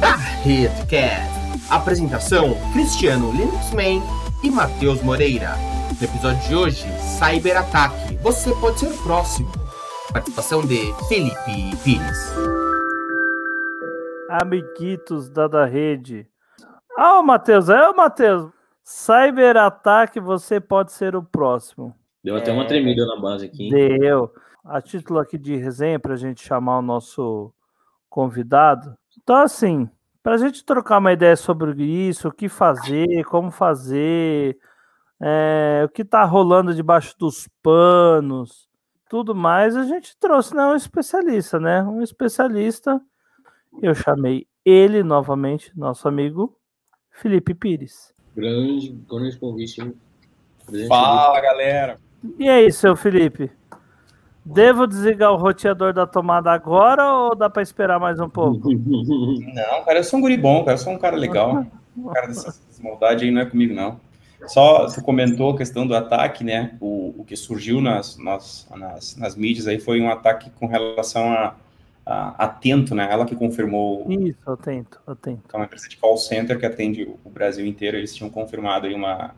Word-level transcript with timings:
Da 0.00 0.16
Redcast. 0.42 1.30
Apresentação: 1.70 2.54
Cristiano 2.72 3.30
Linuxman 3.32 4.02
e 4.42 4.50
Matheus 4.50 5.02
Moreira. 5.02 5.50
No 6.00 6.06
episódio 6.06 6.48
de 6.48 6.54
hoje, 6.54 6.86
Cyberataque. 7.00 8.16
Você 8.22 8.54
pode 8.56 8.80
ser 8.80 8.86
o 8.86 9.02
próximo. 9.02 9.50
Participação 10.12 10.62
de 10.62 10.92
Felipe 11.08 11.76
Pires. 11.84 12.34
Amiguitos 14.30 15.28
da 15.28 15.46
da 15.48 15.64
rede. 15.66 16.26
Ah, 16.96 17.18
o 17.20 17.22
Matheus, 17.22 17.68
é 17.68 17.88
o 17.88 17.96
Matheus. 17.96 18.50
Cyberataque, 18.82 20.18
você 20.20 20.60
pode 20.60 20.92
ser 20.92 21.14
o 21.14 21.22
próximo. 21.22 21.94
Deu 22.24 22.36
até 22.36 22.52
uma 22.52 22.66
tremida 22.66 23.04
na 23.06 23.20
base 23.20 23.46
aqui. 23.46 23.64
hein? 23.64 23.70
Deu. 23.98 24.32
A 24.64 24.80
título 24.80 25.18
aqui 25.18 25.38
de 25.38 25.56
resenha, 25.56 25.98
para 25.98 26.14
a 26.14 26.16
gente 26.16 26.46
chamar 26.46 26.78
o 26.78 26.82
nosso 26.82 27.52
convidado. 28.08 28.94
Então, 29.22 29.36
assim, 29.36 29.88
para 30.22 30.34
a 30.34 30.38
gente 30.38 30.64
trocar 30.64 30.98
uma 30.98 31.12
ideia 31.12 31.36
sobre 31.36 31.82
isso, 31.82 32.28
o 32.28 32.32
que 32.32 32.48
fazer, 32.48 33.24
como 33.24 33.50
fazer, 33.50 34.58
é, 35.20 35.82
o 35.84 35.88
que 35.88 36.02
está 36.02 36.24
rolando 36.24 36.74
debaixo 36.74 37.14
dos 37.18 37.48
panos, 37.62 38.68
tudo 39.08 39.34
mais, 39.34 39.76
a 39.76 39.84
gente 39.84 40.16
trouxe 40.18 40.54
né, 40.54 40.64
um 40.64 40.76
especialista, 40.76 41.58
né? 41.58 41.82
Um 41.82 42.02
especialista. 42.02 43.00
Eu 43.82 43.94
chamei 43.94 44.46
ele 44.64 45.02
novamente, 45.02 45.72
nosso 45.76 46.06
amigo 46.06 46.56
Felipe 47.10 47.54
Pires. 47.54 48.14
Grande, 48.36 48.90
grande 49.08 49.38
convite, 49.38 49.94
Fala, 50.86 51.40
galera. 51.40 51.98
E 52.38 52.48
aí, 52.48 52.70
seu 52.70 52.94
Felipe? 52.94 53.50
Devo 54.44 54.86
desligar 54.86 55.32
o 55.32 55.36
roteador 55.36 55.92
da 55.92 56.06
tomada 56.06 56.50
agora 56.50 57.12
ou 57.12 57.34
dá 57.34 57.50
para 57.50 57.62
esperar 57.62 58.00
mais 58.00 58.18
um 58.18 58.28
pouco? 58.28 58.70
Não, 58.72 59.84
cara, 59.84 59.98
eu 59.98 60.04
sou 60.04 60.18
um 60.18 60.22
guri 60.22 60.36
bom, 60.36 60.64
cara, 60.64 60.74
eu 60.74 60.78
sou 60.78 60.92
um 60.92 60.98
cara 60.98 61.16
legal. 61.16 61.66
Um 61.96 62.08
cara 62.08 62.26
dessas 62.28 62.60
maldade 62.82 63.24
aí 63.24 63.30
não 63.30 63.42
é 63.42 63.46
comigo, 63.46 63.74
não. 63.74 64.00
Só 64.46 64.84
você 64.84 65.02
comentou 65.02 65.52
a 65.52 65.56
questão 65.56 65.86
do 65.86 65.94
ataque, 65.94 66.42
né? 66.42 66.76
O, 66.80 67.14
o 67.18 67.24
que 67.24 67.36
surgiu 67.36 67.80
nas, 67.80 68.16
nas, 68.16 68.66
nas, 68.74 69.16
nas 69.16 69.36
mídias 69.36 69.66
aí 69.66 69.78
foi 69.78 70.00
um 70.00 70.10
ataque 70.10 70.50
com 70.58 70.66
relação 70.66 71.30
a, 71.30 71.54
a 72.06 72.44
Atento, 72.44 72.94
né? 72.94 73.06
Ela 73.10 73.26
que 73.26 73.36
confirmou 73.36 74.06
Isso, 74.08 74.50
atento, 74.50 74.98
atento. 75.06 75.42
que 75.46 75.54
é 75.54 75.58
uma 75.58 75.66
empresa 75.66 75.88
de 75.88 75.96
call 75.98 76.16
center 76.16 76.58
que 76.58 76.64
atende 76.64 77.06
o 77.22 77.28
Brasil 77.28 77.66
inteiro, 77.66 77.98
eles 77.98 78.14
tinham 78.14 78.30
confirmado 78.30 78.86
aí 78.86 78.94
uma 78.94 79.34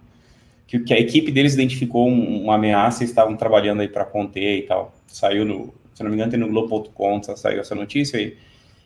que, 0.66 0.78
que 0.80 0.94
a 0.94 0.98
equipe 1.00 1.30
deles 1.30 1.54
identificou 1.54 2.08
um- 2.08 2.44
uma 2.44 2.54
ameaça 2.56 3.02
e 3.04 3.06
estavam 3.06 3.36
trabalhando 3.36 3.80
aí 3.80 3.88
para 3.88 4.04
conter 4.04 4.58
e 4.58 4.62
tal. 4.62 4.94
Saiu 5.06 5.44
no, 5.44 5.74
se 5.94 6.02
não 6.02 6.10
me 6.10 6.16
engano, 6.16 6.30
tem 6.30 6.40
no 6.40 6.48
Globo.com, 6.48 7.22
saiu 7.36 7.60
essa 7.60 7.74
notícia 7.74 8.18
aí. 8.18 8.36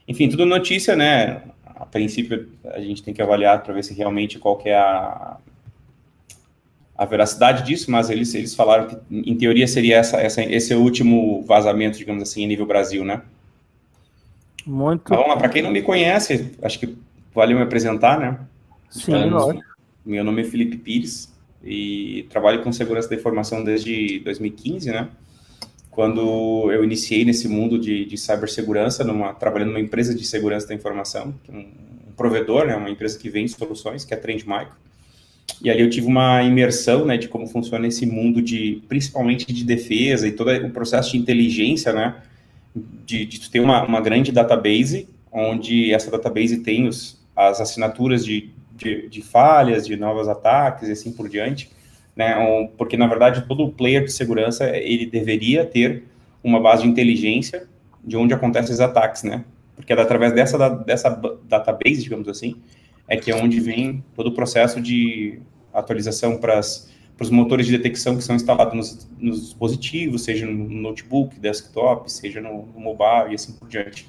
Enfim, 0.08 0.28
tudo 0.28 0.46
notícia, 0.46 0.96
né? 0.96 1.42
A 1.64 1.84
princípio 1.86 2.48
a 2.64 2.80
gente 2.80 3.02
tem 3.02 3.12
que 3.14 3.22
avaliar 3.22 3.62
para 3.62 3.74
ver 3.74 3.84
se 3.84 3.94
realmente 3.94 4.38
qual 4.38 4.60
é 4.64 4.74
a 4.76 5.38
a 6.96 7.04
veracidade 7.04 7.62
disso, 7.62 7.90
mas 7.90 8.08
eles, 8.08 8.34
eles 8.34 8.54
falaram 8.54 8.86
que, 8.88 8.96
em 9.10 9.36
teoria, 9.36 9.68
seria 9.68 9.98
essa, 9.98 10.16
essa, 10.18 10.42
esse 10.42 10.74
último 10.74 11.42
vazamento, 11.42 11.98
digamos 11.98 12.22
assim, 12.22 12.42
em 12.42 12.46
nível 12.46 12.66
Brasil, 12.66 13.04
né? 13.04 13.22
Muito. 14.66 15.10
Mas 15.10 15.18
vamos 15.18 15.28
lá, 15.34 15.36
para 15.36 15.48
quem 15.48 15.62
não 15.62 15.70
me 15.70 15.82
conhece, 15.82 16.52
acho 16.62 16.78
que 16.80 16.96
vale 17.34 17.54
me 17.54 17.62
apresentar, 17.62 18.18
né? 18.18 18.40
Sim, 18.90 19.12
Então, 19.12 19.30
lógico. 19.30 19.76
Meu 20.04 20.24
nome 20.24 20.42
é 20.42 20.44
Felipe 20.44 20.76
Pires 20.78 21.35
e 21.62 22.26
trabalho 22.30 22.62
com 22.62 22.72
segurança 22.72 23.08
da 23.08 23.16
informação 23.16 23.64
desde 23.64 24.20
2015, 24.20 24.90
né? 24.90 25.08
Quando 25.90 26.70
eu 26.70 26.84
iniciei 26.84 27.24
nesse 27.24 27.48
mundo 27.48 27.78
de, 27.78 28.04
de 28.04 28.18
cibersegurança, 28.18 29.02
numa, 29.02 29.32
trabalhando 29.32 29.68
numa 29.68 29.80
empresa 29.80 30.14
de 30.14 30.24
segurança 30.24 30.68
da 30.68 30.74
informação, 30.74 31.34
é 31.48 31.52
um, 31.52 31.60
um 31.60 32.12
provedor, 32.16 32.66
né? 32.66 32.76
Uma 32.76 32.90
empresa 32.90 33.18
que 33.18 33.30
vende 33.30 33.50
soluções, 33.52 34.04
que 34.04 34.12
é 34.12 34.16
a 34.16 34.20
Trend 34.20 34.44
Micro. 34.46 34.76
E 35.62 35.70
ali 35.70 35.80
eu 35.80 35.88
tive 35.88 36.06
uma 36.06 36.42
imersão, 36.42 37.06
né, 37.06 37.16
de 37.16 37.28
como 37.28 37.46
funciona 37.46 37.86
esse 37.86 38.04
mundo 38.04 38.42
de, 38.42 38.82
principalmente 38.88 39.50
de 39.52 39.64
defesa 39.64 40.28
e 40.28 40.32
todo 40.32 40.50
o 40.50 40.70
processo 40.70 41.12
de 41.12 41.18
inteligência, 41.18 41.92
né? 41.92 42.16
De, 43.06 43.24
de 43.24 43.50
ter 43.50 43.60
uma, 43.60 43.82
uma 43.84 44.00
grande 44.00 44.30
database, 44.30 45.08
onde 45.32 45.94
essa 45.94 46.10
database 46.10 46.58
tem 46.58 46.86
os, 46.86 47.18
as 47.34 47.60
assinaturas 47.60 48.24
de, 48.24 48.50
de, 48.76 49.08
de 49.08 49.22
falhas, 49.22 49.86
de 49.86 49.96
novos 49.96 50.28
ataques 50.28 50.88
e 50.88 50.92
assim 50.92 51.12
por 51.12 51.28
diante, 51.28 51.70
né? 52.14 52.34
Porque, 52.78 52.96
na 52.96 53.06
verdade, 53.06 53.46
todo 53.46 53.70
player 53.70 54.04
de 54.04 54.12
segurança, 54.12 54.68
ele 54.76 55.06
deveria 55.06 55.64
ter 55.64 56.04
uma 56.42 56.60
base 56.60 56.82
de 56.82 56.88
inteligência 56.88 57.68
de 58.04 58.16
onde 58.16 58.32
acontecem 58.34 58.72
os 58.72 58.80
ataques, 58.80 59.22
né? 59.22 59.44
Porque 59.74 59.92
é 59.92 60.00
através 60.00 60.32
dessa, 60.32 60.68
dessa 60.70 61.10
ba- 61.10 61.36
database, 61.48 62.02
digamos 62.02 62.28
assim, 62.28 62.56
é 63.08 63.16
que 63.16 63.30
é 63.30 63.34
onde 63.34 63.60
vem 63.60 64.02
todo 64.14 64.28
o 64.28 64.32
processo 64.32 64.80
de 64.80 65.38
atualização 65.72 66.38
para 66.38 66.60
os 67.20 67.30
motores 67.30 67.66
de 67.66 67.76
detecção 67.76 68.16
que 68.16 68.24
são 68.24 68.34
instalados 68.36 68.74
nos, 68.74 69.08
nos 69.18 69.40
dispositivos, 69.42 70.24
seja 70.24 70.46
no 70.46 70.68
notebook, 70.68 71.38
desktop, 71.38 72.10
seja 72.10 72.40
no, 72.40 72.66
no 72.66 72.80
mobile 72.80 73.32
e 73.32 73.34
assim 73.34 73.52
por 73.52 73.68
diante. 73.68 74.08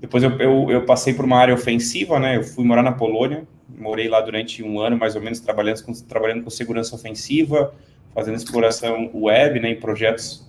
Depois 0.00 0.22
eu, 0.24 0.30
eu, 0.40 0.70
eu 0.70 0.84
passei 0.84 1.14
por 1.14 1.24
uma 1.24 1.38
área 1.38 1.54
ofensiva, 1.54 2.18
né? 2.18 2.36
Eu 2.36 2.42
fui 2.42 2.64
morar 2.64 2.82
na 2.82 2.92
Polônia, 2.92 3.46
morei 3.78 4.08
lá 4.08 4.20
durante 4.20 4.62
um 4.62 4.80
ano 4.80 4.96
mais 4.96 5.14
ou 5.14 5.22
menos 5.22 5.40
trabalhando 5.40 5.82
com, 5.82 5.92
trabalhando 5.92 6.44
com 6.44 6.50
segurança 6.50 6.94
ofensiva, 6.94 7.74
fazendo 8.14 8.36
exploração 8.36 9.10
web, 9.14 9.60
né? 9.60 9.70
Em 9.70 9.80
projetos, 9.80 10.46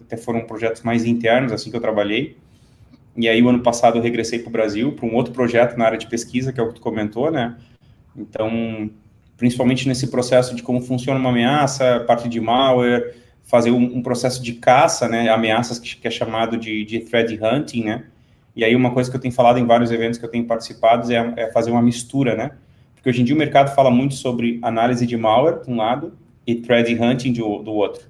até 0.00 0.16
foram 0.16 0.42
projetos 0.42 0.82
mais 0.82 1.04
internos, 1.04 1.52
assim 1.52 1.70
que 1.70 1.76
eu 1.76 1.80
trabalhei. 1.80 2.36
E 3.16 3.28
aí, 3.28 3.42
o 3.42 3.48
ano 3.48 3.60
passado, 3.60 3.96
eu 3.96 4.02
regressei 4.02 4.38
para 4.38 4.48
o 4.48 4.52
Brasil, 4.52 4.92
para 4.92 5.06
um 5.06 5.14
outro 5.14 5.32
projeto 5.32 5.76
na 5.76 5.86
área 5.86 5.98
de 5.98 6.06
pesquisa, 6.06 6.52
que 6.52 6.60
é 6.60 6.62
o 6.62 6.68
que 6.68 6.74
tu 6.74 6.80
comentou, 6.82 7.30
né? 7.30 7.56
Então, 8.14 8.90
principalmente 9.38 9.88
nesse 9.88 10.08
processo 10.08 10.54
de 10.54 10.62
como 10.62 10.82
funciona 10.82 11.18
uma 11.18 11.30
ameaça, 11.30 12.00
parte 12.06 12.28
de 12.28 12.40
malware, 12.40 13.14
fazer 13.44 13.70
um, 13.70 13.98
um 13.98 14.02
processo 14.02 14.42
de 14.42 14.54
caça, 14.54 15.08
né? 15.08 15.30
Ameaças 15.30 15.78
que, 15.78 15.96
que 15.96 16.06
é 16.06 16.10
chamado 16.10 16.58
de, 16.58 16.84
de 16.84 17.00
threat 17.00 17.38
hunting, 17.42 17.84
né? 17.84 18.04
E 18.54 18.64
aí, 18.64 18.76
uma 18.76 18.90
coisa 18.92 19.10
que 19.10 19.16
eu 19.16 19.20
tenho 19.20 19.32
falado 19.32 19.58
em 19.58 19.66
vários 19.66 19.90
eventos 19.90 20.18
que 20.18 20.24
eu 20.24 20.30
tenho 20.30 20.44
participado 20.44 21.10
é, 21.10 21.34
é 21.36 21.52
fazer 21.52 21.70
uma 21.70 21.82
mistura, 21.82 22.34
né? 22.34 22.50
Porque 23.06 23.14
hoje 23.14 23.22
em 23.22 23.24
dia 23.24 23.36
o 23.36 23.38
mercado 23.38 23.72
fala 23.72 23.88
muito 23.88 24.14
sobre 24.14 24.58
análise 24.62 25.06
de 25.06 25.16
malware, 25.16 25.62
de 25.62 25.70
um 25.70 25.76
lado, 25.76 26.14
e 26.44 26.56
threat 26.56 26.92
hunting 26.92 27.32
do, 27.34 27.62
do 27.62 27.72
outro. 27.72 28.02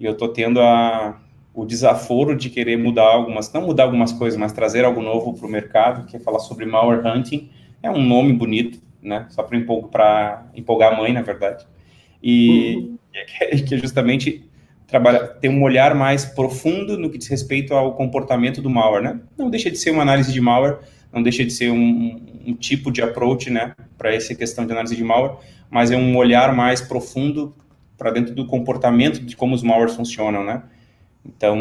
E 0.00 0.04
eu 0.04 0.10
estou 0.10 0.26
tendo 0.26 0.60
a, 0.60 1.20
o 1.54 1.64
desaforo 1.64 2.34
de 2.34 2.50
querer 2.50 2.76
mudar 2.76 3.04
algumas, 3.04 3.52
não 3.52 3.62
mudar 3.62 3.84
algumas 3.84 4.12
coisas, 4.12 4.36
mas 4.36 4.50
trazer 4.50 4.84
algo 4.84 5.00
novo 5.00 5.34
para 5.34 5.46
o 5.46 5.48
mercado, 5.48 6.04
que 6.04 6.16
é 6.16 6.18
falar 6.18 6.40
sobre 6.40 6.66
malware 6.66 7.06
hunting. 7.06 7.48
É 7.80 7.88
um 7.88 8.02
nome 8.04 8.32
bonito, 8.32 8.80
né? 9.00 9.24
Só 9.30 9.44
para 9.44 9.56
empolgar, 9.56 10.50
empolgar 10.52 10.94
a 10.94 10.96
mãe, 10.96 11.12
na 11.12 11.22
verdade. 11.22 11.64
E 12.20 12.90
que 13.38 13.44
é- 13.44 13.56
que 13.56 13.74
é 13.76 13.78
justamente 13.78 14.50
trabalhar, 14.88 15.28
ter 15.28 15.48
um 15.48 15.62
olhar 15.62 15.94
mais 15.94 16.24
profundo 16.24 16.98
no 16.98 17.08
que 17.08 17.18
diz 17.18 17.28
respeito 17.28 17.72
ao 17.72 17.94
comportamento 17.94 18.60
do 18.60 18.68
malware, 18.68 19.04
né? 19.04 19.20
Não 19.38 19.48
deixa 19.48 19.70
de 19.70 19.78
ser 19.78 19.92
uma 19.92 20.02
análise 20.02 20.32
de 20.32 20.40
malware, 20.40 20.78
não 21.12 21.22
deixa 21.22 21.44
de 21.44 21.52
ser 21.52 21.70
um, 21.70 22.20
um 22.48 22.54
tipo 22.54 22.90
de 22.90 23.02
approach, 23.02 23.50
né, 23.50 23.74
para 23.96 24.14
essa 24.14 24.34
questão 24.34 24.64
de 24.64 24.72
análise 24.72 24.96
de 24.96 25.04
malware, 25.04 25.36
mas 25.70 25.90
é 25.90 25.96
um 25.96 26.16
olhar 26.16 26.54
mais 26.54 26.80
profundo 26.80 27.54
para 27.96 28.10
dentro 28.10 28.34
do 28.34 28.46
comportamento 28.46 29.20
de 29.20 29.36
como 29.36 29.54
os 29.54 29.62
malwares 29.62 29.94
funcionam, 29.94 30.44
né? 30.44 30.62
Então, 31.24 31.58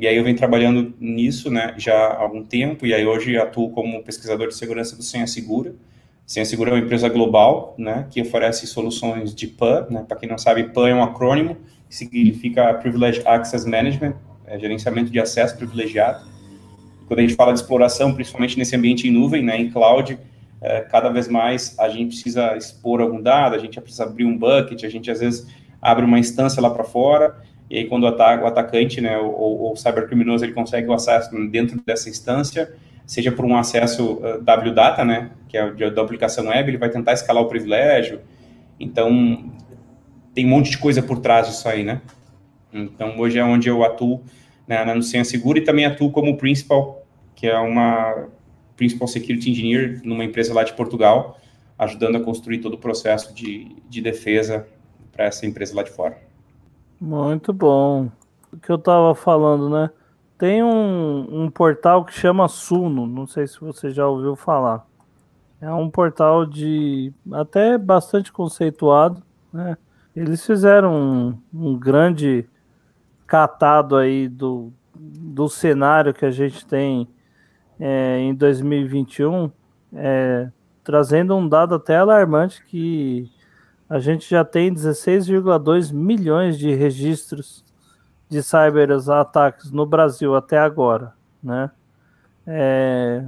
e 0.00 0.06
aí 0.06 0.16
eu 0.16 0.22
venho 0.22 0.36
trabalhando 0.36 0.94
nisso, 1.00 1.50
né, 1.50 1.74
já 1.76 1.94
há 1.94 2.22
algum 2.22 2.44
tempo, 2.44 2.86
e 2.86 2.94
aí 2.94 3.04
hoje 3.04 3.36
atuo 3.36 3.70
como 3.70 4.02
pesquisador 4.02 4.48
de 4.48 4.54
segurança 4.54 4.94
do 4.94 5.02
Senha 5.02 5.26
Segura. 5.26 5.74
Senha 6.24 6.44
Segura 6.44 6.70
é 6.70 6.74
uma 6.74 6.80
empresa 6.80 7.08
global, 7.08 7.74
né, 7.76 8.06
que 8.10 8.20
oferece 8.20 8.66
soluções 8.66 9.34
de 9.34 9.48
PAN, 9.48 9.86
né, 9.90 10.04
para 10.06 10.16
quem 10.16 10.28
não 10.28 10.38
sabe, 10.38 10.72
PAN 10.72 10.88
é 10.88 10.94
um 10.94 11.02
acrônimo, 11.02 11.56
que 11.88 11.96
significa 11.96 12.72
Privileged 12.74 13.26
Access 13.26 13.68
Management, 13.68 14.14
é 14.46 14.58
gerenciamento 14.58 15.10
de 15.10 15.18
acesso 15.18 15.56
privilegiado. 15.56 16.37
Quando 17.08 17.20
a 17.20 17.22
gente 17.22 17.34
fala 17.34 17.52
de 17.52 17.58
exploração, 17.60 18.14
principalmente 18.14 18.58
nesse 18.58 18.76
ambiente 18.76 19.08
em 19.08 19.10
nuvem, 19.10 19.42
né, 19.42 19.58
em 19.58 19.70
cloud, 19.70 20.18
é, 20.60 20.82
cada 20.82 21.08
vez 21.08 21.26
mais 21.26 21.74
a 21.78 21.88
gente 21.88 22.08
precisa 22.08 22.56
expor 22.56 23.00
algum 23.00 23.20
dado, 23.20 23.54
a 23.54 23.58
gente 23.58 23.80
precisa 23.80 24.04
abrir 24.04 24.26
um 24.26 24.36
bucket, 24.36 24.84
a 24.84 24.88
gente 24.88 25.10
às 25.10 25.20
vezes 25.20 25.46
abre 25.80 26.04
uma 26.04 26.18
instância 26.18 26.60
lá 26.60 26.68
para 26.68 26.84
fora, 26.84 27.36
e 27.70 27.78
aí 27.78 27.86
quando 27.86 28.04
o, 28.04 28.06
ata 28.06 28.42
o 28.42 28.46
atacante, 28.46 29.00
né, 29.00 29.16
ou 29.16 29.72
o 29.72 29.76
cybercriminoso, 29.76 30.44
ele 30.44 30.52
consegue 30.52 30.86
o 30.86 30.92
acesso 30.92 31.30
dentro 31.48 31.80
dessa 31.84 32.10
instância, 32.10 32.74
seja 33.06 33.32
por 33.32 33.44
um 33.44 33.56
acesso 33.56 34.14
uh, 34.14 34.42
WData, 34.42 35.02
né, 35.04 35.30
que 35.48 35.56
é 35.56 35.90
da 35.90 36.02
aplicação 36.02 36.48
web, 36.48 36.70
ele 36.70 36.76
vai 36.76 36.90
tentar 36.90 37.14
escalar 37.14 37.42
o 37.42 37.46
privilégio. 37.46 38.20
Então, 38.78 39.50
tem 40.34 40.44
um 40.44 40.50
monte 40.50 40.70
de 40.70 40.78
coisa 40.78 41.02
por 41.02 41.18
trás 41.18 41.48
disso 41.48 41.68
aí, 41.68 41.82
né? 41.82 42.02
Então, 42.72 43.18
hoje 43.18 43.38
é 43.38 43.44
onde 43.44 43.68
eu 43.68 43.82
atuo 43.82 44.22
né, 44.66 44.84
na 44.84 44.94
Nucenha 44.94 45.24
Segura 45.24 45.58
e 45.58 45.64
também 45.64 45.86
atuo 45.86 46.12
como 46.12 46.36
principal, 46.36 46.97
que 47.38 47.46
é 47.46 47.56
uma 47.56 48.26
principal 48.76 49.06
security 49.06 49.50
engineer 49.50 50.00
numa 50.02 50.24
empresa 50.24 50.52
lá 50.52 50.64
de 50.64 50.72
Portugal, 50.72 51.38
ajudando 51.78 52.16
a 52.16 52.20
construir 52.20 52.58
todo 52.58 52.74
o 52.74 52.78
processo 52.78 53.32
de, 53.32 53.76
de 53.88 54.00
defesa 54.00 54.66
para 55.12 55.26
essa 55.26 55.46
empresa 55.46 55.76
lá 55.76 55.84
de 55.84 55.90
fora. 55.90 56.18
Muito 57.00 57.52
bom. 57.52 58.10
O 58.52 58.56
que 58.56 58.70
eu 58.70 58.78
tava 58.78 59.14
falando, 59.14 59.70
né? 59.70 59.90
tem 60.36 60.62
um, 60.62 61.44
um 61.44 61.50
portal 61.50 62.04
que 62.04 62.12
chama 62.12 62.48
Suno, 62.48 63.06
não 63.06 63.26
sei 63.26 63.46
se 63.46 63.60
você 63.60 63.90
já 63.90 64.06
ouviu 64.06 64.34
falar. 64.34 64.86
É 65.60 65.70
um 65.72 65.90
portal 65.90 66.44
de 66.44 67.12
até 67.32 67.76
bastante 67.76 68.32
conceituado, 68.32 69.22
né? 69.52 69.76
Eles 70.14 70.44
fizeram 70.44 70.94
um, 70.94 71.38
um 71.52 71.78
grande 71.78 72.48
catado 73.26 73.96
aí 73.96 74.28
do, 74.28 74.72
do 74.94 75.48
cenário 75.48 76.14
que 76.14 76.24
a 76.24 76.30
gente 76.30 76.64
tem 76.64 77.08
é, 77.78 78.18
em 78.18 78.34
2021, 78.34 79.50
é, 79.94 80.50
trazendo 80.82 81.36
um 81.36 81.48
dado 81.48 81.74
até 81.74 81.96
alarmante 81.96 82.64
que 82.64 83.30
a 83.88 83.98
gente 83.98 84.28
já 84.28 84.44
tem 84.44 84.72
16,2 84.72 85.92
milhões 85.92 86.58
de 86.58 86.74
registros 86.74 87.64
de 88.28 88.42
cyberataques 88.42 89.70
no 89.70 89.86
Brasil 89.86 90.34
até 90.36 90.58
agora, 90.58 91.14
né? 91.42 91.70
É... 92.46 93.24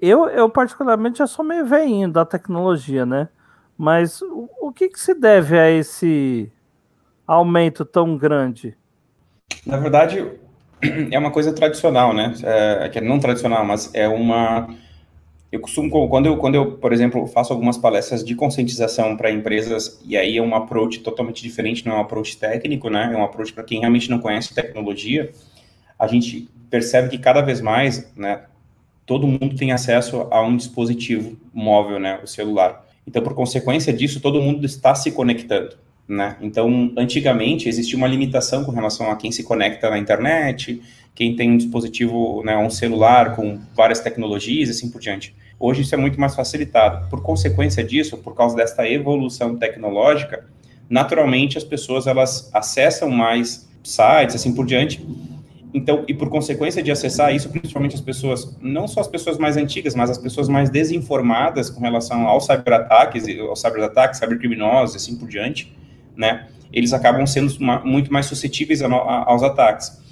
Eu, 0.00 0.26
eu 0.28 0.48
particularmente 0.50 1.18
já 1.18 1.26
sou 1.26 1.44
meio 1.44 1.64
veinho 1.64 2.10
da 2.10 2.24
tecnologia, 2.24 3.06
né? 3.06 3.28
Mas 3.76 4.20
o, 4.22 4.48
o 4.60 4.72
que, 4.72 4.88
que 4.88 5.00
se 5.00 5.14
deve 5.14 5.58
a 5.58 5.70
esse 5.70 6.50
aumento 7.26 7.84
tão 7.84 8.16
grande? 8.16 8.76
Na 9.66 9.78
verdade, 9.78 10.38
é 11.10 11.18
uma 11.18 11.30
coisa 11.30 11.52
tradicional, 11.52 12.12
né? 12.12 12.34
É, 12.42 12.88
que 12.88 12.98
é 12.98 13.00
não 13.00 13.18
tradicional, 13.18 13.64
mas 13.64 13.90
é 13.94 14.08
uma 14.08 14.68
eu 15.54 15.60
costumo, 15.60 16.08
quando 16.08 16.26
eu, 16.26 16.36
quando 16.36 16.56
eu, 16.56 16.72
por 16.72 16.92
exemplo, 16.92 17.28
faço 17.28 17.52
algumas 17.52 17.78
palestras 17.78 18.24
de 18.24 18.34
conscientização 18.34 19.16
para 19.16 19.30
empresas, 19.30 20.00
e 20.04 20.16
aí 20.16 20.36
é 20.36 20.42
um 20.42 20.52
approach 20.52 20.98
totalmente 20.98 21.44
diferente, 21.44 21.86
não 21.86 21.92
é 21.92 21.98
um 21.98 22.00
approach 22.00 22.36
técnico, 22.36 22.90
né? 22.90 23.10
É 23.12 23.16
um 23.16 23.22
approach 23.22 23.52
para 23.52 23.62
quem 23.62 23.78
realmente 23.78 24.10
não 24.10 24.18
conhece 24.18 24.52
tecnologia. 24.52 25.30
A 25.96 26.08
gente 26.08 26.48
percebe 26.68 27.08
que 27.08 27.18
cada 27.18 27.40
vez 27.40 27.60
mais, 27.60 28.12
né, 28.16 28.46
todo 29.06 29.28
mundo 29.28 29.54
tem 29.54 29.70
acesso 29.70 30.26
a 30.28 30.42
um 30.42 30.56
dispositivo 30.56 31.36
móvel, 31.52 32.00
né, 32.00 32.18
o 32.20 32.26
celular. 32.26 32.84
Então, 33.06 33.22
por 33.22 33.34
consequência 33.34 33.92
disso, 33.92 34.20
todo 34.20 34.42
mundo 34.42 34.66
está 34.66 34.92
se 34.92 35.12
conectando, 35.12 35.76
né? 36.06 36.36
Então, 36.40 36.92
antigamente 36.96 37.68
existia 37.68 37.96
uma 37.96 38.06
limitação 38.06 38.64
com 38.64 38.72
relação 38.72 39.10
a 39.10 39.16
quem 39.16 39.32
se 39.32 39.42
conecta 39.42 39.88
na 39.88 39.98
internet, 39.98 40.80
quem 41.14 41.36
tem 41.36 41.52
um 41.52 41.56
dispositivo, 41.56 42.42
né, 42.44 42.56
um 42.58 42.68
celular 42.68 43.36
com 43.36 43.58
várias 43.74 44.00
tecnologias 44.00 44.68
e 44.68 44.72
assim 44.72 44.90
por 44.90 45.00
diante. 45.00 45.34
Hoje 45.58 45.82
isso 45.82 45.94
é 45.94 45.98
muito 45.98 46.20
mais 46.20 46.34
facilitado. 46.34 47.08
Por 47.08 47.22
consequência 47.22 47.82
disso, 47.84 48.18
por 48.18 48.34
causa 48.34 48.56
desta 48.56 48.88
evolução 48.88 49.56
tecnológica, 49.56 50.44
naturalmente 50.90 51.56
as 51.56 51.64
pessoas 51.64 52.06
elas 52.06 52.50
acessam 52.52 53.08
mais 53.08 53.68
sites, 53.82 54.34
assim 54.34 54.52
por 54.54 54.66
diante. 54.66 55.06
Então, 55.72 56.04
e 56.06 56.14
por 56.14 56.28
consequência 56.28 56.82
de 56.82 56.90
acessar 56.90 57.34
isso, 57.34 57.48
principalmente 57.48 57.94
as 57.94 58.00
pessoas, 58.00 58.56
não 58.60 58.86
só 58.86 59.00
as 59.00 59.08
pessoas 59.08 59.38
mais 59.38 59.56
antigas, 59.56 59.94
mas 59.94 60.10
as 60.10 60.18
pessoas 60.18 60.48
mais 60.48 60.70
desinformadas 60.70 61.68
com 61.68 61.80
relação 61.80 62.28
aos 62.28 62.46
cyberataques, 62.46 63.24
aos 63.40 63.60
cyberataques, 63.60 64.18
cybercriminosos, 64.18 64.96
assim 64.96 65.16
por 65.16 65.28
diante, 65.28 65.72
né? 66.16 66.46
Eles 66.72 66.92
acabam 66.92 67.26
sendo 67.26 67.52
muito 67.84 68.12
mais 68.12 68.26
suscetíveis 68.26 68.82
aos 68.82 69.42
ataques. 69.42 70.02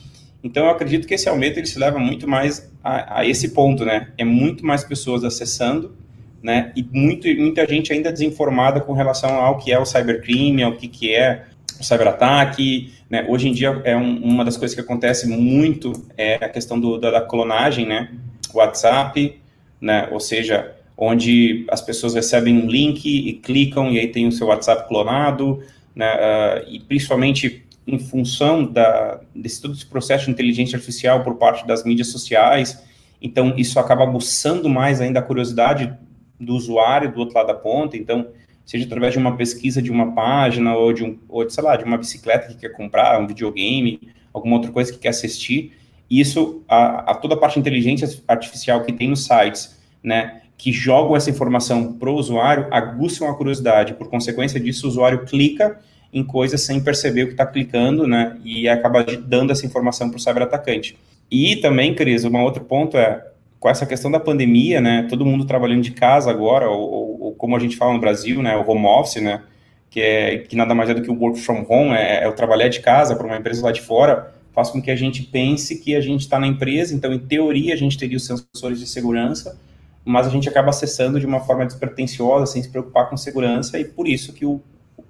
Então, 0.45 0.65
eu 0.65 0.71
acredito 0.71 1.07
que 1.07 1.15
esse 1.15 1.29
aumento 1.29 1.59
ele 1.59 1.67
se 1.67 1.79
leva 1.79 1.99
muito 1.99 2.29
mais 2.29 2.71
a, 2.83 3.21
a, 3.21 3.27
esse 3.27 3.51
ponto, 3.51 3.85
né? 3.85 4.09
É 4.19 4.25
muito 4.25 4.67
mais 4.67 4.83
pessoas 4.83 5.25
acessando, 5.25 5.95
né? 6.43 6.73
E 6.77 6.83
muito, 6.83 7.29
muita 7.37 7.67
gente 7.67 7.93
ainda 7.93 8.13
desinformada 8.13 8.81
com 8.81 8.93
relação 8.93 9.35
ao 9.35 9.59
que 9.59 9.73
é 9.73 9.79
o 9.79 9.85
cybercrime, 9.85 10.63
ao 10.63 10.73
que, 10.73 10.89
que 10.89 11.15
é 11.15 11.45
o 11.81 11.85
cyberataque, 11.85 12.93
né? 13.09 13.25
Hoje 13.29 13.49
em 13.49 13.53
dia, 13.53 13.81
é 13.85 13.97
um, 13.97 14.17
uma 14.23 14.45
das 14.45 14.57
coisas 14.57 14.75
que 14.75 14.81
acontece 14.81 15.29
muito 15.29 15.93
é 16.17 16.37
a 16.37 16.49
questão 16.49 16.79
do, 16.79 16.99
da, 16.99 17.11
da 17.11 17.21
clonagem, 17.21 17.87
né? 17.87 18.11
WhatsApp, 18.53 19.41
né? 19.81 20.09
Ou 20.11 20.19
seja, 20.19 20.73
onde 20.97 21.65
as 21.69 21.81
pessoas 21.81 22.15
recebem 22.15 22.57
um 22.57 22.67
link 22.67 23.05
e 23.07 23.33
clicam 23.35 23.91
e 23.93 23.99
aí 23.99 24.09
tem 24.09 24.27
o 24.27 24.33
seu 24.33 24.49
WhatsApp 24.49 24.89
clonado, 24.89 25.63
né? 25.95 26.15
Uh, 26.15 26.71
e 26.71 26.81
principalmente 26.81 27.65
em 27.87 27.99
função 27.99 28.65
da, 28.65 29.21
desse 29.35 29.61
todo 29.61 29.75
esse 29.75 29.87
processo 29.87 30.27
de 30.27 30.31
inteligência 30.31 30.77
artificial 30.77 31.23
por 31.25 31.35
parte 31.37 31.67
das 31.67 31.85
mídias 31.85 32.09
sociais. 32.09 32.83
Então, 33.21 33.55
isso 33.57 33.79
acaba 33.79 34.03
aguçando 34.03 34.69
mais 34.69 35.01
ainda 35.01 35.21
a 35.21 35.23
curiosidade 35.23 35.93
do 36.39 36.55
usuário 36.55 37.13
do 37.13 37.21
outro 37.21 37.37
lado 37.37 37.49
da 37.49 37.55
ponta. 37.55 37.97
Então, 37.97 38.29
seja 38.65 38.85
através 38.85 39.13
de 39.13 39.19
uma 39.19 39.37
pesquisa 39.37 39.83
de 39.83 39.91
uma 39.91 40.13
página 40.13 40.77
ou 40.77 40.93
de, 40.93 41.05
um, 41.05 41.19
ou 41.29 41.45
de 41.45 41.53
sei 41.53 41.63
lá, 41.63 41.77
de 41.77 41.85
uma 41.85 41.99
bicicleta 41.99 42.49
que 42.49 42.57
quer 42.57 42.71
comprar, 42.71 43.21
um 43.21 43.27
videogame, 43.27 44.01
alguma 44.33 44.57
outra 44.57 44.71
coisa 44.71 44.93
que 44.93 44.99
quer 44.99 45.09
assistir. 45.09 45.73
Isso, 46.09 46.63
a, 46.69 47.13
a 47.13 47.15
toda 47.15 47.35
a 47.35 47.37
parte 47.37 47.55
de 47.55 47.61
inteligência 47.61 48.23
artificial 48.29 48.85
que 48.85 48.93
tem 48.93 49.09
nos 49.09 49.25
sites, 49.25 49.81
né, 50.03 50.42
que 50.63 50.71
jogam 50.73 51.17
essa 51.17 51.29
informação 51.29 51.93
para 51.93 52.09
o 52.09 52.15
usuário, 52.15 52.69
aguçam 52.71 53.29
a 53.29 53.35
curiosidade. 53.35 53.95
Por 53.95 54.09
consequência 54.09 54.61
disso, 54.61 54.87
o 54.87 54.91
usuário 54.91 55.25
clica 55.25 55.81
em 56.13 56.23
coisas 56.23 56.61
sem 56.61 56.81
perceber 56.81 57.25
o 57.25 57.27
que 57.27 57.33
está 57.33 57.45
clicando, 57.45 58.07
né? 58.07 58.39
E 58.45 58.69
acaba 58.69 59.03
dando 59.03 59.51
essa 59.51 59.67
informação 59.67 60.09
para 60.09 60.19
o 60.19 60.21
cyberatacante. 60.21 60.97
E 61.29 61.57
também, 61.57 61.97
Cris, 61.97 62.25
um 62.25 62.41
outro 62.43 62.63
ponto 62.63 62.97
é, 62.97 63.27
com 63.59 63.69
essa 63.69 63.85
questão 63.85 64.09
da 64.09 64.21
pandemia, 64.21 64.81
né? 64.81 65.05
Todo 65.11 65.27
mundo 65.27 65.45
trabalhando 65.45 65.83
de 65.83 65.91
casa 65.91 66.31
agora, 66.31 66.71
ou, 66.71 66.81
ou, 66.81 67.23
ou 67.23 67.35
como 67.35 67.57
a 67.57 67.59
gente 67.59 67.77
fala 67.77 67.95
no 67.95 68.01
Brasil, 68.01 68.41
né? 68.41 68.57
O 68.57 68.71
home 68.71 68.87
office, 68.87 69.21
né? 69.21 69.43
Que, 69.91 70.01
é, 70.01 70.39
que 70.39 70.55
nada 70.55 70.77
mais 70.77 70.89
é 70.89 70.95
do 70.95 71.03
que 71.03 71.11
o 71.11 71.19
work 71.19 71.41
from 71.41 71.67
home, 71.69 71.91
é, 71.97 72.23
é 72.23 72.29
o 72.29 72.35
trabalhar 72.35 72.69
de 72.69 72.79
casa 72.79 73.17
para 73.17 73.27
uma 73.27 73.37
empresa 73.37 73.65
lá 73.65 73.73
de 73.73 73.81
fora, 73.81 74.33
faz 74.53 74.71
com 74.71 74.81
que 74.81 74.93
a 74.93 74.97
gente 74.97 75.25
pense 75.25 75.83
que 75.83 75.97
a 75.97 76.01
gente 76.01 76.21
está 76.21 76.39
na 76.39 76.47
empresa, 76.47 76.95
então, 76.95 77.13
em 77.13 77.19
teoria, 77.19 77.75
a 77.75 77.77
gente 77.77 77.99
teria 77.99 78.17
os 78.17 78.25
sensores 78.25 78.79
de 78.79 78.87
segurança, 78.87 79.59
mas 80.05 80.27
a 80.27 80.31
gente 80.31 80.49
acaba 80.49 80.71
acessando 80.71 81.21
de 81.21 81.27
uma 81.27 81.41
forma 81.41 81.65
despretensiosa, 81.65 82.47
sem 82.47 82.63
se 82.63 82.69
preocupar 82.69 83.09
com 83.09 83.17
segurança, 83.17 83.79
e 83.79 83.85
por 83.85 84.09
isso 84.09 84.33
que 84.33 84.45
o, 84.45 84.61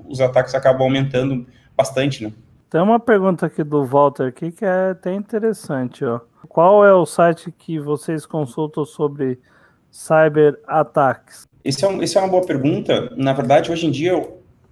os 0.06 0.20
ataques 0.20 0.54
acabam 0.54 0.82
aumentando 0.82 1.46
bastante, 1.76 2.24
né? 2.24 2.32
Tem 2.68 2.80
uma 2.80 2.98
pergunta 2.98 3.46
aqui 3.46 3.62
do 3.62 3.84
Walter 3.84 4.28
aqui 4.28 4.50
que 4.50 4.64
é 4.64 4.90
até 4.90 5.12
interessante, 5.12 6.04
ó. 6.04 6.20
Qual 6.48 6.84
é 6.84 6.92
o 6.92 7.06
site 7.06 7.52
que 7.52 7.78
vocês 7.78 8.26
consultam 8.26 8.84
sobre 8.84 9.38
cyberataques? 9.90 11.46
Esse 11.64 11.84
é, 11.84 11.88
um, 11.88 12.02
esse 12.02 12.16
é 12.16 12.20
uma 12.20 12.28
boa 12.28 12.44
pergunta. 12.44 13.12
Na 13.16 13.32
verdade, 13.32 13.70
hoje 13.70 13.86
em 13.86 13.90
dia 13.90 14.26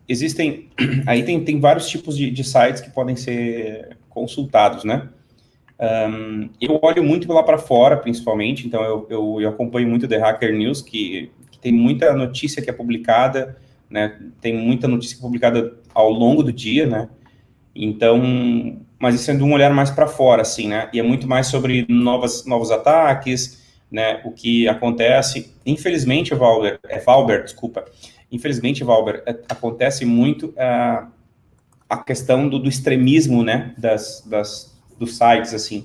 existem 0.09 0.71
aí 1.07 1.23
tem, 1.25 1.45
tem 1.45 1.61
vários 1.61 1.89
tipos 1.89 2.17
de, 2.17 2.31
de 2.31 2.43
sites 2.43 2.81
que 2.81 2.91
podem 2.91 3.17
ser 3.17 3.97
consultados, 4.09 4.83
né? 4.83 5.09
Um, 5.81 6.51
eu 6.61 6.79
olho 6.83 7.03
muito 7.03 7.33
lá 7.33 7.43
para 7.43 7.57
fora, 7.57 7.97
principalmente, 7.97 8.67
então 8.67 8.83
eu, 8.83 9.07
eu, 9.09 9.41
eu, 9.41 9.49
acompanho 9.49 9.89
muito 9.89 10.07
The 10.07 10.19
Hacker 10.19 10.55
News, 10.55 10.83
que, 10.83 11.31
que 11.51 11.59
tem 11.59 11.73
muita 11.73 12.13
notícia 12.13 12.61
que 12.61 12.69
é 12.69 12.73
publicada 12.73 13.57
né? 13.91 14.17
Tem 14.41 14.57
muita 14.57 14.87
notícia 14.87 15.19
publicada 15.21 15.75
ao 15.93 16.11
longo 16.11 16.45
do 16.45 16.53
dia, 16.53 16.87
né? 16.87 17.09
Então, 17.75 18.81
mas 18.99 19.17
isso 19.17 19.31
é 19.31 19.35
de 19.35 19.43
um 19.43 19.53
olhar 19.53 19.73
mais 19.73 19.91
para 19.91 20.07
fora, 20.07 20.43
assim, 20.43 20.69
né? 20.69 20.89
E 20.93 21.01
é 21.01 21.03
muito 21.03 21.27
mais 21.27 21.49
sobre 21.49 21.85
novas, 21.89 22.47
novos 22.47 22.71
ataques, 22.71 23.61
né? 23.91 24.21
O 24.25 24.31
que 24.31 24.69
acontece. 24.69 25.53
Infelizmente, 25.67 26.35
Valber, 26.35 26.79
é 26.89 27.01
Valber, 27.01 27.43
desculpa. 27.43 27.85
Infelizmente, 28.31 28.85
Valber, 28.85 29.25
é, 29.27 29.31
acontece 29.49 30.05
muito 30.05 30.55
é, 30.57 31.03
a 31.89 31.97
questão 31.99 32.49
do, 32.49 32.61
do, 32.61 32.69
extremismo, 32.69 33.43
né? 33.43 33.75
Das, 33.77 34.25
das, 34.25 34.70
dos 35.01 35.17
sites, 35.17 35.53
assim. 35.53 35.85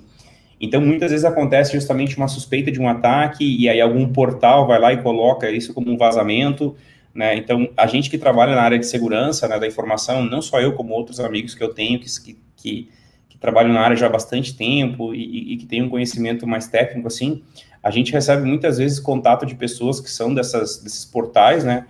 Então, 0.61 0.79
muitas 0.79 1.09
vezes 1.09 1.25
acontece 1.25 1.73
justamente 1.73 2.15
uma 2.15 2.27
suspeita 2.27 2.71
de 2.71 2.79
um 2.79 2.87
ataque 2.87 3.43
e 3.43 3.67
aí 3.67 3.81
algum 3.81 4.07
portal 4.07 4.67
vai 4.67 4.79
lá 4.79 4.93
e 4.93 5.01
coloca 5.01 5.49
isso 5.49 5.73
como 5.73 5.91
um 5.91 5.97
vazamento 5.97 6.75
né? 7.15 7.33
Então, 7.37 7.69
a 7.77 7.87
gente 7.87 8.09
que 8.09 8.17
trabalha 8.17 8.53
na 8.53 8.61
área 8.61 8.77
de 8.77 8.85
segurança 8.85 9.47
né, 9.47 9.57
da 9.57 9.65
informação, 9.65 10.21
não 10.21 10.41
só 10.41 10.59
eu, 10.59 10.73
como 10.73 10.93
outros 10.93 11.21
amigos 11.21 11.55
que 11.55 11.63
eu 11.63 11.73
tenho 11.73 11.97
que, 11.97 12.07
que, 12.57 12.89
que 13.29 13.37
trabalham 13.39 13.71
na 13.71 13.79
área 13.79 13.95
já 13.95 14.07
há 14.07 14.09
bastante 14.09 14.53
tempo 14.53 15.15
e, 15.15 15.53
e, 15.53 15.57
que 15.57 15.65
têm 15.65 15.81
um 15.81 15.89
conhecimento 15.89 16.45
mais 16.45 16.67
técnico, 16.67 17.07
assim, 17.07 17.41
a 17.81 17.89
gente 17.89 18.11
recebe 18.11 18.45
muitas 18.45 18.79
vezes 18.79 18.99
contato 18.99 19.45
de 19.45 19.55
pessoas 19.55 20.01
que 20.01 20.11
são 20.11 20.33
dessas, 20.33 20.83
desses 20.83 21.05
portais, 21.05 21.63
né? 21.63 21.85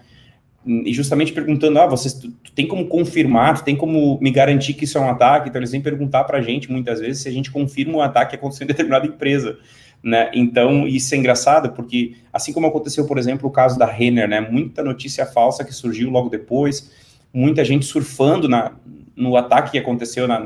E 0.65 0.91
justamente 0.93 1.31
perguntando, 1.31 1.79
ah, 1.79 1.85
vocês 1.85 2.13
tu, 2.13 2.31
tu 2.31 2.51
tem 2.51 2.67
como 2.67 2.87
confirmar, 2.87 3.59
tu 3.59 3.63
tem 3.63 3.75
como 3.75 4.17
me 4.19 4.31
garantir 4.31 4.73
que 4.73 4.85
isso 4.85 4.97
é 4.97 5.01
um 5.01 5.09
ataque? 5.09 5.49
Então, 5.49 5.59
eles 5.59 5.71
vêm 5.71 5.81
perguntar 5.81 6.23
para 6.23 6.39
a 6.39 6.41
gente, 6.41 6.71
muitas 6.71 6.99
vezes, 6.99 7.21
se 7.21 7.29
a 7.29 7.31
gente 7.31 7.51
confirma 7.51 7.97
um 7.97 8.01
ataque 8.01 8.31
que 8.31 8.35
aconteceu 8.35 8.65
em 8.65 8.67
determinada 8.73 9.05
empresa. 9.05 9.59
Né? 10.03 10.31
Então, 10.33 10.87
isso 10.87 11.13
é 11.13 11.17
engraçado, 11.17 11.71
porque 11.71 12.15
assim 12.31 12.51
como 12.51 12.67
aconteceu, 12.67 13.05
por 13.05 13.17
exemplo, 13.17 13.47
o 13.47 13.51
caso 13.51 13.77
da 13.77 13.85
Renner, 13.85 14.27
né? 14.27 14.39
Muita 14.39 14.83
notícia 14.83 15.25
falsa 15.25 15.63
que 15.63 15.73
surgiu 15.73 16.09
logo 16.09 16.29
depois, 16.29 16.91
muita 17.33 17.65
gente 17.65 17.85
surfando 17.85 18.47
na, 18.47 18.71
no 19.15 19.35
ataque 19.35 19.71
que 19.71 19.77
aconteceu 19.77 20.27
na, 20.27 20.43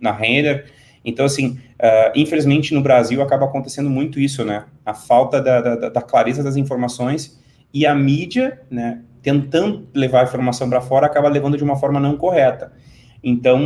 na 0.00 0.12
Renner. 0.12 0.66
Então, 1.04 1.24
assim, 1.24 1.58
uh, 1.80 2.12
infelizmente 2.14 2.74
no 2.74 2.82
Brasil 2.82 3.22
acaba 3.22 3.46
acontecendo 3.46 3.88
muito 3.88 4.20
isso, 4.20 4.44
né? 4.44 4.64
A 4.84 4.92
falta 4.92 5.40
da, 5.40 5.60
da, 5.60 5.88
da 5.88 6.02
clareza 6.02 6.42
das 6.42 6.56
informações 6.56 7.38
e 7.72 7.86
a 7.86 7.94
mídia, 7.94 8.60
né, 8.70 9.02
tentando 9.22 9.88
levar 9.94 10.20
a 10.20 10.24
informação 10.24 10.68
para 10.68 10.80
fora, 10.80 11.06
acaba 11.06 11.28
levando 11.28 11.56
de 11.56 11.64
uma 11.64 11.76
forma 11.76 11.98
não 12.00 12.16
correta. 12.16 12.72
Então, 13.22 13.60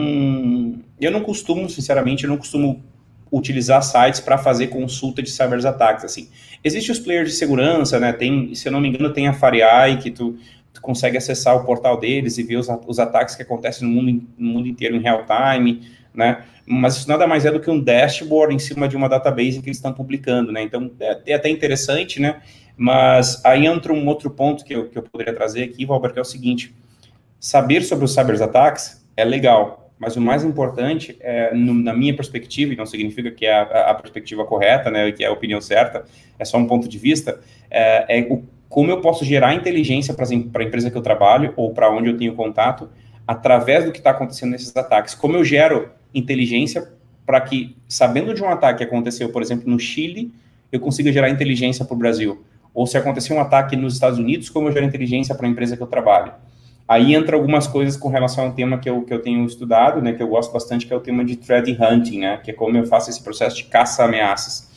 eu 1.01 1.11
não 1.11 1.21
costumo, 1.21 1.69
sinceramente, 1.69 2.25
eu 2.25 2.31
não 2.31 2.37
costumo 2.37 2.83
utilizar 3.31 3.83
sites 3.83 4.21
para 4.21 4.37
fazer 4.37 4.67
consulta 4.69 5.23
de 5.23 5.31
cyberataques, 5.31 6.05
assim. 6.05 6.29
Existem 6.63 6.93
os 6.93 6.99
players 6.99 7.31
de 7.31 7.35
segurança, 7.35 7.99
né? 7.99 8.13
Tem, 8.13 8.55
se 8.55 8.69
eu 8.69 8.73
não 8.73 8.81
me 8.81 8.89
engano, 8.89 9.13
tem 9.13 9.27
a 9.27 9.33
FireEye, 9.33 9.97
que 9.97 10.11
tu, 10.11 10.37
tu 10.73 10.81
consegue 10.83 11.17
acessar 11.17 11.57
o 11.57 11.65
portal 11.65 11.99
deles 11.99 12.37
e 12.37 12.43
ver 12.43 12.57
os, 12.57 12.69
os 12.87 12.99
ataques 12.99 13.35
que 13.35 13.43
acontecem 13.43 13.89
no 13.89 13.95
mundo, 13.95 14.23
no 14.37 14.53
mundo 14.53 14.69
inteiro 14.69 14.97
em 14.97 15.01
real 15.01 15.25
time, 15.25 15.83
né? 16.15 16.45
Mas 16.67 16.97
isso 16.97 17.09
nada 17.09 17.27
mais 17.27 17.45
é 17.45 17.51
do 17.51 17.59
que 17.59 17.71
um 17.71 17.81
dashboard 17.81 18.55
em 18.55 18.59
cima 18.59 18.87
de 18.87 18.97
uma 18.97 19.09
database 19.09 19.61
que 19.61 19.69
eles 19.69 19.79
estão 19.79 19.93
publicando, 19.93 20.53
né? 20.53 20.63
Então, 20.63 20.91
é, 21.01 21.21
é 21.27 21.35
até 21.35 21.49
interessante, 21.49 22.21
né? 22.21 22.41
Mas 22.77 23.45
aí 23.45 23.67
entra 23.67 23.93
um 23.93 24.07
outro 24.07 24.31
ponto 24.31 24.65
que 24.65 24.75
eu, 24.75 24.89
que 24.89 24.99
eu 24.99 25.03
poderia 25.03 25.35
trazer 25.35 25.65
aqui, 25.65 25.85
Valber, 25.85 26.13
que 26.13 26.19
é 26.19 26.23
o 26.23 26.25
seguinte, 26.25 26.75
saber 27.39 27.83
sobre 27.83 28.05
os 28.05 28.15
cyberataques 28.15 29.05
é 29.17 29.25
legal, 29.25 29.91
mas 29.99 30.17
o 30.17 30.21
mais 30.21 30.43
importante, 30.43 31.17
é, 31.21 31.55
no, 31.55 31.75
na 31.75 31.95
minha 31.95 32.15
perspectiva, 32.15 32.73
e 32.73 32.77
não 32.77 32.87
significa 32.87 33.31
que 33.31 33.47
é 33.47 33.53
a, 33.53 33.91
a, 33.91 33.95
perspectiva 33.95 34.45
correta, 34.45 34.91
né, 34.91 35.13
que 35.13 35.23
é 35.23 35.29
a 35.29 35.33
opinião 35.33 35.61
certa, 35.61 36.05
é 36.39 36.45
só 36.45 36.59
um 36.59 36.67
ponto 36.67 36.89
de 36.89 36.99
vista, 36.99 37.41
é, 37.71 38.21
é 38.21 38.23
o, 38.23 38.43
como 38.69 38.91
eu 38.91 39.01
posso 39.01 39.25
gerar 39.25 39.55
inteligência 39.55 40.15
para 40.15 40.25
a 40.25 40.65
empresa 40.65 40.91
que 40.91 40.97
eu 40.97 41.03
trabalho 41.03 41.53
ou 41.57 41.75
para 41.75 41.91
onde 41.91 42.09
eu 42.09 42.17
tenho 42.17 42.35
contato 42.35 42.89
através 43.27 43.85
do 43.85 43.93
que 43.93 43.99
está 43.99 44.11
acontecendo 44.11 44.51
nesses 44.51 44.75
ataques. 44.75 45.15
Como 45.15 45.37
eu 45.37 45.45
gero 45.45 45.91
inteligência 46.15 46.91
para 47.27 47.41
que, 47.41 47.77
sabendo 47.87 48.33
de 48.33 48.43
um 48.43 48.49
ataque 48.49 48.79
que 48.79 48.85
aconteceu, 48.85 49.31
por 49.31 49.43
exemplo, 49.43 49.71
no 49.71 49.79
Chile, 49.79 50.33
eu 50.73 50.81
consiga 50.81 51.13
gerar 51.13 51.29
inteligência 51.29 51.85
para 51.85 51.95
o 51.95 51.99
Brasil. 51.99 52.43
Ou 52.75 52.87
se 52.87 52.97
acontecer 52.97 53.35
um 53.35 53.41
ataque 53.41 53.77
nos 53.77 53.95
Estados 53.95 54.19
Unidos, 54.19 54.49
como 54.49 54.69
eu 54.69 54.73
gero 54.73 54.87
inteligência 54.87 55.35
para 55.35 55.47
a 55.47 55.51
empresa 55.51 55.77
que 55.77 55.83
eu 55.83 55.87
trabalho. 55.87 56.33
Aí 56.89 57.15
entra 57.15 57.37
algumas 57.37 57.67
coisas 57.67 57.97
com 57.97 58.09
relação 58.09 58.45
ao 58.45 58.53
tema 58.53 58.79
que 58.79 58.89
eu, 58.89 59.03
que 59.03 59.15
eu 59.15 59.21
tenho 59.21 59.45
estudado, 59.47 60.03
né, 60.03 60.13
que 60.13 60.23
eu 60.23 60.29
gosto 60.29 60.53
bastante, 60.53 60.87
que 60.87 60.93
é 60.93 60.97
o 60.97 61.01
tema 61.01 61.25
de 61.25 61.37
threat 61.37 61.71
hunting, 61.81 62.19
né, 62.19 62.41
que 62.43 62.51
é 62.51 62.55
como 62.55 62.77
eu 62.77 62.87
faço 62.87 63.09
esse 63.09 63.23
processo 63.23 63.57
de 63.57 63.65
caça-ameaças. 63.65 64.71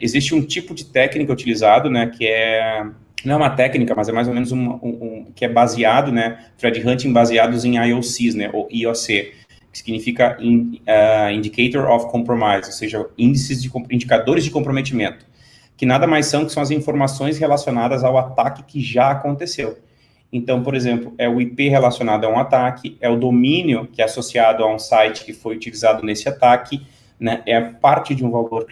Existe 0.00 0.34
um 0.34 0.42
tipo 0.42 0.74
de 0.74 0.84
técnica 0.86 1.32
utilizado, 1.32 1.90
né, 1.90 2.06
que 2.06 2.26
é 2.26 2.84
não 3.24 3.34
é 3.34 3.36
uma 3.36 3.50
técnica, 3.50 3.94
mas 3.94 4.08
é 4.08 4.12
mais 4.12 4.28
ou 4.28 4.34
menos 4.34 4.52
um, 4.52 4.58
um, 4.58 4.78
um 4.82 5.32
que 5.34 5.44
é 5.44 5.48
baseado, 5.48 6.12
né, 6.12 6.38
threat 6.58 6.86
hunting 6.86 7.12
baseados 7.12 7.64
em 7.64 7.76
IOCs, 7.76 8.34
né, 8.34 8.50
ou 8.52 8.68
IOC, 8.70 9.32
que 9.72 9.78
significa 9.78 10.36
in, 10.40 10.80
uh, 10.86 11.30
Indicator 11.30 11.90
of 11.90 12.06
Compromise, 12.10 12.66
ou 12.66 12.72
seja, 12.72 13.06
índices 13.16 13.62
de 13.62 13.70
indicadores 13.90 14.44
de 14.44 14.50
comprometimento, 14.50 15.24
que 15.76 15.86
nada 15.86 16.06
mais 16.06 16.26
são 16.26 16.44
que 16.44 16.52
são 16.52 16.62
as 16.62 16.70
informações 16.70 17.38
relacionadas 17.38 18.04
ao 18.04 18.16
ataque 18.16 18.62
que 18.62 18.80
já 18.80 19.10
aconteceu. 19.10 19.78
Então, 20.32 20.62
por 20.62 20.74
exemplo, 20.74 21.14
é 21.16 21.28
o 21.28 21.40
IP 21.40 21.68
relacionado 21.68 22.24
a 22.24 22.28
um 22.28 22.38
ataque, 22.38 22.96
é 23.00 23.08
o 23.08 23.16
domínio 23.16 23.88
que 23.92 24.02
é 24.02 24.04
associado 24.04 24.64
a 24.64 24.74
um 24.74 24.78
site 24.78 25.24
que 25.24 25.32
foi 25.32 25.54
utilizado 25.54 26.04
nesse 26.04 26.28
ataque, 26.28 26.84
né? 27.20 27.42
É 27.46 27.60
parte 27.60 28.14
de 28.14 28.24
um 28.24 28.30
valor 28.30 28.66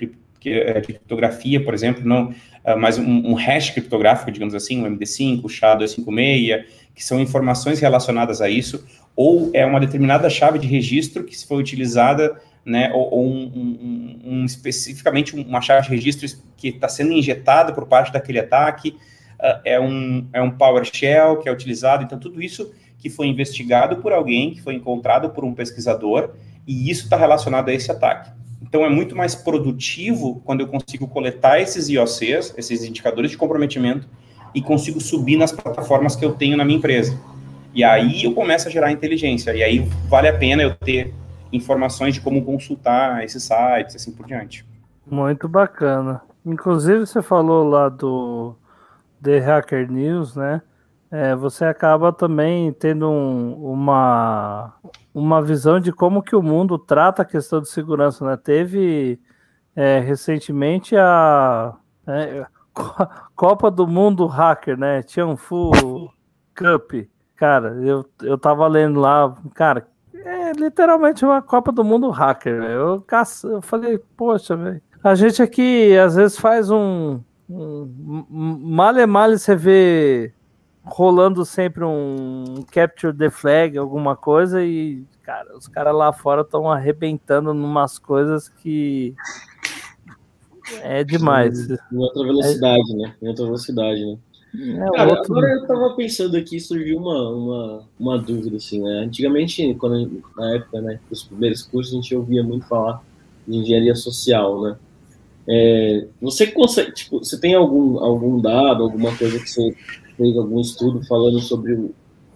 é, 0.45 0.81
de 0.81 0.87
criptografia, 0.87 1.65
por 1.65 1.73
exemplo, 1.73 2.03
não, 2.05 2.35
é, 2.65 2.75
mas 2.75 2.99
um, 2.99 3.35
hash 3.35 3.71
criptográfico, 3.71 4.33
digamos 4.33 4.55
assim, 4.55 4.83
um 4.83 4.97
MD5, 4.97 5.45
o 5.45 5.49
SHA-256, 5.49 6.65
que 6.95 7.05
são 7.05 7.21
informações 7.21 7.79
relacionadas 7.79 8.41
a 8.41 8.49
isso, 8.49 8.85
ou 9.15 9.51
é 9.55 9.65
uma 9.65 9.79
determinada 9.79 10.29
chave 10.29 10.59
de 10.59 10.67
registro 10.67 11.23
que 11.23 11.47
foi 11.47 11.59
utilizada, 11.59 12.41
né, 12.65 12.91
ou, 12.93 13.11
ou 13.13 13.27
um, 13.27 13.53
um, 13.55 14.21
um, 14.25 14.45
especificamente 14.45 15.35
uma 15.35 15.61
chave 15.61 15.83
de 15.83 15.91
registro 15.91 16.29
que 16.57 16.69
está 16.69 16.89
sendo 16.89 17.13
injetada 17.13 17.73
por 17.73 17.87
parte 17.87 18.13
daquele 18.13 18.39
ataque, 18.39 18.97
uh, 19.41 19.61
é, 19.65 19.81
um, 19.81 20.27
é 20.33 20.41
um 20.41 20.51
PowerShell 20.51 21.39
que 21.39 21.49
é 21.49 21.53
utilizado. 21.53 22.05
Então, 22.05 22.19
tudo 22.19 22.41
isso 22.41 22.73
que 22.99 23.11
foi 23.11 23.27
investigado 23.27 23.97
por 23.97 24.13
alguém, 24.13 24.53
que 24.53 24.63
foi 24.63 24.75
encontrado 24.75 25.31
por 25.31 25.45
um 25.45 25.53
pesquisador, 25.53 26.35
e 26.67 26.89
isso 26.89 27.05
está 27.05 27.17
relacionado 27.17 27.69
a 27.69 27.75
esse 27.75 27.91
ataque. 27.91 28.31
Então, 28.63 28.85
é 28.85 28.89
muito 28.89 29.17
mais 29.17 29.35
produtivo 29.35 30.41
quando 30.45 30.61
eu 30.61 30.69
consigo 30.69 31.09
coletar 31.09 31.61
esses 31.61 31.89
IOCs, 31.89 32.55
esses 32.57 32.85
indicadores 32.85 33.33
de 33.33 33.37
comprometimento, 33.37 34.09
e 34.55 34.63
consigo 34.63 35.01
subir 35.01 35.37
nas 35.37 35.51
plataformas 35.51 36.15
que 36.15 36.25
eu 36.25 36.33
tenho 36.33 36.57
na 36.57 36.65
minha 36.65 36.79
empresa. 36.79 37.19
E 37.75 37.83
aí 37.83 38.23
eu 38.23 38.33
começo 38.35 38.69
a 38.69 38.71
gerar 38.71 38.93
inteligência. 38.93 39.55
E 39.55 39.63
aí 39.63 39.89
vale 40.09 40.29
a 40.29 40.37
pena 40.37 40.63
eu 40.63 40.75
ter 40.75 41.13
informações 41.53 42.15
de 42.15 42.21
como 42.21 42.45
consultar 42.45 43.23
esses 43.23 43.43
sites, 43.43 43.97
assim 43.97 44.13
por 44.13 44.27
diante. 44.27 44.67
Muito 45.07 45.49
bacana. 45.49 46.23
Inclusive, 46.45 47.07
você 47.07 47.23
falou 47.23 47.69
lá 47.69 47.89
do 47.89 48.57
The 49.23 49.39
Hacker 49.39 49.91
News, 49.91 50.35
né? 50.35 50.63
É, 51.11 51.37
você 51.37 51.67
acaba 51.67 52.13
também 52.13 52.73
tendo 52.73 53.09
um, 53.09 53.73
uma, 53.73 54.75
uma 55.13 55.43
visão 55.43 55.79
de 55.79 55.93
como 55.93 56.23
que 56.23 56.35
o 56.35 56.43
mundo 56.43 56.79
trata 56.79 57.21
a 57.21 57.25
questão 57.25 57.61
de 57.61 57.69
segurança, 57.69 58.25
né? 58.25 58.37
Teve 58.37 59.21
é, 59.77 59.99
recentemente 60.01 60.97
a 60.97 61.75
é, 62.07 62.47
Copa 63.37 63.71
do 63.71 63.87
Mundo 63.87 64.27
Hacker, 64.27 64.79
né? 64.79 65.03
Tianfu 65.03 65.71
Cup. 66.55 66.93
Cara, 67.37 67.77
eu, 67.83 68.05
eu 68.23 68.39
tava 68.39 68.67
lendo 68.67 68.99
lá, 69.01 69.35
cara, 69.55 69.87
é 70.25 70.53
literalmente 70.53 71.25
uma 71.25 71.43
Copa 71.43 71.73
do 71.73 71.85
Mundo 71.85 72.11
Hacker. 72.11 72.63
Eu, 72.63 73.01
caço, 73.01 73.49
eu 73.49 73.63
falei, 73.63 73.99
poxa, 74.17 74.57
velho. 74.57 74.83
A 75.03 75.15
gente 75.15 75.43
aqui 75.43 75.97
às 75.97 76.15
vezes 76.15 76.39
faz 76.39 76.71
um, 76.71 77.21
Male 78.31 79.05
male 79.07 79.39
você 79.39 79.55
vê 79.55 80.33
rolando 80.85 81.45
sempre 81.45 81.85
um 81.85 82.65
capture 82.71 83.17
the 83.17 83.31
flag, 83.31 83.77
alguma 83.77 84.17
coisa, 84.17 84.65
e, 84.65 85.05
cara, 85.23 85.57
os 85.57 85.69
caras 85.69 85.95
lá 85.95 86.13
fora 86.13 86.41
estão 86.41 86.71
arrebentando 86.71 87.53
numas 87.55 87.99
coisas 87.99 88.49
que 88.49 89.15
é 90.81 91.05
demais. 91.05 91.69
Em 91.71 91.99
outra 91.99 92.25
velocidade, 92.25 92.93
é... 92.93 92.97
né? 92.97 93.15
Em 93.23 93.29
outra 93.29 93.45
velocidade, 93.45 94.05
né? 94.05 94.19
É, 94.55 94.91
Cara, 94.97 95.11
outro... 95.11 95.33
agora 95.33 95.53
eu 95.55 95.67
tava 95.67 95.95
pensando 95.97 96.37
aqui, 96.37 96.61
surgiu 96.61 96.99
uma, 96.99 97.31
uma, 97.31 97.89
uma 97.99 98.19
dúvida, 98.19 98.57
assim, 98.57 98.83
né? 98.83 99.05
Antigamente, 99.07 99.75
quando, 99.75 100.23
na 100.37 100.57
época, 100.57 100.81
né, 100.81 101.01
dos 101.09 101.25
primeiros 101.25 101.63
cursos, 101.63 101.95
a 101.95 101.97
gente 101.97 102.15
ouvia 102.15 102.43
muito 102.43 102.67
falar 102.67 103.03
de 103.49 103.57
engenharia 103.57 103.95
social, 103.95 104.63
né? 104.63 104.77
É, 105.49 106.07
você 106.21 106.47
consegue, 106.47 106.93
tipo, 106.93 107.19
você 107.19 107.41
tem 107.41 107.55
algum, 107.55 107.99
algum 107.99 108.41
dado, 108.41 108.83
alguma 108.83 109.17
coisa 109.17 109.39
que 109.39 109.51
você 109.51 109.75
fez 110.17 110.37
algum 110.37 110.61
estudo 110.61 111.05
falando 111.07 111.41
sobre 111.41 111.91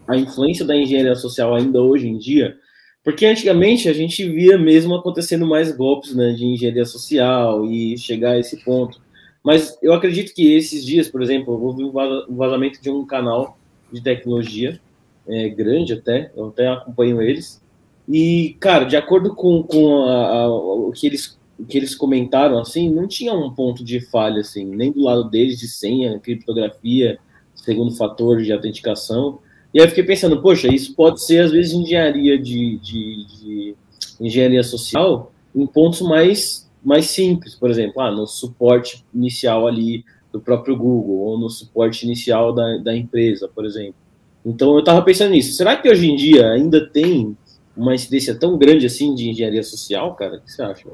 a 0.09 0.17
influência 0.17 0.65
da 0.65 0.77
engenharia 0.77 1.15
social 1.15 1.55
ainda 1.55 1.81
hoje 1.81 2.09
em 2.09 2.19
dia? 2.19 2.57
Porque 3.05 3.25
antigamente 3.25 3.89
a 3.89 3.93
gente 3.93 4.29
via 4.29 4.59
mesmo 4.59 4.95
acontecendo 4.95 5.47
mais 5.47 5.71
golpes 5.71 6.15
né, 6.15 6.33
de 6.33 6.45
engenharia 6.45 6.85
social 6.85 7.65
e 7.65 7.97
chegar 7.97 8.33
a 8.33 8.39
esse 8.39 8.57
ponto. 8.65 9.01
Mas 9.47 9.79
eu 9.81 9.95
acredito 9.95 10.35
que 10.35 10.55
esses 10.55 10.85
dias, 10.85 11.07
por 11.07 11.23
exemplo, 11.23 11.55
eu 11.55 11.63
ouvi 11.63 11.85
um 11.85 12.37
vazamento 12.37 12.83
de 12.83 12.91
um 12.91 13.07
canal 13.07 13.57
de 13.93 14.03
tecnologia, 14.03 14.81
é, 15.25 15.49
grande 15.49 15.93
até, 15.93 16.33
eu 16.37 16.49
até 16.49 16.67
acompanho 16.67 17.23
eles. 17.23 17.63
E, 18.09 18.57
cara, 18.59 18.85
de 18.85 18.97
acordo 18.97 19.37
com, 19.37 19.63
com 19.63 20.03
a, 20.03 20.43
a, 20.43 20.49
o 20.49 20.91
que 20.91 21.07
eles 21.07 21.39
que 21.69 21.79
eles 21.79 21.95
comentaram 21.95 22.59
assim, 22.59 22.91
não 22.91 23.07
tinha 23.07 23.33
um 23.33 23.49
ponto 23.49 23.83
de 23.83 23.99
falha 23.99 24.41
assim, 24.41 24.67
nem 24.67 24.93
do 24.93 25.05
lado 25.05 25.31
deles 25.31 25.59
de 25.59 25.69
senha, 25.69 26.19
criptografia, 26.19 27.19
segundo 27.55 27.95
fator 27.95 28.43
de 28.43 28.53
autenticação. 28.53 29.39
E 29.73 29.79
aí 29.79 29.87
eu 29.87 29.89
fiquei 29.89 30.05
pensando, 30.05 30.43
poxa, 30.43 30.67
isso 30.67 30.93
pode 30.95 31.25
ser 31.25 31.45
às 31.45 31.53
vezes 31.53 31.73
engenharia 31.73 32.37
de, 32.37 32.79
de, 32.79 33.27
de 33.27 33.75
engenharia 34.21 34.63
social 34.65 35.33
em 35.55 35.67
pontos 35.67 36.03
mais 36.03 36.66
mais 36.87 37.11
simples, 37.11 37.57
por 37.57 37.69
exemplo, 37.69 38.01
ah, 38.01 38.13
no 38.13 38.29
suporte 38.29 39.05
inicial 39.13 39.67
ali 39.67 40.05
do 40.33 40.41
próprio 40.41 40.77
Google 40.77 41.17
ou 41.17 41.39
no 41.39 41.51
suporte 41.51 42.07
inicial 42.07 42.55
da, 42.55 42.77
da 42.77 42.97
empresa, 42.97 43.51
por 43.53 43.65
exemplo. 43.65 43.97
Então 44.45 44.73
eu 44.75 44.79
estava 44.79 45.03
pensando 45.03 45.33
nisso. 45.33 45.57
Será 45.57 45.77
que 45.77 45.91
hoje 45.91 46.09
em 46.09 46.15
dia 46.15 46.49
ainda 46.49 46.89
tem 46.89 47.37
uma 47.77 47.93
incidência 47.93 48.37
tão 48.37 48.57
grande 48.57 48.87
assim 48.87 49.17
de 49.17 49.29
engenharia 49.29 49.65
social, 49.65 50.15
cara? 50.15 50.37
O 50.37 50.41
que 50.41 50.53
você 50.53 50.63
acha? 50.63 50.85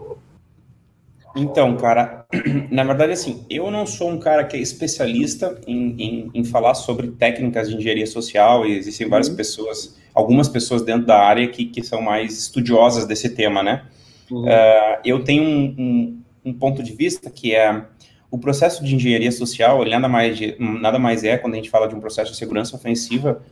Então, 1.36 1.76
cara, 1.76 2.24
na 2.72 2.84
verdade, 2.84 3.12
assim, 3.12 3.44
eu 3.50 3.70
não 3.70 3.86
sou 3.86 4.10
um 4.10 4.18
cara 4.18 4.44
que 4.44 4.56
é 4.56 4.60
especialista 4.60 5.60
em, 5.66 5.94
em, 5.98 6.30
em 6.32 6.44
falar 6.44 6.72
sobre 6.72 7.08
técnicas 7.08 7.68
de 7.68 7.76
engenharia 7.76 8.06
social, 8.06 8.66
e 8.66 8.72
existem 8.76 9.08
várias 9.08 9.28
uhum. 9.28 9.36
pessoas, 9.36 9.96
algumas 10.14 10.48
pessoas 10.48 10.82
dentro 10.82 11.06
da 11.06 11.18
área 11.18 11.46
que, 11.48 11.66
que 11.66 11.82
são 11.82 12.00
mais 12.00 12.38
estudiosas 12.38 13.06
desse 13.06 13.30
tema, 13.30 13.62
né? 13.62 13.84
Uh, 14.32 15.00
eu 15.04 15.22
tenho 15.22 15.42
um, 15.42 15.74
um, 15.78 16.22
um, 16.46 16.52
ponto 16.54 16.82
de 16.82 16.92
vista 16.92 17.30
que 17.30 17.54
é 17.54 17.84
o 18.30 18.38
processo 18.38 18.82
de 18.82 18.94
engenharia 18.94 19.30
social, 19.30 19.82
ele 19.82 19.90
nada 19.90 20.08
mais, 20.08 20.38
de, 20.38 20.56
nada 20.58 20.98
mais 20.98 21.22
é, 21.22 21.36
quando 21.36 21.52
a 21.52 21.56
gente 21.56 21.68
fala 21.68 21.86
de 21.86 21.94
um 21.94 22.00
processo 22.00 22.32
de 22.32 22.38
segurança 22.38 22.74
ofensiva, 22.74 23.42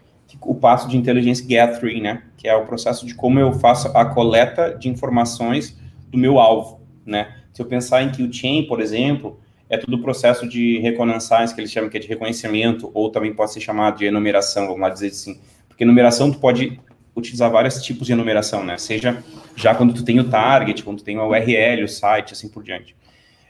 o 0.41 0.55
passo 0.55 0.89
de 0.89 0.97
intelligence 0.97 1.43
gathering, 1.43 2.01
né? 2.01 2.23
Que 2.37 2.49
é 2.49 2.55
o 2.55 2.65
processo 2.65 3.05
de 3.05 3.15
como 3.15 3.39
eu 3.39 3.53
faço 3.53 3.89
a 3.89 4.05
coleta 4.05 4.71
de 4.71 4.89
informações 4.89 5.77
do 6.09 6.17
meu 6.17 6.39
alvo, 6.39 6.81
né? 7.05 7.37
Se 7.53 7.61
eu 7.61 7.67
pensar 7.67 8.03
em 8.03 8.11
que 8.11 8.23
o 8.23 8.33
chain, 8.33 8.63
por 8.67 8.81
exemplo, 8.81 9.41
é 9.69 9.77
tudo 9.77 9.97
o 9.97 10.03
processo 10.03 10.49
de 10.49 10.79
reconnaissance, 10.79 11.55
que 11.55 11.61
eles 11.61 11.71
chamam 11.71 11.91
que 11.91 11.97
é 11.97 12.01
de 12.01 12.09
reconhecimento, 12.09 12.91
ou 12.95 13.11
também 13.11 13.35
pode 13.35 13.53
ser 13.53 13.61
chamado 13.61 13.99
de 13.99 14.05
enumeração, 14.05 14.67
vamos 14.67 14.81
lá 14.81 14.89
dizer 14.89 15.09
assim. 15.09 15.39
Porque 15.69 15.85
enumeração 15.85 16.31
tu 16.31 16.39
pode 16.39 16.81
utilizar 17.15 17.51
vários 17.51 17.83
tipos 17.83 18.07
de 18.07 18.13
enumeração, 18.13 18.65
né? 18.65 18.79
Seja 18.79 19.23
já 19.57 19.75
quando 19.75 19.93
tu 19.93 20.05
tem 20.05 20.19
o 20.21 20.25
target, 20.25 20.83
quando 20.83 20.99
tu 20.99 21.05
tem 21.05 21.19
o 21.19 21.29
URL, 21.29 21.85
o 21.85 21.89
site, 21.89 22.33
assim 22.33 22.49
por 22.49 22.63
diante. 22.63 22.95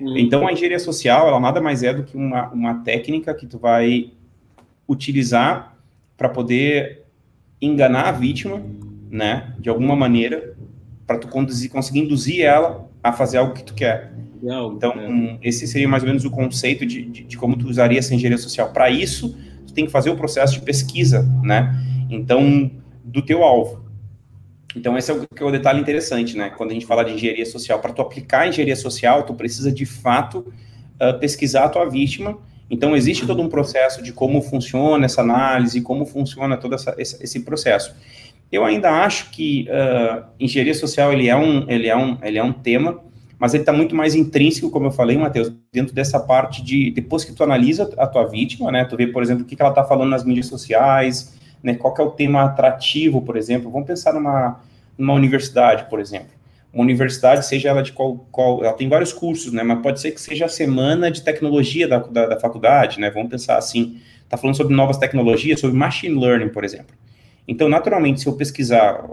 Uhum. 0.00 0.16
Então, 0.16 0.46
a 0.46 0.52
engenharia 0.52 0.78
social, 0.78 1.28
ela 1.28 1.38
nada 1.38 1.60
mais 1.60 1.82
é 1.82 1.92
do 1.92 2.04
que 2.04 2.16
uma, 2.16 2.48
uma 2.50 2.74
técnica 2.82 3.34
que 3.34 3.46
tu 3.46 3.58
vai 3.58 4.12
utilizar 4.88 5.76
para 6.16 6.28
poder 6.28 7.04
enganar 7.60 8.08
a 8.08 8.12
vítima, 8.12 8.62
né, 9.10 9.54
de 9.58 9.68
alguma 9.68 9.94
maneira, 9.94 10.56
para 11.06 11.18
tu 11.18 11.28
conduzir, 11.28 11.70
conseguir 11.70 12.00
induzir 12.00 12.42
ela 12.42 12.88
a 13.02 13.12
fazer 13.12 13.38
algo 13.38 13.54
que 13.54 13.64
tu 13.64 13.74
quer. 13.74 14.12
Então, 14.42 14.92
é. 14.92 15.38
esse 15.42 15.66
seria 15.66 15.88
mais 15.88 16.02
ou 16.02 16.08
menos 16.08 16.24
o 16.24 16.30
conceito 16.30 16.86
de, 16.86 17.02
de, 17.04 17.24
de 17.24 17.36
como 17.36 17.56
tu 17.56 17.68
usaria 17.68 17.98
essa 17.98 18.14
engenharia 18.14 18.38
social. 18.38 18.72
Para 18.72 18.88
isso, 18.88 19.36
tu 19.66 19.74
tem 19.74 19.84
que 19.84 19.92
fazer 19.92 20.10
o 20.10 20.16
processo 20.16 20.54
de 20.54 20.62
pesquisa, 20.62 21.28
né? 21.42 21.78
Então, 22.08 22.70
do 23.04 23.22
teu 23.22 23.42
alvo. 23.44 23.79
Então, 24.76 24.96
esse 24.96 25.10
é 25.10 25.14
o, 25.14 25.26
que 25.26 25.42
é 25.42 25.46
o 25.46 25.50
detalhe 25.50 25.80
interessante, 25.80 26.36
né? 26.36 26.50
Quando 26.50 26.70
a 26.70 26.74
gente 26.74 26.86
fala 26.86 27.04
de 27.04 27.12
engenharia 27.12 27.46
social, 27.46 27.80
para 27.80 27.92
tu 27.92 28.02
aplicar 28.02 28.42
a 28.42 28.48
engenharia 28.48 28.76
social, 28.76 29.24
tu 29.24 29.34
precisa 29.34 29.72
de 29.72 29.84
fato 29.84 30.52
uh, 31.00 31.18
pesquisar 31.18 31.64
a 31.64 31.68
tua 31.68 31.88
vítima. 31.88 32.38
Então, 32.70 32.94
existe 32.94 33.26
todo 33.26 33.42
um 33.42 33.48
processo 33.48 34.02
de 34.02 34.12
como 34.12 34.40
funciona 34.40 35.06
essa 35.06 35.22
análise, 35.22 35.80
como 35.80 36.06
funciona 36.06 36.56
todo 36.56 36.74
essa, 36.74 36.94
esse, 36.98 37.22
esse 37.22 37.40
processo. 37.40 37.94
Eu 38.50 38.64
ainda 38.64 38.90
acho 38.90 39.30
que 39.30 39.68
uh, 39.68 40.24
engenharia 40.38 40.74
social 40.74 41.12
ele 41.12 41.28
é 41.28 41.36
um, 41.36 41.68
ele 41.68 41.88
é 41.88 41.96
um, 41.96 42.18
ele 42.22 42.38
é 42.38 42.42
um 42.42 42.52
tema, 42.52 43.00
mas 43.38 43.54
ele 43.54 43.62
está 43.62 43.72
muito 43.72 43.94
mais 43.94 44.14
intrínseco, 44.14 44.70
como 44.70 44.86
eu 44.86 44.90
falei, 44.90 45.16
Matheus, 45.16 45.52
dentro 45.72 45.94
dessa 45.94 46.20
parte 46.20 46.62
de 46.62 46.90
depois 46.90 47.24
que 47.24 47.32
tu 47.32 47.42
analisa 47.42 47.90
a 47.96 48.06
tua 48.06 48.26
vítima, 48.26 48.70
né? 48.70 48.84
Tu 48.84 48.96
vê, 48.96 49.06
por 49.06 49.22
exemplo, 49.22 49.44
o 49.44 49.46
que, 49.46 49.56
que 49.56 49.62
ela 49.62 49.70
está 49.70 49.82
falando 49.82 50.10
nas 50.10 50.24
mídias 50.24 50.46
sociais, 50.46 51.32
né? 51.62 51.74
Qual 51.74 51.94
é 51.98 52.02
o 52.02 52.10
tema 52.10 52.42
atrativo, 52.44 53.22
por 53.22 53.36
exemplo? 53.36 53.70
Vamos 53.70 53.86
pensar 53.86 54.12
numa, 54.12 54.60
numa 54.96 55.14
universidade, 55.14 55.88
por 55.88 56.00
exemplo. 56.00 56.30
Uma 56.72 56.84
universidade, 56.84 57.44
seja 57.46 57.70
ela 57.70 57.82
de 57.82 57.92
qual, 57.92 58.24
qual, 58.30 58.64
ela 58.64 58.72
tem 58.72 58.88
vários 58.88 59.12
cursos, 59.12 59.52
né? 59.52 59.62
Mas 59.62 59.80
pode 59.80 60.00
ser 60.00 60.12
que 60.12 60.20
seja 60.20 60.46
a 60.46 60.48
semana 60.48 61.10
de 61.10 61.22
tecnologia 61.22 61.88
da, 61.88 61.98
da, 61.98 62.26
da 62.26 62.40
faculdade, 62.40 63.00
né? 63.00 63.10
Vamos 63.10 63.30
pensar 63.30 63.56
assim, 63.56 64.00
está 64.22 64.36
falando 64.36 64.56
sobre 64.56 64.74
novas 64.74 64.96
tecnologias, 64.96 65.58
sobre 65.58 65.76
machine 65.76 66.18
learning, 66.18 66.50
por 66.50 66.64
exemplo. 66.64 66.94
Então, 67.46 67.68
naturalmente, 67.68 68.20
se 68.20 68.28
eu 68.28 68.34
pesquisar 68.34 69.04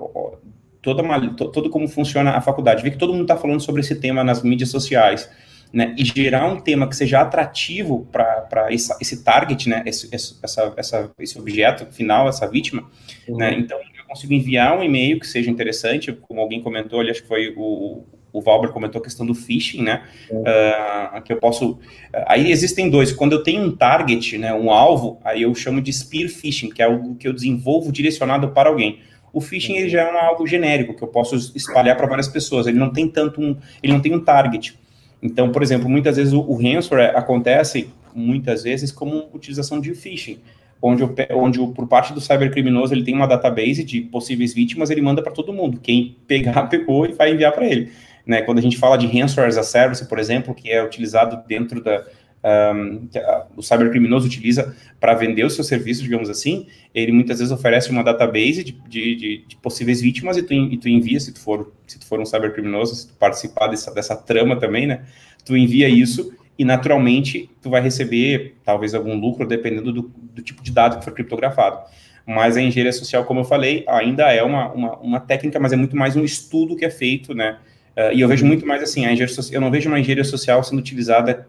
toda 0.82 1.02
uma, 1.02 1.34
todo 1.34 1.70
como 1.70 1.88
funciona 1.88 2.32
a 2.32 2.42
faculdade, 2.42 2.84
ver 2.84 2.92
que 2.92 2.98
todo 2.98 3.12
mundo 3.12 3.24
está 3.24 3.36
falando 3.36 3.60
sobre 3.60 3.82
esse 3.82 3.96
tema 3.96 4.24
nas 4.24 4.44
mídias 4.44 4.70
sociais, 4.70 5.30
né, 5.72 5.94
e 5.98 6.06
gerar 6.06 6.48
um 6.48 6.60
tema 6.60 6.88
que 6.88 6.96
seja 6.96 7.22
atrativo 7.22 8.08
para 8.12 8.68
esse 8.72 9.24
target, 9.24 9.70
né, 9.70 9.84
esse, 9.86 10.10
essa, 10.14 10.74
essa, 10.76 11.12
esse 11.20 11.38
objeto 11.38 11.86
final, 11.92 12.28
essa 12.28 12.48
vítima, 12.48 12.82
né, 12.82 12.88
uhum. 13.28 13.38
né, 13.38 13.56
então 13.58 13.78
eu 13.78 14.06
consigo 14.08 14.34
enviar 14.34 14.78
um 14.78 14.84
e-mail 14.84 15.20
que 15.20 15.28
seja 15.28 15.50
interessante, 15.50 16.12
como 16.14 16.40
alguém 16.40 16.62
comentou 16.62 17.00
ali, 17.00 17.12
acho 17.12 17.22
que 17.22 17.28
foi 17.28 17.54
o, 17.58 18.04
o 18.32 18.42
Valber 18.42 18.72
comentou 18.72 19.02
a 19.02 19.04
questão 19.04 19.26
do 19.26 19.36
phishing, 19.36 19.84
né, 19.84 20.04
uhum. 20.30 20.42
uh, 20.42 21.22
que 21.22 21.34
eu 21.34 21.38
posso, 21.38 21.80
aí 22.26 22.52
existem 22.52 22.90
dois, 22.90 23.12
quando 23.12 23.34
eu 23.34 23.44
tenho 23.44 23.64
um 23.64 23.76
target, 23.76 24.38
né, 24.38 24.54
um 24.54 24.72
alvo, 24.72 25.20
aí 25.24 25.42
eu 25.42 25.54
chamo 25.54 25.82
de 25.82 25.92
spear 25.92 26.30
phishing, 26.30 26.70
que 26.70 26.82
é 26.82 26.86
algo 26.86 27.16
que 27.16 27.28
eu 27.28 27.34
desenvolvo 27.34 27.92
direcionado 27.92 28.50
para 28.50 28.70
alguém, 28.70 29.00
o 29.38 29.42
phishing 29.42 29.76
ele 29.76 29.90
já 29.90 30.02
é 30.02 30.12
um 30.12 30.18
algo 30.18 30.48
genérico 30.48 30.96
que 30.96 31.04
eu 31.04 31.08
posso 31.08 31.36
espalhar 31.56 31.96
para 31.96 32.08
várias 32.08 32.28
pessoas. 32.28 32.66
Ele 32.66 32.80
não 32.80 32.92
tem 32.92 33.08
tanto 33.08 33.40
um, 33.40 33.56
ele 33.84 33.94
não 33.94 34.00
tem 34.00 34.16
um 34.16 34.20
target. 34.20 34.76
Então, 35.22 35.52
por 35.52 35.64
exemplo, 35.64 35.90
muitas 35.90 36.18
vezes 36.18 36.34
o, 36.34 36.42
o 36.42 36.56
ransomware 36.56 37.16
acontece, 37.16 37.90
muitas 38.14 38.64
vezes, 38.64 38.92
como 38.92 39.30
utilização 39.34 39.80
de 39.80 39.94
phishing, 39.94 40.40
onde, 40.82 41.04
onde 41.32 41.60
por 41.74 41.88
parte 41.88 42.14
do 42.14 42.22
cybercriminoso 42.22 42.94
ele 42.94 43.04
tem 43.04 43.16
uma 43.16 43.28
database 43.28 43.84
de 43.84 44.02
possíveis 44.02 44.54
vítimas, 44.54 44.90
ele 44.90 45.02
manda 45.02 45.22
para 45.22 45.32
todo 45.32 45.54
mundo. 45.54 45.80
Quem 45.82 46.16
pegar, 46.28 46.64
pegou 46.70 47.06
e 47.06 47.14
vai 47.14 47.32
enviar 47.34 47.52
para 47.52 47.66
ele. 47.66 47.92
Né? 48.26 48.42
Quando 48.42 48.60
a 48.60 48.62
gente 48.62 48.78
fala 48.78 48.98
de 48.98 49.08
ransomware 49.08 49.50
as 49.50 49.58
a 49.58 49.64
service, 49.64 50.08
por 50.08 50.20
exemplo, 50.20 50.54
que 50.54 50.70
é 50.70 50.84
utilizado 50.84 51.42
dentro 51.48 51.82
da, 51.82 52.06
um, 52.44 53.08
o 53.56 53.62
cybercriminoso 53.62 54.28
utiliza 54.28 54.76
para 55.00 55.14
vender 55.14 55.44
o 55.44 55.50
seu 55.50 55.64
serviço, 55.64 56.04
digamos 56.04 56.30
assim, 56.30 56.68
ele 56.94 57.12
muitas 57.12 57.40
vezes 57.40 57.52
oferece 57.52 57.90
uma 57.90 58.04
database 58.04 58.64
de, 58.64 58.72
de, 58.88 59.16
de, 59.16 59.46
de 59.48 59.56
possíveis 59.58 60.02
vítimas 60.02 60.38
e 60.38 60.44
tu, 60.44 60.54
e 60.54 60.78
tu, 60.78 60.88
envia, 60.88 61.20
se 61.20 61.34
tu 61.34 61.40
for, 61.40 61.74
se 61.86 62.00
tu 62.00 62.06
for 62.06 62.20
um 62.20 62.26
cybercriminoso, 62.26 62.96
se 62.96 63.08
tu 63.08 63.14
participar 63.16 63.68
dessa, 63.68 63.94
dessa 63.94 64.16
trama 64.16 64.56
também, 64.56 64.88
né, 64.88 65.02
tu 65.44 65.56
envia 65.58 65.90
isso 65.90 66.34
e 66.58 66.66
naturalmente 66.66 67.50
tu 67.62 67.70
vai 67.70 67.82
receber 67.82 68.56
talvez 68.64 68.94
algum 68.94 69.16
lucro 69.20 69.48
dependendo 69.48 69.92
do, 69.92 70.12
do 70.34 70.42
tipo 70.42 70.64
de 70.64 70.72
dado 70.72 71.00
que 71.00 71.06
for 71.06 71.14
criptografado. 71.14 71.80
Mas 72.26 72.58
a 72.58 72.62
engenharia 72.62 72.92
social, 72.92 73.24
como 73.24 73.40
eu 73.40 73.46
falei, 73.46 73.86
ainda 73.88 74.24
é 74.34 74.44
uma, 74.44 74.72
uma, 74.74 74.98
uma 74.98 75.20
técnica, 75.20 75.60
mas 75.60 75.72
é 75.72 75.78
muito 75.78 75.96
mais 75.96 76.16
um 76.16 76.26
estudo 76.26 76.76
que 76.76 76.84
é 76.84 76.90
feito, 76.90 77.34
né, 77.34 77.58
Uh, 77.98 78.14
e 78.14 78.22
eu 78.22 78.28
vejo 78.28 78.46
muito 78.46 78.64
mais 78.64 78.84
assim, 78.84 79.08
a 79.08 79.12
engenharia 79.12 79.34
social, 79.34 79.56
eu 79.56 79.60
não 79.60 79.72
vejo 79.72 79.90
uma 79.90 80.00
engenharia 80.00 80.24
social 80.24 80.64
sendo 80.64 80.78
utilizada 80.78 81.48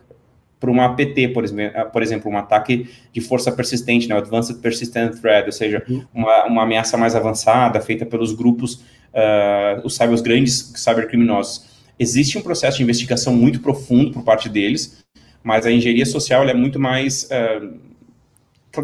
para 0.61 0.71
uma 0.71 0.87
APT, 0.87 1.29
por 1.29 1.44
exemplo, 1.44 1.90
por 1.92 2.03
exemplo, 2.03 2.31
um 2.31 2.37
ataque 2.37 2.88
de 3.12 3.21
força 3.21 3.53
persistente, 3.53 4.09
né, 4.09 4.16
Advanced 4.16 4.61
Persistent 4.61 5.21
Threat, 5.21 5.47
ou 5.47 5.53
seja, 5.53 5.85
uhum. 5.88 6.05
uma, 6.12 6.44
uma 6.47 6.62
ameaça 6.62 6.97
mais 6.97 7.14
avançada, 7.14 7.81
feita 7.81 8.05
pelos 8.05 8.33
grupos, 8.33 8.75
uh, 8.75 9.81
os, 9.85 9.94
cyber, 9.94 10.14
os 10.14 10.21
grandes 10.21 10.73
cybercriminosos. 10.77 11.66
Existe 11.99 12.38
um 12.38 12.42
processo 12.42 12.79
de 12.79 12.83
investigação 12.83 13.33
muito 13.33 13.61
profundo 13.61 14.11
por 14.12 14.25
parte 14.25 14.49
deles, 14.49 15.05
mas 15.42 15.64
a 15.66 15.71
engenharia 15.71 16.07
social 16.07 16.49
é 16.49 16.55
muito 16.55 16.79
mais... 16.79 17.29
Uh, 17.31 17.88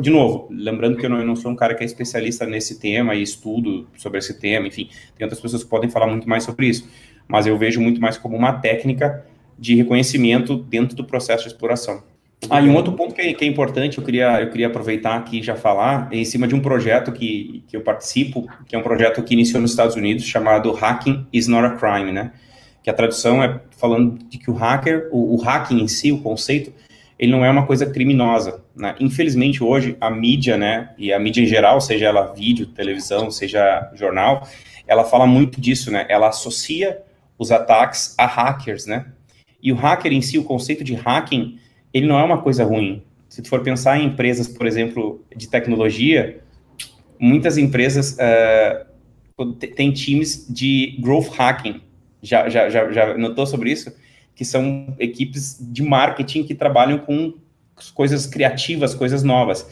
de 0.01 0.11
novo, 0.11 0.49
lembrando 0.51 0.97
que 0.97 1.07
eu 1.07 1.11
não, 1.11 1.19
eu 1.19 1.27
não, 1.27 1.37
sou 1.37 1.53
um 1.53 1.55
cara 1.55 1.75
que 1.75 1.83
é 1.85 1.87
especialista 1.87 2.45
nesse 2.47 2.81
tema 2.81 3.15
e 3.15 3.23
estudo 3.23 3.87
sobre 3.97 4.19
esse 4.19 4.41
tema, 4.41 4.67
enfim, 4.67 4.89
tem 5.17 5.25
outras 5.25 5.41
pessoas 5.41 5.63
que 5.63 5.71
podem 5.71 5.89
falar 5.89 6.09
muito 6.09 6.29
mais 6.29 6.43
sobre 6.43 6.67
isso, 6.67 6.89
mas 7.29 7.47
eu 7.47 7.57
vejo 7.57 7.81
muito 7.81 8.01
mais 8.01 8.17
como 8.17 8.37
uma 8.37 8.55
técnica 8.55 9.25
de 9.59 9.75
reconhecimento 9.75 10.57
dentro 10.57 10.97
do 10.97 11.05
processo 11.05 11.45
de 11.45 11.51
exploração. 11.51 12.03
Ah, 12.51 12.61
e 12.61 12.69
um 12.69 12.75
outro 12.75 12.93
ponto 12.93 13.15
que 13.15 13.21
é, 13.21 13.33
que 13.33 13.45
é, 13.45 13.49
importante, 13.49 13.99
eu 13.99 14.05
queria, 14.05 14.41
eu 14.41 14.51
queria 14.51 14.67
aproveitar 14.67 15.17
aqui 15.17 15.39
e 15.39 15.43
já 15.43 15.57
falar, 15.57 16.09
é 16.13 16.17
em 16.19 16.25
cima 16.25 16.47
de 16.47 16.55
um 16.55 16.61
projeto 16.61 17.11
que, 17.13 17.65
que 17.67 17.77
eu 17.77 17.81
participo, 17.81 18.47
que 18.67 18.77
é 18.77 18.79
um 18.79 18.83
projeto 18.83 19.23
que 19.23 19.33
iniciou 19.33 19.63
nos 19.63 19.71
Estados 19.71 19.97
Unidos, 19.97 20.25
chamado 20.25 20.71
Hacking 20.73 21.27
is 21.33 21.49
not 21.49 21.67
a 21.67 21.71
Crime, 21.71 22.13
né? 22.13 22.33
Que 22.83 22.91
a 22.91 22.93
tradução 22.93 23.43
é 23.43 23.61
falando 23.71 24.19
de 24.29 24.39
que 24.39 24.51
o 24.51 24.55
hacker, 24.55 25.09
o, 25.11 25.35
o 25.35 25.43
hacking 25.43 25.81
em 25.81 25.89
si, 25.89 26.13
o 26.13 26.19
conceito, 26.19 26.73
ele 27.19 27.33
não 27.33 27.45
é 27.45 27.51
uma 27.51 27.67
coisa 27.67 27.87
criminosa, 27.87 28.63
né? 28.77 28.95
Infelizmente, 29.01 29.63
hoje, 29.63 29.97
a 30.01 30.11
mídia, 30.11 30.57
né, 30.57 30.91
e 30.99 31.13
a 31.13 31.19
mídia 31.19 31.43
em 31.43 31.47
geral, 31.47 31.81
seja 31.81 32.07
ela 32.07 32.33
vídeo, 32.35 32.67
televisão, 32.67 33.31
seja 33.31 33.91
jornal, 33.95 34.47
ela 34.87 35.05
fala 35.05 35.27
muito 35.27 35.61
disso, 35.61 35.91
né? 35.91 36.05
Ela 36.09 36.29
associa 36.29 37.01
os 37.39 37.51
ataques 37.51 38.15
a 38.19 38.27
hackers, 38.27 38.87
né? 38.87 39.07
E 39.65 39.73
o 39.73 39.75
hacker 39.75 40.13
em 40.13 40.21
si, 40.21 40.37
o 40.37 40.45
conceito 40.45 40.85
de 40.85 40.93
hacking, 40.93 41.59
ele 41.93 42.07
não 42.07 42.19
é 42.19 42.23
uma 42.23 42.43
coisa 42.43 42.63
ruim. 42.65 43.03
Se 43.31 43.41
tu 43.41 43.49
for 43.49 43.63
pensar 43.63 43.99
em 43.99 44.05
empresas, 44.05 44.47
por 44.47 44.67
exemplo, 44.67 45.25
de 45.35 45.49
tecnologia, 45.49 46.43
muitas 47.19 47.57
empresas 47.57 48.19
uh, 48.19 49.53
têm 49.75 49.91
times 49.91 50.47
de 50.49 50.99
growth 51.01 51.29
hacking. 51.29 51.81
Já, 52.23 52.47
já, 52.51 52.69
já, 52.69 52.93
já 52.93 53.17
notou 53.17 53.47
sobre 53.47 53.73
isso? 53.73 53.91
Que 54.35 54.45
são 54.45 54.95
equipes 54.99 55.59
de 55.59 55.83
marketing 55.83 56.45
que 56.45 56.55
trabalham 56.55 56.99
com 56.99 57.33
coisas 57.95 58.27
criativas, 58.27 58.95
coisas 58.95 59.23
novas. 59.23 59.67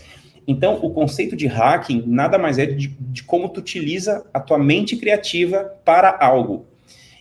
Então, 0.49 0.79
o 0.83 0.91
conceito 0.91 1.37
de 1.37 1.47
hacking 1.47 2.03
nada 2.07 2.39
mais 2.39 2.59
é 2.59 2.65
de, 2.65 2.89
de 2.89 3.23
como 3.23 3.49
tu 3.51 3.61
utiliza 3.61 4.25
a 4.33 4.41
tua 4.41 4.59
mente 4.59 4.97
criativa 4.97 5.65
para 5.85 6.17
algo. 6.19 6.67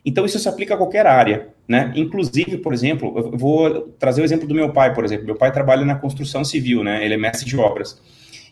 Então, 0.05 0.25
isso 0.25 0.39
se 0.39 0.47
aplica 0.47 0.73
a 0.73 0.77
qualquer 0.77 1.05
área. 1.05 1.49
Né? 1.71 1.89
Inclusive, 1.95 2.57
por 2.57 2.73
exemplo, 2.73 3.13
eu 3.15 3.37
vou 3.37 3.93
trazer 3.97 4.21
o 4.21 4.25
exemplo 4.25 4.45
do 4.45 4.53
meu 4.53 4.73
pai, 4.73 4.93
por 4.93 5.05
exemplo. 5.05 5.25
Meu 5.25 5.37
pai 5.37 5.53
trabalha 5.53 5.85
na 5.85 5.95
construção 5.95 6.43
civil, 6.43 6.83
né? 6.83 7.05
Ele 7.05 7.13
é 7.13 7.17
mestre 7.17 7.45
de 7.45 7.55
obras. 7.55 7.97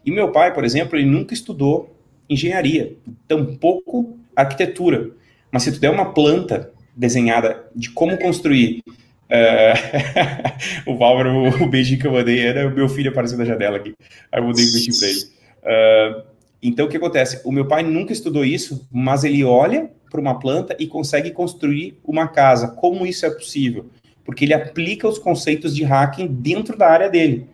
E 0.06 0.10
meu 0.10 0.32
pai, 0.32 0.54
por 0.54 0.64
exemplo, 0.64 0.98
ele 0.98 1.06
nunca 1.06 1.34
estudou 1.34 1.94
engenharia, 2.30 2.96
tampouco 3.28 4.18
arquitetura. 4.34 5.10
Mas 5.52 5.64
se 5.64 5.74
tu 5.74 5.82
der 5.82 5.90
uma 5.90 6.14
planta 6.14 6.72
desenhada 6.96 7.66
de 7.76 7.90
como 7.90 8.18
construir 8.18 8.82
uh... 8.88 10.88
o 10.90 10.96
Valver, 10.96 11.28
o, 11.28 11.66
o 11.66 11.68
beijinho 11.68 12.00
que 12.00 12.08
eu 12.08 12.14
mandei 12.14 12.40
era 12.40 12.70
o 12.70 12.74
meu 12.74 12.88
filho 12.88 13.12
aparecendo 13.12 13.40
na 13.40 13.46
janela 13.46 13.76
aqui. 13.76 13.94
Aí 14.32 14.40
eu 14.40 14.48
mandei 14.48 14.64
um 14.64 14.72
beijinho 14.72 14.98
para 14.98 15.08
ele. 15.10 15.20
Uh... 15.20 16.24
Então, 16.64 16.86
o 16.86 16.90
que 16.90 16.96
acontece? 16.96 17.42
O 17.44 17.52
meu 17.52 17.68
pai 17.68 17.84
nunca 17.84 18.14
estudou 18.14 18.46
isso, 18.46 18.88
mas 18.90 19.26
ele 19.26 19.44
olha 19.44 19.92
para 20.10 20.20
uma 20.20 20.40
planta 20.40 20.76
e 20.80 20.88
consegue 20.88 21.32
construir 21.32 21.98
uma 22.04 22.28
casa. 22.28 22.70
Como 22.70 23.06
isso 23.06 23.26
é 23.26 23.30
possível? 23.30 23.88
Porque 24.26 24.46
ele 24.46 24.54
aplica 24.54 25.08
os 25.08 25.20
conceitos 25.20 25.76
de 25.76 25.84
hacking 25.84 26.28
dentro 26.28 26.78
da 26.78 26.90
área 26.90 27.10
dele. 27.10 27.48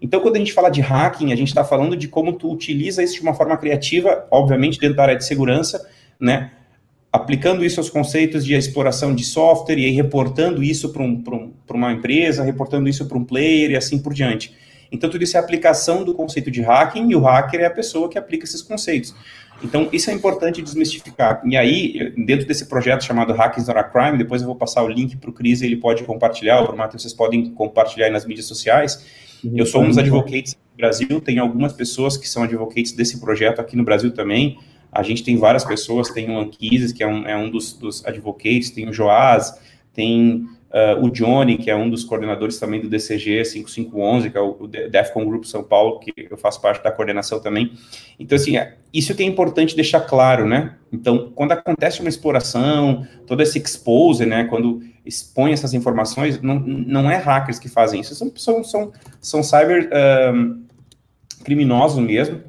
Então, 0.00 0.20
quando 0.20 0.34
a 0.34 0.38
gente 0.40 0.52
fala 0.52 0.68
de 0.68 0.80
hacking, 0.80 1.32
a 1.32 1.36
gente 1.36 1.48
está 1.48 1.62
falando 1.62 1.96
de 1.96 2.08
como 2.08 2.32
tu 2.32 2.50
utiliza 2.50 3.04
isso 3.04 3.14
de 3.14 3.22
uma 3.22 3.34
forma 3.34 3.56
criativa, 3.56 4.26
obviamente 4.32 4.78
dentro 4.78 4.96
da 4.96 5.04
área 5.04 5.16
de 5.16 5.24
segurança, 5.24 5.88
né? 6.18 6.50
Aplicando 7.12 7.64
isso 7.64 7.78
aos 7.78 7.88
conceitos 7.88 8.44
de 8.44 8.54
exploração 8.54 9.14
de 9.14 9.22
software 9.22 9.78
e 9.78 9.84
aí 9.84 9.92
reportando 9.92 10.62
isso 10.62 10.92
para 10.92 11.02
um, 11.02 11.22
um, 11.28 11.52
uma 11.72 11.92
empresa, 11.92 12.42
reportando 12.42 12.88
isso 12.88 13.06
para 13.06 13.16
um 13.16 13.24
player 13.24 13.70
e 13.70 13.76
assim 13.76 13.98
por 13.98 14.12
diante. 14.12 14.52
Então, 14.90 15.08
tudo 15.08 15.22
isso 15.22 15.36
é 15.36 15.40
aplicação 15.40 16.04
do 16.04 16.14
conceito 16.14 16.50
de 16.50 16.62
hacking 16.62 17.08
e 17.10 17.14
o 17.14 17.20
hacker 17.20 17.60
é 17.60 17.66
a 17.66 17.70
pessoa 17.70 18.08
que 18.08 18.18
aplica 18.18 18.44
esses 18.44 18.60
conceitos. 18.60 19.14
Então, 19.64 19.88
isso 19.92 20.10
é 20.10 20.12
importante 20.12 20.60
desmistificar. 20.60 21.40
E 21.44 21.56
aí, 21.56 22.12
dentro 22.16 22.46
desse 22.46 22.66
projeto 22.66 23.04
chamado 23.04 23.32
Hackers 23.32 23.68
Not 23.68 23.78
a 23.78 23.84
Crime, 23.84 24.18
depois 24.18 24.42
eu 24.42 24.46
vou 24.46 24.56
passar 24.56 24.82
o 24.82 24.88
link 24.88 25.16
para 25.16 25.30
o 25.30 25.32
Cris 25.32 25.60
e 25.60 25.66
ele 25.66 25.76
pode 25.76 26.02
compartilhar, 26.04 26.62
o 26.62 26.76
Matheus, 26.76 27.02
vocês 27.02 27.14
podem 27.14 27.50
compartilhar 27.50 28.10
nas 28.10 28.26
mídias 28.26 28.46
sociais. 28.46 29.04
Eu 29.54 29.66
sou 29.66 29.82
um 29.82 29.88
dos 29.88 29.98
advocates 29.98 30.54
do 30.54 30.76
Brasil, 30.76 31.20
tem 31.20 31.38
algumas 31.38 31.72
pessoas 31.72 32.16
que 32.16 32.28
são 32.28 32.42
advocates 32.42 32.92
desse 32.92 33.20
projeto 33.20 33.60
aqui 33.60 33.76
no 33.76 33.84
Brasil 33.84 34.12
também. 34.12 34.58
A 34.90 35.02
gente 35.02 35.24
tem 35.24 35.36
várias 35.36 35.64
pessoas, 35.64 36.10
tem 36.10 36.30
o 36.30 36.38
Anquises, 36.38 36.92
que 36.92 37.02
é 37.02 37.06
um, 37.06 37.26
é 37.26 37.36
um 37.36 37.50
dos, 37.50 37.72
dos 37.72 38.04
advocates, 38.04 38.70
tem 38.70 38.88
o 38.88 38.92
Joás, 38.92 39.58
tem 39.94 40.46
uh, 40.72 41.04
o 41.04 41.10
Johnny, 41.10 41.58
que 41.58 41.70
é 41.70 41.76
um 41.76 41.88
dos 41.88 42.02
coordenadores 42.02 42.58
também 42.58 42.80
do 42.80 42.88
DCG 42.88 43.44
5511, 43.44 44.30
que 44.30 44.38
é 44.38 44.40
o, 44.40 44.66
DEFCON 44.66 45.24
Grupo 45.24 45.46
São 45.46 45.62
Paulo, 45.62 46.00
que 46.00 46.12
eu 46.30 46.36
faço 46.36 46.60
parte 46.60 46.82
da 46.82 46.90
coordenação 46.90 47.38
também. 47.40 47.72
Então, 48.18 48.36
assim, 48.36 48.56
é, 48.56 48.76
isso 48.92 49.14
que 49.14 49.22
é 49.22 49.26
importante 49.26 49.76
deixar 49.76 50.00
claro, 50.00 50.46
né? 50.46 50.76
Então, 50.92 51.30
quando 51.34 51.52
acontece 51.52 52.00
uma 52.00 52.08
exploração, 52.08 53.06
todo 53.26 53.42
esse 53.42 53.58
expose, 53.58 54.26
né, 54.26 54.44
quando 54.44 54.82
expõe 55.04 55.52
essas 55.52 55.74
informações, 55.74 56.40
não, 56.40 56.58
não 56.58 57.10
é 57.10 57.16
hackers 57.16 57.58
que 57.58 57.68
fazem 57.68 58.00
isso, 58.00 58.14
são, 58.14 58.32
são, 58.36 58.64
são, 58.64 58.92
são 59.20 59.42
cyber 59.42 59.90
um, 60.34 60.62
criminosos 61.44 61.98
mesmo, 61.98 62.40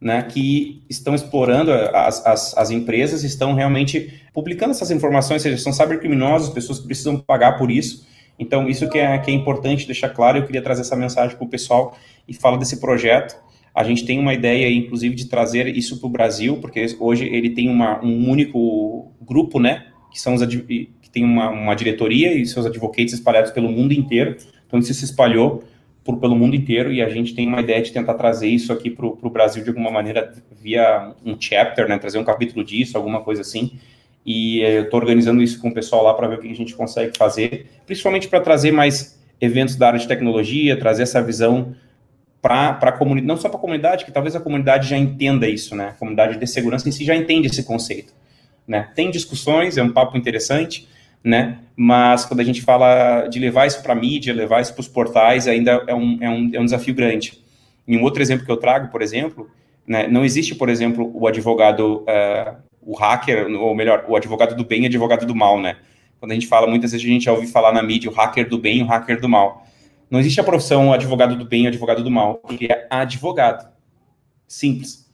né, 0.00 0.22
que 0.22 0.82
estão 0.88 1.14
explorando 1.14 1.72
as, 1.72 2.24
as, 2.24 2.56
as, 2.56 2.70
empresas, 2.70 3.24
estão 3.24 3.54
realmente 3.54 4.22
publicando 4.32 4.70
essas 4.70 4.90
informações, 4.90 5.44
ou 5.44 5.50
seja, 5.50 5.62
são 5.62 5.72
cybercriminosos, 5.72 6.50
pessoas 6.50 6.78
que 6.78 6.86
precisam 6.86 7.18
pagar 7.18 7.58
por 7.58 7.70
isso. 7.70 8.06
Então, 8.38 8.68
isso 8.68 8.88
que 8.88 8.98
é, 8.98 9.18
que 9.18 9.30
é 9.30 9.34
importante 9.34 9.86
deixar 9.86 10.10
claro, 10.10 10.38
eu 10.38 10.46
queria 10.46 10.62
trazer 10.62 10.82
essa 10.82 10.94
mensagem 10.94 11.36
para 11.36 11.44
o 11.44 11.48
pessoal 11.48 11.98
e 12.28 12.32
fala 12.32 12.56
desse 12.56 12.80
projeto. 12.80 13.36
A 13.74 13.82
gente 13.82 14.04
tem 14.04 14.18
uma 14.20 14.32
ideia, 14.32 14.70
inclusive, 14.72 15.14
de 15.14 15.26
trazer 15.26 15.66
isso 15.76 15.98
para 15.98 16.06
o 16.06 16.10
Brasil, 16.10 16.58
porque 16.58 16.86
hoje 17.00 17.26
ele 17.26 17.50
tem 17.50 17.68
uma, 17.68 18.02
um 18.04 18.30
único 18.30 19.10
grupo, 19.20 19.58
né, 19.58 19.86
que 20.12 20.20
são 20.20 20.34
os 20.34 20.46
que 20.46 21.10
tem 21.10 21.24
uma, 21.24 21.50
uma 21.50 21.74
diretoria 21.74 22.32
e 22.32 22.46
seus 22.46 22.66
advocates 22.66 23.14
espalhados 23.14 23.50
pelo 23.50 23.68
mundo 23.68 23.92
inteiro. 23.92 24.36
Então, 24.66 24.78
isso 24.78 24.94
se 24.94 25.04
espalhou 25.04 25.64
por, 26.08 26.16
pelo 26.16 26.34
mundo 26.34 26.56
inteiro 26.56 26.90
e 26.90 27.02
a 27.02 27.08
gente 27.10 27.34
tem 27.34 27.46
uma 27.46 27.60
ideia 27.60 27.82
de 27.82 27.92
tentar 27.92 28.14
trazer 28.14 28.48
isso 28.48 28.72
aqui 28.72 28.88
para 28.88 29.04
o 29.04 29.28
Brasil 29.28 29.62
de 29.62 29.68
alguma 29.68 29.90
maneira 29.90 30.32
via 30.58 31.12
um 31.22 31.36
chapter, 31.38 31.86
né, 31.86 31.98
trazer 31.98 32.16
um 32.16 32.24
capítulo 32.24 32.64
disso, 32.64 32.96
alguma 32.96 33.20
coisa 33.20 33.42
assim. 33.42 33.72
E 34.24 34.60
eu 34.60 34.84
estou 34.84 35.00
organizando 35.00 35.42
isso 35.42 35.60
com 35.60 35.68
o 35.68 35.74
pessoal 35.74 36.02
lá 36.02 36.14
para 36.14 36.26
ver 36.26 36.38
o 36.38 36.40
que 36.40 36.50
a 36.50 36.54
gente 36.54 36.74
consegue 36.74 37.14
fazer, 37.14 37.66
principalmente 37.84 38.26
para 38.26 38.40
trazer 38.40 38.72
mais 38.72 39.22
eventos 39.38 39.76
da 39.76 39.88
área 39.88 39.98
de 39.98 40.08
tecnologia, 40.08 40.78
trazer 40.78 41.02
essa 41.02 41.22
visão 41.22 41.74
para 42.40 42.70
a 42.70 42.92
comunidade, 42.92 43.26
não 43.26 43.36
só 43.36 43.50
para 43.50 43.58
a 43.58 43.60
comunidade, 43.60 44.06
que 44.06 44.10
talvez 44.10 44.34
a 44.34 44.40
comunidade 44.40 44.88
já 44.88 44.96
entenda 44.96 45.46
isso, 45.46 45.76
né? 45.76 45.88
A 45.88 45.92
comunidade 45.92 46.38
de 46.38 46.46
segurança 46.46 46.88
em 46.88 46.92
si 46.92 47.04
já 47.04 47.14
entende 47.14 47.48
esse 47.48 47.62
conceito, 47.64 48.14
né? 48.66 48.88
Tem 48.94 49.10
discussões, 49.10 49.76
é 49.76 49.82
um 49.82 49.92
papo 49.92 50.16
interessante, 50.16 50.88
né? 51.22 51.58
Mas 51.76 52.24
quando 52.24 52.40
a 52.40 52.44
gente 52.44 52.62
fala 52.62 53.26
de 53.28 53.38
levar 53.38 53.66
isso 53.66 53.82
para 53.82 53.92
a 53.92 53.96
mídia, 53.96 54.34
levar 54.34 54.60
isso 54.60 54.74
para 54.74 54.80
os 54.80 54.88
portais, 54.88 55.46
ainda 55.46 55.84
é 55.86 55.94
um, 55.94 56.18
é, 56.20 56.28
um, 56.28 56.50
é 56.54 56.60
um 56.60 56.64
desafio 56.64 56.94
grande. 56.94 57.38
E 57.86 57.96
um 57.96 58.02
outro 58.02 58.20
exemplo 58.22 58.44
que 58.44 58.52
eu 58.52 58.56
trago, 58.56 58.88
por 58.88 59.00
exemplo, 59.00 59.48
né, 59.86 60.06
não 60.08 60.24
existe, 60.24 60.54
por 60.54 60.68
exemplo, 60.68 61.10
o 61.14 61.26
advogado, 61.26 62.04
uh, 62.04 62.56
o 62.82 62.94
hacker, 62.94 63.46
ou 63.60 63.74
melhor, 63.74 64.04
o 64.08 64.16
advogado 64.16 64.54
do 64.54 64.64
bem 64.64 64.82
e 64.82 64.86
advogado 64.86 65.24
do 65.24 65.34
mal, 65.34 65.60
né? 65.60 65.76
Quando 66.20 66.32
a 66.32 66.34
gente 66.34 66.46
fala, 66.46 66.66
muitas 66.66 66.92
vezes 66.92 67.06
a 67.06 67.08
gente 67.10 67.24
já 67.24 67.32
ouve 67.32 67.46
falar 67.46 67.72
na 67.72 67.82
mídia 67.82 68.10
o 68.10 68.14
hacker 68.14 68.48
do 68.48 68.58
bem 68.58 68.78
e 68.78 68.82
o 68.82 68.86
hacker 68.86 69.20
do 69.20 69.28
mal. 69.28 69.66
Não 70.10 70.18
existe 70.18 70.40
a 70.40 70.44
profissão 70.44 70.92
advogado 70.92 71.36
do 71.36 71.44
bem 71.44 71.64
e 71.64 71.66
advogado 71.68 72.02
do 72.02 72.10
mal. 72.10 72.42
Ele 72.50 72.66
é 72.66 72.86
advogado. 72.90 73.70
Simples. 74.46 75.08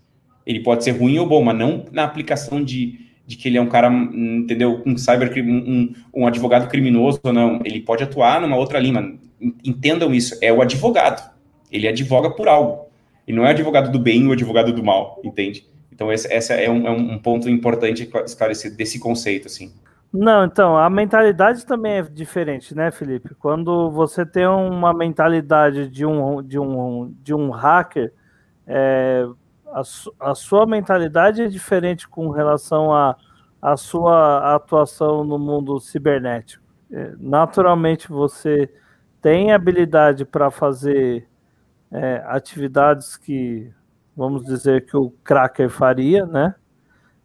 Ele 0.47 0.61
pode 0.61 0.85
ser 0.85 0.93
ruim 0.93 1.19
ou 1.19 1.27
bom, 1.27 1.43
mas 1.43 1.57
não 1.57 1.85
na 1.93 2.05
aplicação 2.05 2.63
de 2.63 3.04
de 3.27 3.37
que 3.37 3.49
ele 3.49 3.57
é 3.57 3.61
um 3.61 3.69
cara, 3.69 3.89
entendeu, 3.89 4.83
um 4.85 4.97
cyber, 4.97 5.33
um, 5.45 5.95
um 6.13 6.27
advogado 6.27 6.69
criminoso 6.69 7.21
ou 7.23 7.33
não. 7.33 7.61
Ele 7.65 7.81
pode 7.81 8.03
atuar 8.03 8.41
numa 8.41 8.57
outra 8.57 8.79
linha. 8.79 9.19
Entendam 9.65 10.15
isso. 10.15 10.37
É 10.43 10.53
o 10.53 10.61
advogado. 10.61 11.33
Ele 11.71 11.89
advoga 11.89 12.31
por 12.31 12.49
algo. 12.49 12.87
Ele 13.27 13.37
não 13.37 13.47
é 13.47 13.51
advogado 13.51 13.91
do 13.91 13.99
bem 13.99 14.27
ou 14.27 14.33
advogado 14.33 14.73
do 14.73 14.85
mal, 14.85 15.21
entende? 15.25 15.67
Então, 15.91 16.13
esse, 16.13 16.31
esse 16.33 16.53
é, 16.53 16.71
um, 16.71 16.87
é 16.87 16.91
um 16.91 17.19
ponto 17.19 17.49
importante 17.49 18.11
esclarecer 18.25 18.77
desse 18.77 18.99
conceito, 18.99 19.47
assim. 19.47 19.73
Não, 20.13 20.45
então, 20.45 20.77
a 20.77 20.89
mentalidade 20.91 21.65
também 21.65 21.95
é 21.95 22.03
diferente, 22.03 22.75
né, 22.75 22.91
Felipe? 22.91 23.35
Quando 23.35 23.91
você 23.91 24.25
tem 24.25 24.47
uma 24.47 24.93
mentalidade 24.93 25.89
de 25.89 26.05
um, 26.05 26.43
de 26.43 26.59
um, 26.59 27.13
de 27.23 27.35
um 27.35 27.51
hacker, 27.51 28.13
é, 28.67 29.27
a, 29.75 29.83
a 30.31 30.35
sua 30.37 30.65
mentalidade 30.67 31.43
é 31.43 31.49
diferente 31.49 32.09
com 32.09 32.31
relação 32.31 32.95
à 32.95 33.17
a, 33.61 33.73
a, 33.73 33.77
sua 33.77 34.55
atuação 34.55 35.25
no 35.25 35.37
mundo 35.37 35.81
cibernético. 35.81 36.63
É, 36.93 37.13
naturalmente, 37.19 38.09
você 38.09 38.73
tem 39.21 39.53
habilidade 39.53 40.25
para 40.25 40.49
fazer 40.49 41.27
é, 41.91 42.23
atividades 42.27 43.17
que, 43.17 43.73
vamos 44.17 44.45
dizer, 44.45 44.87
que 44.87 44.97
o 44.97 45.11
cracker 45.25 45.69
faria, 45.69 46.25
né? 46.25 46.55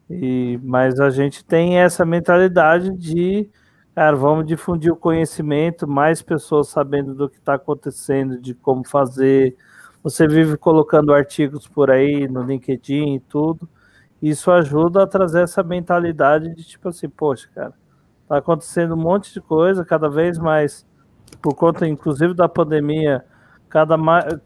E, 0.09 0.59
mas 0.63 0.99
a 0.99 1.12
gente 1.12 1.45
tem 1.45 1.77
essa 1.77 2.03
mentalidade 2.03 2.89
de, 2.97 3.47
cara, 3.93 4.15
vamos 4.15 4.47
difundir 4.47 4.91
o 4.91 4.97
conhecimento, 4.97 5.88
mais 5.88 6.23
pessoas 6.23 6.69
sabendo 6.69 7.13
do 7.13 7.29
que 7.29 7.38
está 7.38 7.53
acontecendo, 7.53 8.41
de 8.41 8.55
como 8.55 8.83
fazer, 8.88 9.55
você 10.03 10.27
vive 10.27 10.57
colocando 10.57 11.13
artigos 11.13 11.67
por 11.67 11.91
aí 11.91 12.27
no 12.27 12.43
LinkedIn 12.43 13.15
e 13.15 13.19
tudo. 13.19 13.67
Isso 14.21 14.51
ajuda 14.51 15.03
a 15.03 15.07
trazer 15.07 15.43
essa 15.43 15.63
mentalidade 15.63 16.53
de 16.55 16.63
tipo 16.63 16.89
assim, 16.89 17.09
poxa, 17.09 17.49
cara, 17.53 17.73
tá 18.27 18.38
acontecendo 18.38 18.93
um 18.93 18.97
monte 18.97 19.33
de 19.33 19.41
coisa, 19.41 19.85
cada 19.85 20.09
vez 20.09 20.38
mais, 20.38 20.85
por 21.41 21.55
conta 21.55 21.88
inclusive 21.88 22.33
da 22.33 22.49
pandemia, 22.49 23.25
cada, 23.69 23.97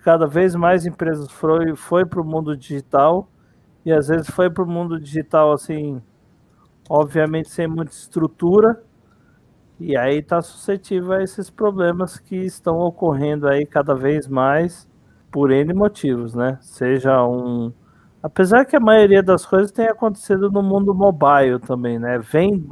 cada 0.03 0.27
vez 0.27 0.53
mais 0.55 0.85
empresas 0.85 1.31
foi, 1.31 1.75
foi 1.75 2.05
para 2.05 2.21
o 2.21 2.25
mundo 2.25 2.55
digital 2.55 3.27
e 3.85 3.91
às 3.91 4.07
vezes 4.07 4.29
foi 4.29 4.49
para 4.49 4.63
o 4.63 4.67
mundo 4.67 4.99
digital 4.99 5.51
assim, 5.51 6.01
obviamente 6.87 7.49
sem 7.49 7.67
muita 7.67 7.91
estrutura, 7.91 8.81
e 9.79 9.97
aí 9.97 10.19
está 10.19 10.41
suscetível 10.41 11.13
a 11.13 11.23
esses 11.23 11.49
problemas 11.49 12.17
que 12.19 12.35
estão 12.35 12.79
ocorrendo 12.79 13.47
aí 13.47 13.65
cada 13.65 13.95
vez 13.95 14.27
mais 14.27 14.87
por 15.33 15.51
N 15.51 15.73
motivos, 15.73 16.35
né? 16.35 16.59
Seja 16.61 17.25
um. 17.25 17.73
Apesar 18.21 18.63
que 18.65 18.75
a 18.75 18.79
maioria 18.79 19.23
das 19.23 19.43
coisas 19.45 19.71
tem 19.71 19.87
acontecido 19.87 20.49
no 20.51 20.61
mundo 20.61 20.93
mobile 20.93 21.59
também, 21.59 21.97
né? 21.97 22.19
Vem, 22.19 22.63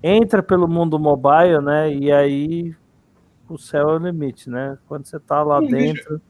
entra 0.00 0.40
pelo 0.40 0.68
mundo 0.68 0.98
mobile, 0.98 1.60
né? 1.60 1.92
E 1.92 2.12
aí 2.12 2.74
o 3.48 3.58
céu 3.58 3.90
é 3.90 3.96
o 3.96 3.98
limite, 3.98 4.48
né? 4.48 4.78
Quando 4.86 5.04
você 5.04 5.18
tá 5.18 5.42
lá 5.42 5.60
dentro. 5.60 6.10
Vejo, 6.10 6.22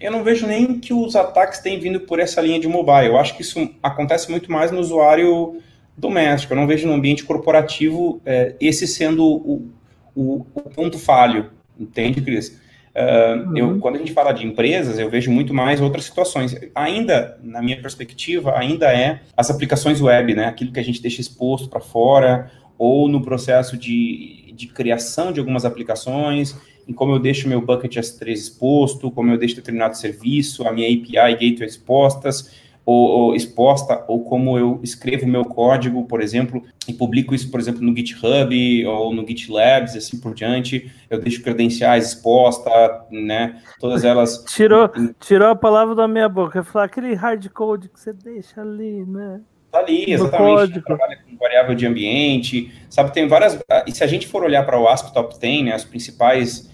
eu 0.00 0.10
não 0.10 0.24
vejo 0.24 0.44
nem 0.44 0.80
que 0.80 0.92
os 0.92 1.14
ataques 1.14 1.60
têm 1.60 1.78
vindo 1.78 2.00
por 2.00 2.18
essa 2.18 2.40
linha 2.40 2.58
de 2.58 2.66
mobile. 2.66 3.06
Eu 3.06 3.16
acho 3.16 3.36
que 3.36 3.42
isso 3.42 3.70
acontece 3.80 4.28
muito 4.28 4.50
mais 4.50 4.72
no 4.72 4.80
usuário 4.80 5.62
doméstico. 5.96 6.52
Eu 6.52 6.56
não 6.58 6.66
vejo 6.66 6.88
no 6.88 6.94
ambiente 6.94 7.24
corporativo 7.24 8.20
é, 8.26 8.56
esse 8.60 8.88
sendo 8.88 9.24
o, 9.24 9.70
o, 10.16 10.46
o 10.52 10.62
ponto 10.62 10.98
falho. 10.98 11.50
Entende, 11.78 12.20
Cris? 12.20 12.60
Uh, 12.96 13.50
uhum. 13.50 13.56
eu, 13.58 13.78
quando 13.78 13.96
a 13.96 13.98
gente 13.98 14.14
fala 14.14 14.32
de 14.32 14.46
empresas, 14.46 14.98
eu 14.98 15.10
vejo 15.10 15.30
muito 15.30 15.52
mais 15.52 15.82
outras 15.82 16.04
situações. 16.04 16.56
Ainda, 16.74 17.38
na 17.42 17.60
minha 17.60 17.78
perspectiva, 17.78 18.56
ainda 18.56 18.90
é 18.90 19.20
as 19.36 19.50
aplicações 19.50 20.00
web, 20.00 20.34
né? 20.34 20.46
Aquilo 20.46 20.72
que 20.72 20.80
a 20.80 20.82
gente 20.82 21.02
deixa 21.02 21.20
exposto 21.20 21.68
para 21.68 21.80
fora, 21.80 22.50
ou 22.78 23.06
no 23.06 23.20
processo 23.20 23.76
de, 23.76 24.50
de 24.54 24.66
criação 24.68 25.30
de 25.30 25.40
algumas 25.40 25.66
aplicações, 25.66 26.56
em 26.88 26.92
como 26.94 27.12
eu 27.12 27.18
deixo 27.18 27.48
meu 27.48 27.60
bucket 27.60 27.96
S3 27.96 28.32
exposto, 28.32 29.10
como 29.10 29.30
eu 29.30 29.36
deixo 29.36 29.56
determinado 29.56 29.96
serviço, 29.96 30.66
a 30.66 30.72
minha 30.72 30.88
API 30.88 31.34
gateway 31.34 31.68
expostas, 31.68 32.50
ou, 32.86 33.08
ou, 33.08 33.34
exposta, 33.34 34.04
ou 34.06 34.22
como 34.22 34.56
eu 34.56 34.78
escrevo 34.80 35.26
meu 35.26 35.44
código, 35.44 36.06
por 36.06 36.22
exemplo, 36.22 36.62
e 36.86 36.92
publico 36.92 37.34
isso, 37.34 37.50
por 37.50 37.58
exemplo, 37.58 37.82
no 37.82 37.94
GitHub 37.94 38.86
ou 38.86 39.12
no 39.12 39.26
GitLab, 39.26 39.84
assim 39.86 40.20
por 40.20 40.32
diante, 40.32 40.88
eu 41.10 41.20
deixo 41.20 41.42
credenciais 41.42 42.06
exposta, 42.06 42.70
né, 43.10 43.60
todas 43.80 44.04
elas... 44.04 44.44
Tirou, 44.54 44.88
tirou 45.18 45.48
a 45.48 45.56
palavra 45.56 45.96
da 45.96 46.06
minha 46.06 46.28
boca, 46.28 46.60
eu 46.60 46.64
falar 46.64 46.84
aquele 46.84 47.12
hard 47.14 47.48
code 47.48 47.88
que 47.88 47.98
você 47.98 48.12
deixa 48.12 48.60
ali, 48.60 49.04
né? 49.04 49.40
Tá 49.72 49.80
ali, 49.80 50.04
exatamente, 50.06 50.80
trabalha 50.80 51.18
com 51.28 51.36
variável 51.36 51.74
de 51.74 51.86
ambiente, 51.86 52.72
sabe, 52.88 53.12
tem 53.12 53.26
várias... 53.26 53.58
E 53.84 53.90
se 53.90 54.04
a 54.04 54.06
gente 54.06 54.28
for 54.28 54.44
olhar 54.44 54.64
para 54.64 54.78
o 54.80 54.86
ASP 54.86 55.12
Top 55.12 55.36
10, 55.36 55.64
né, 55.64 55.72
as 55.72 55.84
principais 55.84 56.70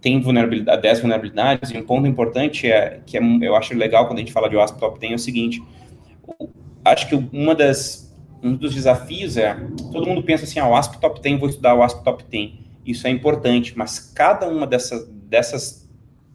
tem 0.00 0.20
vulnerabilidade, 0.20 0.82
10 0.82 1.00
vulnerabilidades, 1.00 1.70
e 1.70 1.76
um 1.76 1.84
ponto 1.84 2.06
importante 2.06 2.70
é, 2.70 3.00
que 3.04 3.16
é, 3.16 3.20
eu 3.42 3.56
acho 3.56 3.74
legal 3.74 4.06
quando 4.06 4.18
a 4.18 4.20
gente 4.20 4.32
fala 4.32 4.48
de 4.48 4.56
OWASP 4.56 4.78
Top 4.78 4.98
10 4.98 5.12
é 5.12 5.14
o 5.14 5.18
seguinte, 5.18 5.62
acho 6.84 7.08
que 7.08 7.14
uma 7.32 7.54
das, 7.54 8.14
um 8.42 8.54
dos 8.54 8.74
desafios 8.74 9.36
é, 9.36 9.56
todo 9.92 10.06
mundo 10.06 10.22
pensa 10.22 10.44
assim, 10.44 10.58
ah, 10.58 10.68
o 10.68 10.74
ASP 10.74 11.00
Top 11.00 11.20
10, 11.20 11.40
vou 11.40 11.48
estudar 11.48 11.74
o 11.74 11.82
ASP 11.82 12.04
Top 12.04 12.24
10, 12.24 12.52
isso 12.84 13.06
é 13.06 13.10
importante, 13.10 13.76
mas 13.76 13.98
cada 13.98 14.48
uma 14.48 14.66
dessas, 14.66 15.08
dessas 15.08 15.88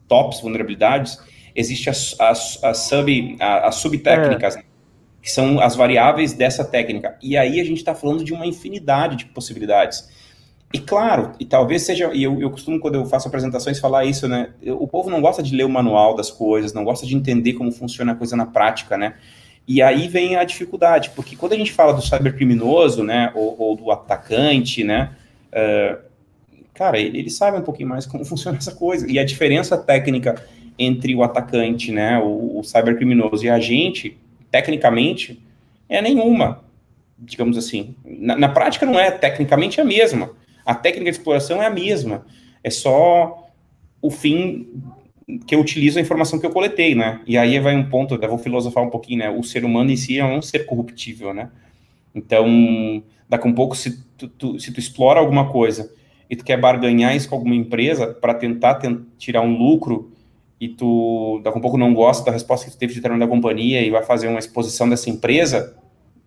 tops 0.08 0.42
vulnerabilidades, 0.42 1.18
existe 1.56 1.90
as, 1.90 2.20
as, 2.20 2.64
as 2.64 2.78
sub, 2.80 3.38
as 3.40 3.76
subtécnicas, 3.76 4.58
é. 4.58 4.64
que 5.22 5.32
são 5.32 5.60
as 5.62 5.76
variáveis 5.76 6.34
dessa 6.34 6.66
técnica. 6.66 7.18
E 7.22 7.38
aí 7.38 7.60
a 7.62 7.64
gente 7.64 7.78
está 7.78 7.96
falando 7.96 8.24
de 8.24 8.34
uma 8.34 8.46
infinidade 8.46 9.16
de 9.16 9.26
possibilidades. 9.28 10.10
E 10.74 10.80
claro, 10.80 11.34
e 11.40 11.46
talvez 11.46 11.82
seja, 11.82 12.12
e 12.14 12.24
eu, 12.24 12.40
eu 12.40 12.50
costumo, 12.50 12.80
quando 12.80 12.96
eu 12.96 13.06
faço 13.06 13.28
apresentações, 13.28 13.80
falar 13.80 14.06
isso, 14.06 14.28
né? 14.28 14.52
O 14.66 14.88
povo 14.88 15.10
não 15.10 15.20
gosta 15.20 15.44
de 15.44 15.54
ler 15.56 15.66
o 15.66 15.70
manual 15.70 16.16
das 16.16 16.32
coisas, 16.32 16.72
não 16.72 16.86
gosta 16.86 17.06
de 17.06 17.16
entender 17.16 17.54
como 17.54 17.72
funciona 17.72 18.14
a 18.14 18.16
coisa 18.16 18.38
na 18.38 18.46
prática, 18.46 18.98
né? 18.98 19.16
E 19.68 19.82
aí 19.82 20.08
vem 20.08 20.36
a 20.36 20.44
dificuldade, 20.44 21.12
porque 21.16 21.36
quando 21.36 21.54
a 21.54 21.58
gente 21.58 21.72
fala 21.72 21.94
do 21.94 22.02
cybercriminoso, 22.02 23.04
né, 23.04 23.32
ou, 23.36 23.56
ou 23.60 23.76
do 23.76 23.92
atacante, 23.92 24.84
né, 24.84 25.12
uh, 25.54 25.98
cara, 26.74 27.00
ele, 27.00 27.20
ele, 27.20 27.30
sabe 27.30 27.58
um 27.58 27.62
pouquinho 27.62 27.90
mais 27.90 28.06
como 28.06 28.26
funciona 28.26 28.58
essa 28.58 28.74
coisa. 28.74 29.10
E 29.10 29.20
a 29.20 29.24
diferença 29.24 29.78
técnica 29.78 30.44
entre 30.80 31.16
o 31.16 31.22
atacante, 31.22 31.92
né, 31.92 32.18
o, 32.18 32.60
o 32.60 32.64
cybercriminoso 32.64 33.46
e 33.46 33.50
a 33.50 33.60
gente, 33.60 34.18
tecnicamente, 34.50 35.42
é 35.88 36.02
nenhuma, 36.02 36.64
digamos 37.18 37.58
assim. 37.58 37.96
Na, 38.04 38.36
na 38.36 38.50
prática 38.50 38.86
não 38.86 39.00
é, 39.00 39.12
tecnicamente 39.12 39.80
é 39.80 39.84
a 39.84 39.86
mesma. 39.86 40.32
A 40.66 40.76
técnica 40.76 41.12
de 41.12 41.18
exploração 41.18 41.62
é 41.62 41.66
a 41.66 41.70
mesma. 41.70 42.26
É 42.64 42.70
só 42.70 43.50
o 44.02 44.10
fim 44.10 44.68
que 45.48 45.56
eu 45.56 45.60
utilizo 45.60 45.98
a 45.98 46.02
informação 46.02 46.40
que 46.40 46.46
eu 46.46 46.52
coletei, 46.52 46.96
né? 46.96 47.22
E 47.26 47.38
aí 47.38 47.60
vai 47.60 47.76
um 47.76 47.90
ponto, 47.90 48.16
eu 48.16 48.30
vou 48.30 48.38
filosofar 48.38 48.84
um 48.84 48.90
pouquinho, 48.90 49.20
né? 49.20 49.30
O 49.30 49.44
ser 49.44 49.64
humano 49.64 49.92
em 49.92 49.96
si 49.96 50.20
é 50.20 50.26
um 50.26 50.42
ser 50.42 50.66
corruptível, 50.66 51.34
né? 51.34 51.50
Então, 52.14 53.04
daqui 53.30 53.48
a 53.48 53.50
um 53.50 53.54
pouco, 53.54 53.76
se 53.76 54.04
tu, 54.18 54.28
tu, 54.28 54.60
se 54.60 54.74
tu 54.74 54.80
explora 54.80 55.20
alguma 55.20 55.50
coisa 55.50 55.94
e 56.30 56.36
tu 56.36 56.44
quer 56.44 56.58
barganhar 56.58 57.16
isso 57.16 57.30
com 57.30 57.36
alguma 57.36 57.56
empresa 57.56 58.08
para 58.08 58.34
tentar 58.34 58.80
tirar 59.18 59.42
um 59.42 59.58
lucro 59.58 60.12
e 60.60 60.68
tu, 60.70 61.40
daqui 61.44 61.58
a 61.58 61.60
um 61.60 61.62
pouco, 61.62 61.78
não 61.78 61.94
gosta 61.94 62.26
da 62.26 62.32
resposta 62.32 62.66
que 62.66 62.74
tu 62.74 62.78
teve 62.78 62.94
de 62.94 63.00
determinada 63.00 63.30
companhia 63.30 63.82
e 63.82 63.90
vai 63.90 64.04
fazer 64.04 64.28
uma 64.28 64.40
exposição 64.40 64.88
dessa 64.88 65.10
empresa, 65.10 65.76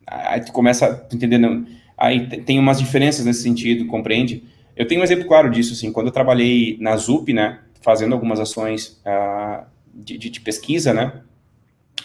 aí 0.07 0.41
tu 0.41 0.53
começa, 0.53 1.07
entendendo? 1.13 1.67
Aí 1.97 2.27
tem 2.43 2.59
umas 2.59 2.79
diferenças 2.79 3.25
nesse 3.25 3.43
sentido, 3.43 3.87
compreende? 3.87 4.43
Eu 4.77 4.87
tenho 4.87 5.01
um 5.01 5.05
exemplo 5.05 5.27
claro 5.27 5.51
disso, 5.51 5.73
assim, 5.73 5.93
quando 5.93 6.09
eu 6.09 6.13
trabalhei 6.13 6.77
na 6.81 6.97
ZUP, 6.97 7.33
né, 7.33 7.61
fazendo 7.81 8.13
algumas 8.13 8.41
ações 8.41 9.01
uh, 9.07 9.65
de, 9.95 10.19
de, 10.19 10.41
pesquisa, 10.41 10.93
né, 10.93 11.13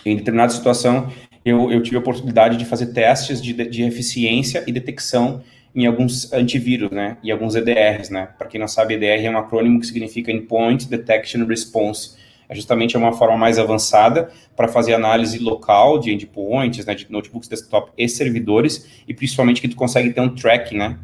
em 0.06 0.16
determinada 0.16 0.52
situação, 0.52 1.12
eu, 1.44 1.72
eu 1.72 1.82
tive 1.82 1.96
a 1.96 2.00
oportunidade 2.00 2.58
de 2.58 2.66
fazer 2.66 2.88
testes 2.88 3.42
de, 3.42 3.54
de 3.54 3.84
eficiência 3.84 4.64
e 4.68 4.72
detecção 4.72 5.42
em 5.74 5.86
alguns 5.88 6.32
antivírus, 6.32 6.92
né, 6.92 7.18
e 7.24 7.32
alguns 7.32 7.56
EDRs, 7.56 8.10
né. 8.12 8.30
Para 8.38 8.48
quem 8.48 8.60
não 8.60 8.68
sabe, 8.68 8.94
EDR 8.94 9.26
é 9.26 9.32
um 9.32 9.38
acrônimo 9.38 9.80
que 9.80 9.88
significa 9.88 10.32
Endpoint 10.32 10.88
Detection 10.88 11.46
Response 11.46 12.19
é 12.50 12.56
justamente 12.56 12.98
uma 12.98 13.14
forma 13.14 13.38
mais 13.38 13.60
avançada 13.60 14.32
para 14.56 14.68
fazer 14.68 14.96
análise 14.96 15.38
local 15.38 16.00
de 16.00 16.12
endpoints, 16.12 16.84
né, 16.84 16.96
de 16.96 17.10
notebooks 17.10 17.48
desktop 17.48 17.92
e 17.96 18.10
servidores, 18.10 19.04
e 19.08 19.14
principalmente 19.14 19.62
que 19.62 19.68
tu 19.68 19.76
consegue 19.76 20.12
ter 20.12 20.20
um 20.20 20.34
track, 20.34 20.76
né, 20.76 20.98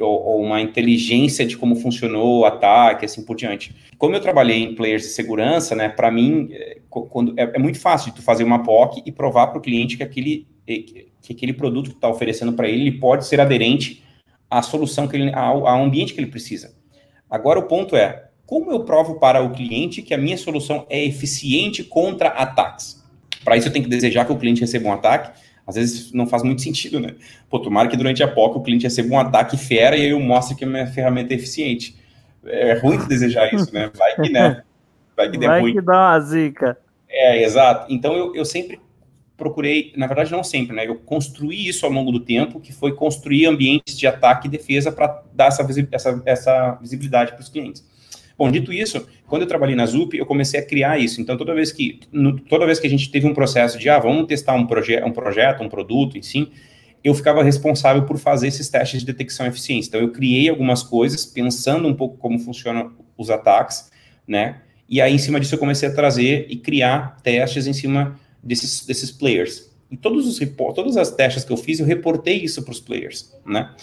ou, 0.00 0.24
ou, 0.24 0.42
uma 0.42 0.60
inteligência 0.60 1.46
de 1.46 1.56
como 1.56 1.76
funcionou 1.76 2.40
o 2.40 2.44
ataque, 2.44 3.04
assim 3.04 3.24
por 3.24 3.36
diante. 3.36 3.74
Como 3.96 4.14
eu 4.14 4.20
trabalhei 4.20 4.62
em 4.62 4.74
players 4.74 5.02
de 5.02 5.08
segurança, 5.08 5.76
né, 5.76 5.88
para 5.88 6.10
mim, 6.10 6.48
é, 6.50 6.78
quando, 6.90 7.32
é, 7.38 7.52
é, 7.54 7.58
muito 7.58 7.78
fácil 7.78 8.12
tu 8.12 8.20
fazer 8.20 8.42
uma 8.42 8.64
POC 8.64 9.02
e 9.06 9.12
provar 9.12 9.48
para 9.48 9.58
o 9.58 9.62
cliente 9.62 9.96
que 9.96 10.02
aquele, 10.02 10.48
que 10.66 11.32
aquele 11.32 11.52
produto 11.52 11.90
que 11.90 11.96
está 11.96 12.08
oferecendo 12.08 12.52
para 12.52 12.68
ele, 12.68 12.88
ele 12.88 12.98
pode 12.98 13.24
ser 13.24 13.40
aderente 13.40 14.02
à 14.50 14.62
solução 14.62 15.06
que 15.06 15.16
ele, 15.16 15.32
ao, 15.32 15.66
ao 15.66 15.82
ambiente 15.82 16.12
que 16.12 16.20
ele 16.20 16.30
precisa. 16.30 16.76
Agora 17.30 17.58
o 17.58 17.64
ponto 17.64 17.94
é, 17.94 18.27
como 18.48 18.72
eu 18.72 18.80
provo 18.80 19.16
para 19.16 19.42
o 19.42 19.50
cliente 19.50 20.00
que 20.00 20.14
a 20.14 20.18
minha 20.18 20.38
solução 20.38 20.86
é 20.88 21.04
eficiente 21.04 21.84
contra 21.84 22.30
ataques? 22.30 23.04
Para 23.44 23.58
isso, 23.58 23.68
eu 23.68 23.72
tenho 23.72 23.84
que 23.84 23.90
desejar 23.90 24.24
que 24.24 24.32
o 24.32 24.38
cliente 24.38 24.62
receba 24.62 24.88
um 24.88 24.92
ataque. 24.94 25.38
Às 25.66 25.74
vezes 25.74 26.12
não 26.14 26.26
faz 26.26 26.42
muito 26.42 26.62
sentido, 26.64 26.98
né? 26.98 27.14
Pô, 27.50 27.60
tomara 27.60 27.88
que 27.88 27.96
durante 27.96 28.22
a 28.22 28.26
POC 28.26 28.56
o 28.56 28.62
cliente 28.62 28.84
receba 28.84 29.14
um 29.14 29.18
ataque 29.18 29.58
fera 29.58 29.94
e 29.98 30.00
aí 30.00 30.10
eu 30.10 30.18
mostre 30.18 30.56
que 30.56 30.64
a 30.64 30.66
minha 30.66 30.86
ferramenta 30.86 31.34
é 31.34 31.36
eficiente. 31.36 31.94
É 32.42 32.72
ruim 32.78 32.96
desejar 33.06 33.52
isso, 33.52 33.72
né? 33.74 33.90
Vai 33.94 34.14
que, 34.16 34.32
né? 34.32 34.62
Vai 35.14 35.30
que 35.30 35.36
Vai 35.46 35.72
que 35.72 35.82
dá 35.82 35.92
uma 35.92 36.20
zica. 36.20 36.78
É, 37.06 37.42
exato. 37.42 37.92
Então, 37.92 38.14
eu, 38.14 38.34
eu 38.34 38.46
sempre 38.46 38.80
procurei, 39.36 39.92
na 39.94 40.06
verdade 40.06 40.32
não 40.32 40.42
sempre, 40.42 40.74
né? 40.74 40.88
Eu 40.88 40.94
construí 40.94 41.68
isso 41.68 41.84
ao 41.84 41.92
longo 41.92 42.10
do 42.10 42.20
tempo, 42.20 42.60
que 42.60 42.72
foi 42.72 42.94
construir 42.94 43.44
ambientes 43.44 43.98
de 43.98 44.06
ataque 44.06 44.48
e 44.48 44.50
defesa 44.50 44.90
para 44.90 45.22
dar 45.34 45.48
essa, 45.48 45.66
essa, 45.92 46.22
essa 46.24 46.78
visibilidade 46.80 47.32
para 47.32 47.42
os 47.42 47.50
clientes. 47.50 47.86
Bom, 48.38 48.52
dito 48.52 48.72
isso, 48.72 49.04
quando 49.26 49.42
eu 49.42 49.48
trabalhei 49.48 49.74
na 49.74 49.84
ZUP, 49.84 50.16
eu 50.16 50.24
comecei 50.24 50.60
a 50.60 50.64
criar 50.64 50.96
isso. 50.96 51.20
Então, 51.20 51.36
toda 51.36 51.52
vez 51.52 51.72
que, 51.72 51.98
no, 52.12 52.38
toda 52.38 52.64
vez 52.64 52.78
que 52.78 52.86
a 52.86 52.90
gente 52.90 53.10
teve 53.10 53.26
um 53.26 53.34
processo 53.34 53.76
de, 53.76 53.88
ah, 53.88 53.98
vamos 53.98 54.28
testar 54.28 54.54
um, 54.54 54.64
proje 54.64 55.02
um 55.02 55.10
projeto, 55.10 55.64
um 55.64 55.68
produto, 55.68 56.16
enfim, 56.16 56.52
eu 57.02 57.12
ficava 57.14 57.42
responsável 57.42 58.04
por 58.04 58.16
fazer 58.16 58.46
esses 58.46 58.68
testes 58.68 59.00
de 59.00 59.06
detecção 59.06 59.44
e 59.44 59.48
eficiência. 59.48 59.88
Então, 59.88 60.00
eu 60.00 60.12
criei 60.12 60.48
algumas 60.48 60.84
coisas, 60.84 61.26
pensando 61.26 61.88
um 61.88 61.94
pouco 61.94 62.16
como 62.18 62.38
funcionam 62.38 62.92
os 63.16 63.28
ataques, 63.28 63.90
né? 64.24 64.60
E 64.88 65.00
aí, 65.00 65.12
em 65.12 65.18
cima 65.18 65.40
disso, 65.40 65.56
eu 65.56 65.58
comecei 65.58 65.88
a 65.88 65.92
trazer 65.92 66.46
e 66.48 66.56
criar 66.56 67.16
testes 67.22 67.66
em 67.66 67.72
cima 67.72 68.16
desses, 68.40 68.86
desses 68.86 69.10
players. 69.10 69.68
E 69.90 69.96
todos 69.96 70.28
os 70.28 70.38
todas 70.76 70.96
as 70.96 71.10
testes 71.10 71.44
que 71.44 71.52
eu 71.52 71.56
fiz, 71.56 71.80
eu 71.80 71.86
reportei 71.86 72.36
isso 72.36 72.62
para 72.62 72.72
os 72.72 72.78
players, 72.78 73.34
né? 73.44 73.74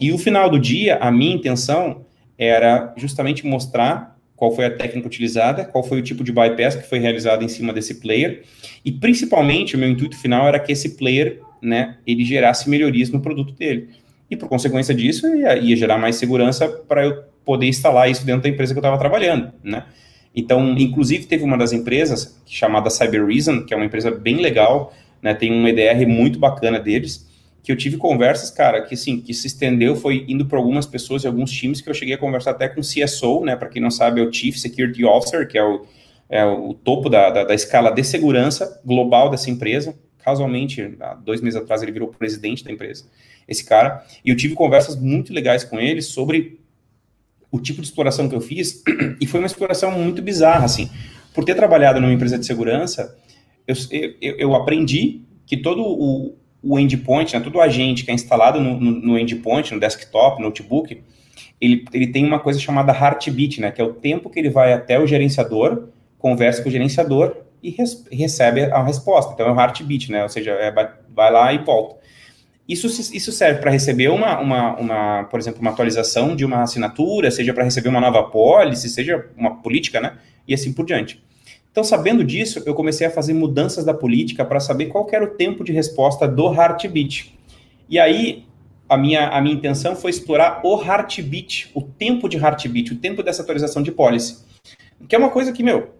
E 0.00 0.10
o 0.10 0.16
final 0.16 0.48
do 0.48 0.58
dia, 0.58 0.96
a 0.96 1.10
minha 1.10 1.34
intenção 1.34 2.06
era 2.40 2.94
justamente 2.96 3.46
mostrar 3.46 4.16
qual 4.34 4.50
foi 4.50 4.64
a 4.64 4.70
técnica 4.70 5.06
utilizada, 5.06 5.66
qual 5.66 5.84
foi 5.84 5.98
o 5.98 6.02
tipo 6.02 6.24
de 6.24 6.32
bypass 6.32 6.74
que 6.74 6.88
foi 6.88 6.98
realizado 6.98 7.44
em 7.44 7.48
cima 7.48 7.74
desse 7.74 8.00
player, 8.00 8.42
e 8.82 8.90
principalmente 8.90 9.76
o 9.76 9.78
meu 9.78 9.90
intuito 9.90 10.16
final 10.16 10.48
era 10.48 10.58
que 10.58 10.72
esse 10.72 10.96
player, 10.96 11.40
né, 11.60 11.98
ele 12.06 12.24
gerasse 12.24 12.70
melhorias 12.70 13.10
no 13.10 13.20
produto 13.20 13.52
dele. 13.52 13.90
E 14.30 14.36
por 14.36 14.48
consequência 14.48 14.94
disso, 14.94 15.26
ia, 15.36 15.58
ia 15.58 15.76
gerar 15.76 15.98
mais 15.98 16.16
segurança 16.16 16.66
para 16.66 17.04
eu 17.04 17.24
poder 17.44 17.66
instalar 17.66 18.10
isso 18.10 18.24
dentro 18.24 18.44
da 18.44 18.48
empresa 18.48 18.72
que 18.72 18.78
eu 18.78 18.80
estava 18.80 18.96
trabalhando, 18.96 19.52
né? 19.62 19.84
Então, 20.34 20.74
inclusive, 20.78 21.26
teve 21.26 21.44
uma 21.44 21.58
das 21.58 21.72
empresas 21.72 22.40
chamada 22.46 22.88
Cyber 22.88 23.26
Reason, 23.26 23.66
que 23.66 23.74
é 23.74 23.76
uma 23.76 23.84
empresa 23.84 24.10
bem 24.10 24.36
legal, 24.36 24.94
né, 25.20 25.34
tem 25.34 25.52
um 25.52 25.68
EDR 25.68 26.06
muito 26.06 26.38
bacana 26.38 26.80
deles, 26.80 27.28
que 27.62 27.70
eu 27.70 27.76
tive 27.76 27.96
conversas, 27.96 28.50
cara, 28.50 28.82
que 28.82 28.94
assim, 28.94 29.20
que 29.20 29.34
se 29.34 29.46
estendeu, 29.46 29.94
foi 29.94 30.24
indo 30.28 30.46
para 30.46 30.58
algumas 30.58 30.86
pessoas 30.86 31.24
e 31.24 31.26
alguns 31.26 31.50
times 31.50 31.80
que 31.80 31.90
eu 31.90 31.94
cheguei 31.94 32.14
a 32.14 32.18
conversar 32.18 32.52
até 32.52 32.68
com 32.68 32.80
o 32.80 32.84
CSO, 32.84 33.44
né, 33.44 33.54
para 33.54 33.68
quem 33.68 33.82
não 33.82 33.90
sabe, 33.90 34.20
é 34.20 34.24
o 34.24 34.32
Chief 34.32 34.56
Security 34.56 35.04
Officer, 35.04 35.46
que 35.46 35.58
é 35.58 35.64
o, 35.64 35.84
é 36.28 36.44
o 36.44 36.72
topo 36.72 37.08
da, 37.08 37.30
da, 37.30 37.44
da, 37.44 37.54
escala 37.54 37.90
de 37.90 38.02
segurança 38.02 38.80
global 38.84 39.30
dessa 39.30 39.50
empresa. 39.50 39.94
Casualmente, 40.18 40.96
há 41.00 41.14
dois 41.14 41.40
meses 41.40 41.60
atrás, 41.60 41.82
ele 41.82 41.92
virou 41.92 42.08
presidente 42.08 42.64
da 42.64 42.72
empresa, 42.72 43.04
esse 43.46 43.64
cara, 43.64 44.04
e 44.24 44.30
eu 44.30 44.36
tive 44.36 44.54
conversas 44.54 44.96
muito 44.96 45.32
legais 45.32 45.64
com 45.64 45.78
ele 45.78 46.00
sobre 46.00 46.60
o 47.50 47.58
tipo 47.58 47.80
de 47.80 47.88
exploração 47.88 48.28
que 48.28 48.34
eu 48.34 48.40
fiz, 48.40 48.82
e 49.20 49.26
foi 49.26 49.40
uma 49.40 49.46
exploração 49.46 49.90
muito 49.90 50.22
bizarra, 50.22 50.64
assim. 50.64 50.88
Por 51.34 51.44
ter 51.44 51.54
trabalhado 51.54 52.00
numa 52.00 52.12
empresa 52.12 52.38
de 52.38 52.46
segurança, 52.46 53.16
eu, 53.66 53.74
eu, 54.20 54.36
eu 54.36 54.54
aprendi 54.54 55.22
que 55.46 55.56
todo 55.56 55.82
o, 55.82 56.36
o 56.62 56.78
endpoint, 56.78 57.34
né, 57.34 57.40
todo 57.40 57.56
o 57.56 57.60
agente 57.60 58.04
que 58.04 58.10
é 58.10 58.14
instalado 58.14 58.60
no, 58.60 58.78
no, 58.78 58.90
no 58.90 59.18
endpoint, 59.18 59.72
no 59.72 59.80
desktop, 59.80 60.40
no 60.40 60.48
notebook, 60.48 61.02
ele, 61.60 61.84
ele 61.92 62.06
tem 62.06 62.24
uma 62.24 62.38
coisa 62.38 62.58
chamada 62.58 62.92
heartbeat, 62.92 63.60
né, 63.60 63.70
que 63.70 63.80
é 63.80 63.84
o 63.84 63.92
tempo 63.92 64.30
que 64.30 64.38
ele 64.38 64.50
vai 64.50 64.72
até 64.72 64.98
o 64.98 65.06
gerenciador, 65.06 65.88
conversa 66.18 66.62
com 66.62 66.68
o 66.68 66.72
gerenciador 66.72 67.36
e 67.62 67.70
res, 67.70 68.04
recebe 68.10 68.64
a 68.64 68.82
resposta. 68.82 69.32
Então 69.32 69.46
é 69.46 69.52
o 69.52 69.58
heartbeat, 69.58 70.10
né, 70.10 70.22
ou 70.22 70.28
seja, 70.28 70.52
é, 70.52 70.70
vai 70.70 71.32
lá 71.32 71.52
e 71.52 71.58
volta. 71.58 71.96
Isso, 72.68 72.86
isso 72.86 73.32
serve 73.32 73.60
para 73.60 73.70
receber 73.70 74.08
uma, 74.08 74.38
uma, 74.38 74.76
uma, 74.76 75.24
por 75.24 75.40
exemplo, 75.40 75.60
uma 75.60 75.70
atualização 75.70 76.36
de 76.36 76.44
uma 76.44 76.62
assinatura, 76.62 77.30
seja 77.30 77.52
para 77.52 77.64
receber 77.64 77.88
uma 77.88 78.00
nova 78.00 78.22
policy, 78.24 78.88
seja 78.88 79.26
uma 79.36 79.56
política, 79.56 80.00
né, 80.00 80.18
e 80.46 80.54
assim 80.54 80.72
por 80.72 80.86
diante. 80.86 81.22
Então, 81.70 81.84
sabendo 81.84 82.24
disso, 82.24 82.62
eu 82.66 82.74
comecei 82.74 83.06
a 83.06 83.10
fazer 83.10 83.32
mudanças 83.32 83.84
da 83.84 83.94
política 83.94 84.44
para 84.44 84.58
saber 84.58 84.86
qual 84.86 85.08
era 85.12 85.24
o 85.24 85.28
tempo 85.28 85.62
de 85.62 85.72
resposta 85.72 86.26
do 86.26 86.52
heartbeat. 86.52 87.32
E 87.88 87.98
aí, 87.98 88.44
a 88.88 88.96
minha, 88.96 89.28
a 89.28 89.40
minha 89.40 89.54
intenção 89.54 89.94
foi 89.94 90.10
explorar 90.10 90.62
o 90.64 90.82
heartbeat, 90.82 91.70
o 91.74 91.82
tempo 91.82 92.28
de 92.28 92.36
heartbeat, 92.36 92.92
o 92.92 92.96
tempo 92.96 93.22
dessa 93.22 93.42
atualização 93.42 93.82
de 93.82 93.92
policy. 93.92 94.38
Que 95.08 95.14
é 95.14 95.18
uma 95.18 95.30
coisa 95.30 95.52
que, 95.52 95.62
meu, 95.62 95.90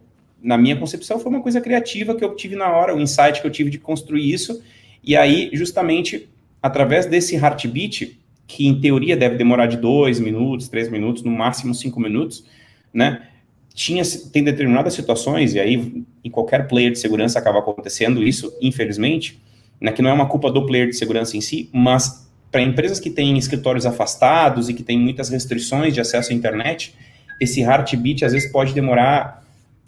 na 0.42 0.58
minha 0.58 0.76
concepção, 0.76 1.20
foi 1.20 1.30
uma 1.30 1.40
coisa 1.40 1.60
criativa 1.60 2.16
que 2.16 2.24
eu 2.24 2.34
tive 2.34 2.56
na 2.56 2.68
hora, 2.68 2.94
o 2.94 3.00
insight 3.00 3.40
que 3.40 3.46
eu 3.46 3.50
tive 3.50 3.70
de 3.70 3.78
construir 3.78 4.32
isso. 4.32 4.60
E 5.04 5.16
aí, 5.16 5.50
justamente, 5.52 6.28
através 6.60 7.06
desse 7.06 7.36
heartbeat, 7.36 8.18
que 8.46 8.66
em 8.66 8.80
teoria 8.80 9.16
deve 9.16 9.36
demorar 9.36 9.66
de 9.66 9.76
dois 9.76 10.18
minutos, 10.18 10.68
três 10.68 10.90
minutos, 10.90 11.22
no 11.22 11.30
máximo 11.30 11.72
cinco 11.72 12.00
minutos, 12.00 12.44
né? 12.92 13.28
Tinha, 13.74 14.02
tem 14.32 14.42
determinadas 14.42 14.94
situações, 14.94 15.54
e 15.54 15.60
aí 15.60 16.04
em 16.24 16.30
qualquer 16.30 16.66
player 16.68 16.92
de 16.92 16.98
segurança 16.98 17.38
acaba 17.38 17.60
acontecendo 17.60 18.22
isso, 18.22 18.52
infelizmente, 18.60 19.40
né, 19.80 19.92
que 19.92 20.02
não 20.02 20.10
é 20.10 20.12
uma 20.12 20.26
culpa 20.26 20.50
do 20.50 20.66
player 20.66 20.88
de 20.88 20.96
segurança 20.96 21.36
em 21.36 21.40
si, 21.40 21.68
mas 21.72 22.28
para 22.50 22.60
empresas 22.60 22.98
que 22.98 23.10
têm 23.10 23.38
escritórios 23.38 23.86
afastados 23.86 24.68
e 24.68 24.74
que 24.74 24.82
têm 24.82 24.98
muitas 24.98 25.28
restrições 25.28 25.94
de 25.94 26.00
acesso 26.00 26.32
à 26.32 26.34
internet, 26.34 26.94
esse 27.40 27.60
heartbeat 27.60 28.24
às 28.24 28.32
vezes 28.32 28.50
pode 28.50 28.74
demorar 28.74 29.40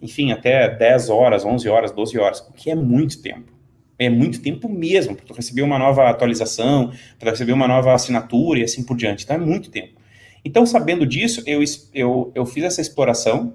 enfim, 0.02 0.32
até 0.32 0.68
10 0.68 1.08
horas, 1.08 1.44
11 1.44 1.68
horas, 1.68 1.92
12 1.92 2.18
horas, 2.18 2.40
o 2.40 2.52
que 2.52 2.68
é 2.68 2.74
muito 2.74 3.22
tempo. 3.22 3.52
É 3.96 4.10
muito 4.10 4.42
tempo 4.42 4.68
mesmo, 4.68 5.14
para 5.14 5.36
receber 5.36 5.62
uma 5.62 5.78
nova 5.78 6.10
atualização, 6.10 6.92
para 7.20 7.30
receber 7.30 7.52
uma 7.52 7.68
nova 7.68 7.94
assinatura 7.94 8.58
e 8.58 8.64
assim 8.64 8.82
por 8.82 8.96
diante. 8.96 9.22
Então 9.22 9.36
é 9.36 9.38
muito 9.38 9.70
tempo. 9.70 10.00
Então, 10.44 10.66
sabendo 10.66 11.06
disso, 11.06 11.40
eu, 11.46 11.62
eu, 11.94 12.32
eu 12.34 12.44
fiz 12.44 12.64
essa 12.64 12.80
exploração, 12.80 13.54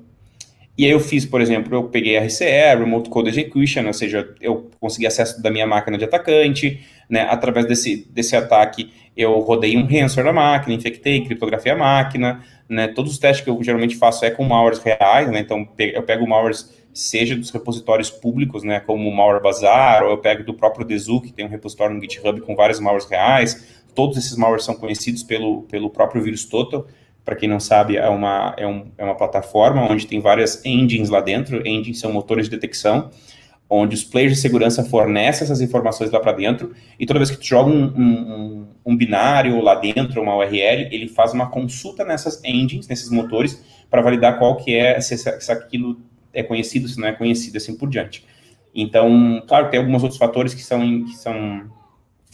e 0.78 0.86
aí 0.86 0.92
eu 0.92 1.00
fiz, 1.00 1.26
por 1.26 1.42
exemplo, 1.42 1.76
eu 1.76 1.84
peguei 1.86 2.18
RCE, 2.18 2.76
Remote 2.78 3.10
Code 3.10 3.30
Execution, 3.30 3.86
ou 3.88 3.94
seja, 3.94 4.36
eu 4.40 4.70
consegui 4.80 5.08
acesso 5.08 5.42
da 5.42 5.50
minha 5.50 5.66
máquina 5.66 5.98
de 5.98 6.06
atacante, 6.06 6.86
né, 7.10 7.22
através 7.30 7.66
desse, 7.66 8.08
desse 8.12 8.36
ataque 8.36 8.92
eu 9.18 9.40
rodei 9.40 9.76
um 9.76 9.88
ransom 9.88 10.22
na 10.22 10.32
máquina, 10.32 10.76
infectei, 10.76 11.26
criptografei 11.26 11.72
a 11.72 11.76
máquina, 11.76 12.44
né? 12.70 12.88
Todos 12.90 13.14
os 13.14 13.18
testes 13.18 13.44
que 13.44 13.50
eu 13.50 13.64
geralmente 13.64 13.96
faço 13.96 14.24
é 14.24 14.30
com 14.30 14.44
malwares 14.44 14.78
reais, 14.78 15.32
né? 15.32 15.40
Então 15.40 15.68
eu 15.80 16.04
pego 16.04 16.28
malwares 16.28 16.72
seja 16.98 17.36
dos 17.36 17.52
repositórios 17.52 18.10
públicos, 18.10 18.64
né, 18.64 18.80
como 18.80 19.08
o 19.08 19.16
Malware 19.16 19.42
Bazaar, 19.42 20.04
ou 20.04 20.10
eu 20.10 20.18
pego 20.18 20.44
do 20.44 20.54
próprio 20.54 20.84
Dezu, 20.84 21.22
que 21.22 21.32
tem 21.32 21.46
um 21.46 21.50
repositório 21.50 21.96
no 21.96 22.02
GitHub 22.02 22.42
com 22.42 22.56
vários 22.56 22.80
malwares 22.80 23.08
reais. 23.08 23.84
Todos 23.94 24.18
esses 24.18 24.36
malwares 24.36 24.66
são 24.66 24.74
conhecidos 24.74 25.22
pelo, 25.22 25.62
pelo 25.64 25.92
próprio 25.92 26.24
vírus 26.24 26.46
Total. 26.46 26.88
Para 27.28 27.36
quem 27.36 27.50
não 27.50 27.60
sabe, 27.60 27.98
é 27.98 28.08
uma, 28.08 28.56
é, 28.56 28.66
um, 28.66 28.86
é 28.98 29.04
uma 29.04 29.14
plataforma 29.14 29.82
onde 29.82 30.08
tem 30.08 30.22
várias 30.22 30.64
engines 30.64 31.10
lá 31.10 31.20
dentro. 31.20 31.58
Engines 31.68 32.00
são 32.00 32.10
motores 32.10 32.46
de 32.46 32.52
detecção 32.52 33.10
onde 33.70 33.96
os 33.96 34.04
players 34.06 34.36
de 34.36 34.40
segurança 34.40 34.82
fornecem 34.82 35.44
essas 35.44 35.60
informações 35.60 36.10
lá 36.10 36.22
para 36.22 36.32
dentro, 36.32 36.74
e 36.98 37.06
toda 37.06 37.20
vez 37.20 37.30
que 37.30 37.36
tu 37.36 37.46
joga 37.46 37.70
um, 37.70 37.84
um, 37.84 38.68
um, 38.86 38.96
binário 38.96 39.60
lá 39.62 39.76
dentro, 39.76 40.22
uma 40.22 40.38
URL, 40.38 40.88
ele 40.90 41.10
faz 41.10 41.34
uma 41.34 41.50
consulta 41.50 42.06
nessas 42.06 42.42
engines, 42.46 42.88
nesses 42.88 43.10
motores, 43.10 43.62
para 43.90 44.02
validar 44.02 44.40
qual 44.40 44.56
que 44.56 44.74
é, 44.74 45.02
se, 45.02 45.18
se 45.18 45.52
aquilo 45.52 46.00
é 46.34 46.42
conhecido, 46.42 46.88
se 46.88 46.98
não 46.98 47.10
é 47.10 47.12
conhecido, 47.12 47.58
assim 47.58 47.76
por 47.76 47.90
diante. 47.90 48.26
Então, 48.74 49.44
claro, 49.46 49.70
tem 49.70 49.82
alguns 49.82 50.02
outros 50.02 50.18
fatores 50.18 50.54
que 50.54 50.64
são, 50.64 51.04
que 51.04 51.18
são 51.18 51.70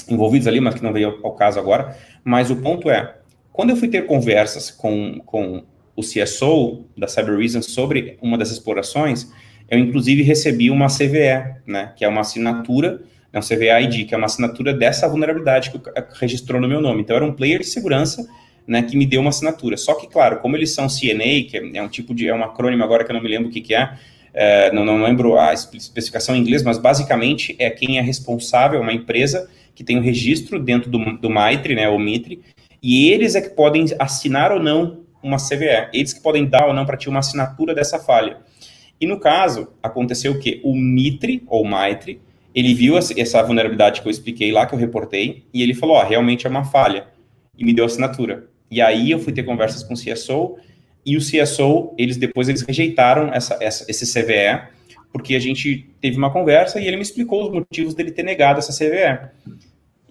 envolvidos 0.08 0.46
ali, 0.46 0.60
mas 0.60 0.76
que 0.76 0.84
não 0.84 0.94
veio 0.94 1.18
ao, 1.18 1.32
ao 1.32 1.32
caso 1.34 1.58
agora, 1.60 1.98
mas 2.24 2.52
o 2.52 2.58
ponto 2.58 2.92
é, 2.92 3.16
quando 3.54 3.70
eu 3.70 3.78
fui 3.78 3.88
ter 3.88 4.08
conversas 4.08 4.72
com, 4.72 5.22
com 5.26 5.64
o 5.96 6.02
CSO 6.02 6.86
da 6.98 7.08
Cyber 7.08 7.38
Reason 7.38 7.62
sobre 7.62 8.18
uma 8.20 8.38
dessas 8.38 8.56
explorações, 8.56 9.32
eu 9.70 9.78
inclusive 9.78 10.24
recebi 10.24 10.72
uma 10.72 10.88
CVE, 10.88 11.62
né, 11.66 11.94
que 11.96 12.04
é 12.04 12.08
uma 12.08 12.22
assinatura, 12.22 13.02
é 13.32 13.38
um 13.38 13.42
CVE 13.42 13.70
ID, 13.84 14.08
que 14.08 14.14
é 14.14 14.18
uma 14.18 14.26
assinatura 14.26 14.74
dessa 14.74 15.08
vulnerabilidade 15.08 15.72
que 15.72 15.80
registrou 16.20 16.60
no 16.60 16.68
meu 16.68 16.82
nome. 16.82 17.02
Então, 17.02 17.16
era 17.16 17.26
um 17.26 17.32
player 17.32 17.60
de 17.60 17.68
segurança, 17.68 18.28
né, 18.68 18.82
que 18.82 18.98
me 18.98 19.06
deu 19.06 19.22
uma 19.22 19.30
assinatura. 19.30 19.78
Só 19.78 19.96
que, 19.96 20.08
claro, 20.08 20.40
como 20.40 20.56
eles 20.56 20.72
são 20.74 20.88
CNA, 20.88 21.44
que 21.50 21.72
é 21.74 21.82
um 21.82 21.88
tipo 21.88 22.14
de, 22.14 22.28
é 22.28 22.36
um 22.36 22.44
acrônimo 22.44 22.84
agora 22.84 23.04
que 23.04 23.12
eu 23.12 23.16
não 23.16 23.22
me 23.22 23.30
lembro 23.30 23.50
o 23.50 23.52
que, 23.52 23.62
que 23.62 23.76
é, 23.76 23.94
é 24.34 24.72
não, 24.72 24.86
não 24.86 25.02
lembro 25.04 25.38
a 25.38 25.54
especificação 25.54 26.36
em 26.36 26.40
inglês, 26.40 26.64
mas 26.64 26.78
basicamente 26.78 27.56
é 27.60 27.70
quem 27.70 27.98
é 27.98 28.02
responsável, 28.02 28.82
uma 28.82 28.94
empresa 28.94 29.50
que 29.76 29.84
tem 29.84 29.98
o 29.98 30.00
um 30.00 30.04
registro 30.04 30.60
dentro 30.60 30.90
do, 30.90 31.18
do 31.18 31.30
MITRE, 31.30 31.76
né, 31.76 31.90
ou 31.90 31.98
MITRE, 31.98 32.42
e 32.84 33.10
eles 33.10 33.34
é 33.34 33.42
que 33.42 33.50
podem 33.50 33.86
assinar 33.98 34.52
ou 34.52 34.62
não 34.62 35.04
uma 35.24 35.38
CVE, 35.38 35.88
eles 35.94 36.12
que 36.12 36.22
podem 36.22 36.46
dar 36.46 36.68
ou 36.68 36.74
não 36.74 36.86
para 36.86 36.98
ti 36.98 37.08
uma 37.08 37.20
assinatura 37.20 37.74
dessa 37.74 37.98
falha. 37.98 38.40
E 39.00 39.08
no 39.08 39.20
caso, 39.20 39.70
aconteceu 39.82 40.34
o 40.34 40.40
quê? 40.40 40.60
O 40.66 40.76
Mitre, 40.76 41.44
ou 41.48 41.64
Maitre, 41.64 42.22
ele 42.54 42.74
viu 42.74 42.98
essa 42.98 43.42
vulnerabilidade 43.42 44.02
que 44.02 44.08
eu 44.08 44.12
expliquei 44.12 44.52
lá, 44.52 44.66
que 44.66 44.76
eu 44.76 44.80
reportei, 44.80 45.46
e 45.54 45.64
ele 45.64 45.74
falou, 45.74 45.96
ó, 45.96 46.04
realmente 46.04 46.46
é 46.46 46.50
uma 46.50 46.66
falha, 46.66 47.08
e 47.58 47.64
me 47.64 47.74
deu 47.74 47.86
assinatura. 47.86 48.50
E 48.70 48.82
aí 48.82 49.12
eu 49.12 49.20
fui 49.20 49.32
ter 49.32 49.44
conversas 49.44 49.82
com 49.82 49.94
o 49.94 49.98
CSO, 49.98 50.58
e 51.06 51.18
o 51.18 51.20
CSO, 51.20 51.94
eles 51.98 52.18
depois 52.18 52.50
eles 52.50 52.62
rejeitaram 52.62 53.34
essa, 53.34 53.58
essa, 53.62 53.86
esse 53.90 54.06
CVE, 54.06 54.68
porque 55.12 55.36
a 55.36 55.40
gente 55.40 55.90
teve 56.02 56.18
uma 56.18 56.32
conversa 56.32 56.80
e 56.80 56.88
ele 56.88 56.98
me 56.98 57.04
explicou 57.04 57.46
os 57.46 57.52
motivos 57.52 57.94
dele 57.94 58.12
ter 58.12 58.24
negado 58.24 58.60
essa 58.60 58.74
CVE. 58.74 59.30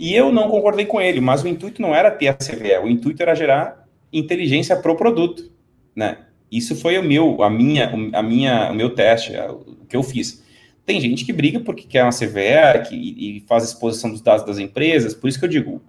E 0.03 0.17
eu 0.17 0.33
não 0.33 0.49
concordei 0.49 0.85
com 0.85 1.01
ele, 1.01 1.21
mas 1.21 1.45
o 1.45 1.49
intuito 1.49 1.81
não 1.81 1.95
era 1.95 2.11
ter 2.11 2.27
a 2.27 2.35
CVE, 2.35 2.77
o 2.83 2.88
intuito 2.88 3.23
era 3.23 3.37
gerar 3.37 3.87
inteligência 4.12 4.75
para 4.75 4.91
o 4.91 4.97
produto, 4.97 5.49
né? 5.95 6.19
Isso 6.51 6.75
foi 6.75 6.99
o 6.99 7.05
meu, 7.05 7.41
a 7.41 7.49
minha, 7.49 7.88
a 8.12 8.21
minha, 8.21 8.73
o 8.73 8.75
meu 8.75 8.91
teste, 8.97 9.33
o 9.49 9.87
que 9.88 9.95
eu 9.95 10.03
fiz. 10.03 10.43
Tem 10.85 11.01
gente 11.01 11.25
que 11.25 11.33
briga 11.33 11.61
porque 11.61 11.85
quer 11.85 12.03
uma 12.03 12.11
CVE 12.11 12.88
que, 12.88 12.97
e 12.97 13.45
faz 13.47 13.62
exposição 13.62 14.11
dos 14.11 14.21
dados 14.21 14.45
das 14.45 14.59
empresas, 14.59 15.15
por 15.15 15.29
isso 15.29 15.38
que 15.38 15.45
eu 15.45 15.49
digo, 15.49 15.81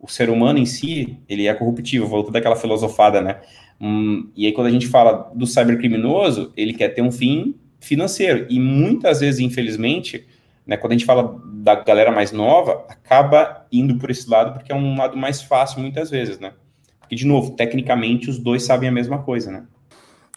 o 0.00 0.08
ser 0.08 0.28
humano 0.28 0.58
em 0.58 0.66
si, 0.66 1.16
ele 1.28 1.46
é 1.46 1.54
corruptível, 1.54 2.08
voltou 2.08 2.32
daquela 2.32 2.56
filosofada, 2.56 3.20
né? 3.20 3.42
Hum, 3.80 4.28
e 4.36 4.44
aí 4.46 4.50
quando 4.50 4.66
a 4.66 4.72
gente 4.72 4.88
fala 4.88 5.30
do 5.32 5.46
cybercriminoso, 5.46 6.52
ele 6.56 6.72
quer 6.72 6.88
ter 6.88 7.00
um 7.00 7.12
fim 7.12 7.54
financeiro, 7.78 8.44
e 8.50 8.58
muitas 8.58 9.20
vezes, 9.20 9.38
infelizmente, 9.38 10.26
né, 10.66 10.76
quando 10.76 10.92
a 10.92 10.96
gente 10.96 11.06
fala 11.06 11.40
da 11.44 11.76
galera 11.76 12.10
mais 12.10 12.32
nova, 12.32 12.84
acaba 12.88 13.66
indo 13.70 13.96
por 13.98 14.10
esse 14.10 14.28
lado, 14.28 14.52
porque 14.52 14.72
é 14.72 14.74
um 14.74 14.96
lado 14.96 15.16
mais 15.16 15.40
fácil 15.40 15.80
muitas 15.80 16.10
vezes, 16.10 16.38
né? 16.38 16.52
Porque, 17.00 17.14
de 17.14 17.26
novo, 17.26 17.52
tecnicamente, 17.52 18.28
os 18.28 18.38
dois 18.38 18.64
sabem 18.64 18.88
a 18.88 18.92
mesma 18.92 19.22
coisa, 19.22 19.50
né? 19.50 19.64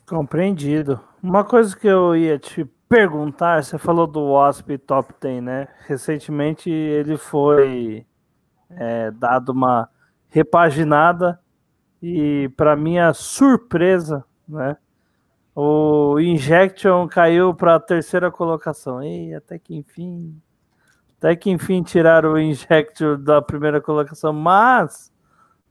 Compreendido. 0.06 1.00
Uma 1.22 1.44
coisa 1.44 1.76
que 1.76 1.88
eu 1.88 2.16
ia 2.16 2.38
te 2.38 2.64
perguntar, 2.88 3.64
você 3.64 3.78
falou 3.78 4.06
do 4.06 4.22
WASP 4.32 4.78
Top 4.78 5.14
10, 5.20 5.44
né? 5.44 5.68
Recentemente 5.88 6.70
ele 6.70 7.18
foi 7.18 8.06
é, 8.70 9.12
dado 9.12 9.52
uma 9.52 9.90
repaginada 10.30 11.40
e, 12.02 12.50
para 12.56 12.76
minha 12.76 13.14
surpresa, 13.14 14.24
né? 14.48 14.78
O 15.62 16.18
Injection 16.22 17.06
caiu 17.10 17.54
para 17.54 17.76
a 17.76 17.80
terceira 17.82 18.32
colocação. 18.32 19.04
E 19.04 19.34
até 19.34 19.60
que 19.60 19.76
enfim, 19.76 20.42
até 21.18 21.36
que 21.36 21.50
enfim 21.50 21.84
tiraram 21.84 22.32
o 22.32 22.40
Injection 22.40 23.20
da 23.22 23.42
primeira 23.42 23.82
colocação, 23.82 24.32
mas, 24.32 25.12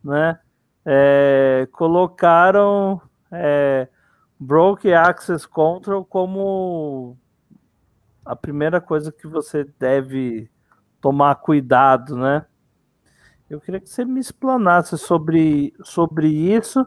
né? 0.05 0.38
É, 0.85 1.66
colocaram 1.72 3.01
é, 3.33 3.88
Broke 4.38 4.92
Access 4.92 5.48
Control 5.48 6.05
como 6.05 7.16
a 8.27 8.37
primeira 8.37 8.83
coisa 8.83 9.11
que 9.11 9.27
você 9.27 9.64
deve 9.79 10.51
tomar 11.01 11.35
cuidado, 11.37 12.14
né? 12.14 12.44
Eu 13.48 13.59
queria 13.59 13.81
que 13.81 13.88
você 13.88 14.05
me 14.05 14.20
explanasse 14.20 14.98
sobre, 14.98 15.72
sobre 15.83 16.29
isso 16.29 16.87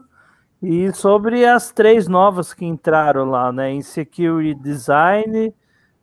e 0.62 0.92
sobre 0.92 1.44
as 1.44 1.72
três 1.72 2.06
novas 2.06 2.54
que 2.54 2.64
entraram 2.64 3.24
lá, 3.24 3.50
né? 3.50 3.72
Insecurity 3.72 4.54
Design, 4.62 5.52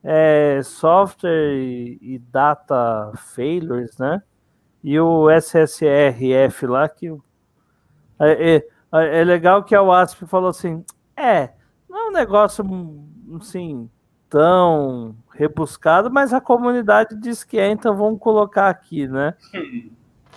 é, 0.04 0.60
Software 0.64 1.56
e, 1.56 2.22
Data 2.30 3.14
Failures, 3.16 3.98
né? 3.98 4.22
E 4.84 5.00
o 5.00 5.30
SSRF 5.30 6.68
lá, 6.68 6.90
que 6.90 7.10
é, 8.20 8.58
é, 8.58 9.20
é 9.20 9.24
legal 9.24 9.64
que 9.64 9.74
a 9.74 9.82
WASP 9.82 10.26
falou 10.26 10.50
assim, 10.50 10.84
é, 11.16 11.52
não 11.90 11.98
é 11.98 12.10
um 12.10 12.12
negócio 12.12 12.66
assim 13.40 13.90
tão 14.30 15.16
rebuscado, 15.32 16.12
mas 16.12 16.34
a 16.34 16.42
comunidade 16.42 17.16
diz 17.16 17.44
que 17.44 17.58
é, 17.58 17.70
então 17.70 17.96
vamos 17.96 18.20
colocar 18.20 18.70
aqui, 18.70 19.08
né? 19.08 19.36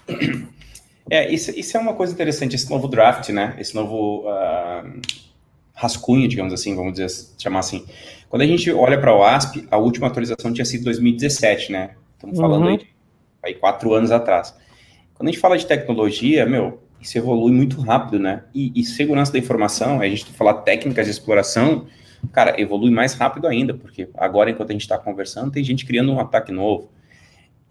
É, 1.12 1.30
isso, 1.30 1.50
isso 1.50 1.76
é 1.76 1.80
uma 1.80 1.92
coisa 1.92 2.10
interessante, 2.10 2.56
esse 2.56 2.70
novo 2.70 2.88
draft, 2.88 3.28
né? 3.28 3.54
Esse 3.58 3.74
novo 3.74 4.24
uh, 4.26 5.00
rascunho, 5.74 6.26
digamos 6.26 6.54
assim, 6.54 6.74
vamos 6.74 6.94
dizer, 6.94 7.08
chamar 7.36 7.58
assim. 7.58 7.84
Quando 8.30 8.40
a 8.40 8.46
gente 8.46 8.72
olha 8.72 8.98
para 8.98 9.14
o 9.14 9.22
ASP, 9.22 9.68
a 9.70 9.76
última 9.76 10.06
atualização 10.06 10.50
tinha 10.54 10.64
sido 10.64 10.84
2017, 10.84 11.70
né? 11.70 11.90
Estamos 12.14 12.38
falando 12.40 12.62
uhum. 12.62 12.70
aí, 12.70 12.86
aí 13.44 13.54
quatro 13.54 13.92
anos 13.92 14.10
atrás. 14.10 14.56
Quando 15.12 15.28
a 15.28 15.32
gente 15.32 15.38
fala 15.38 15.58
de 15.58 15.66
tecnologia, 15.66 16.46
meu, 16.46 16.80
isso 16.98 17.18
evolui 17.18 17.52
muito 17.52 17.78
rápido, 17.82 18.18
né? 18.18 18.44
E, 18.54 18.72
e 18.74 18.82
segurança 18.82 19.30
da 19.32 19.38
informação, 19.38 20.00
a 20.00 20.08
gente 20.08 20.24
falar 20.32 20.62
técnicas 20.62 21.04
de 21.04 21.10
exploração, 21.10 21.88
cara, 22.32 22.58
evolui 22.58 22.90
mais 22.90 23.12
rápido 23.12 23.46
ainda, 23.46 23.74
porque 23.74 24.08
agora, 24.14 24.50
enquanto 24.50 24.70
a 24.70 24.72
gente 24.72 24.80
está 24.80 24.96
conversando, 24.96 25.50
tem 25.50 25.62
gente 25.62 25.84
criando 25.84 26.10
um 26.10 26.18
ataque 26.18 26.50
novo. 26.50 26.90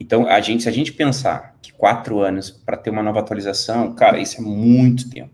Então, 0.02 0.26
a 0.26 0.42
gente, 0.42 0.64
se 0.64 0.70
a 0.70 0.72
gente 0.72 0.92
pensar 0.92 1.56
que 1.62 1.72
quatro 1.72 2.22
anos 2.22 2.50
para 2.50 2.76
ter 2.76 2.90
uma 2.90 3.04
nova 3.04 3.20
atualização, 3.20 3.94
cara, 3.94 4.20
isso 4.20 4.42
é 4.42 4.44
muito 4.44 5.08
tempo. 5.08 5.30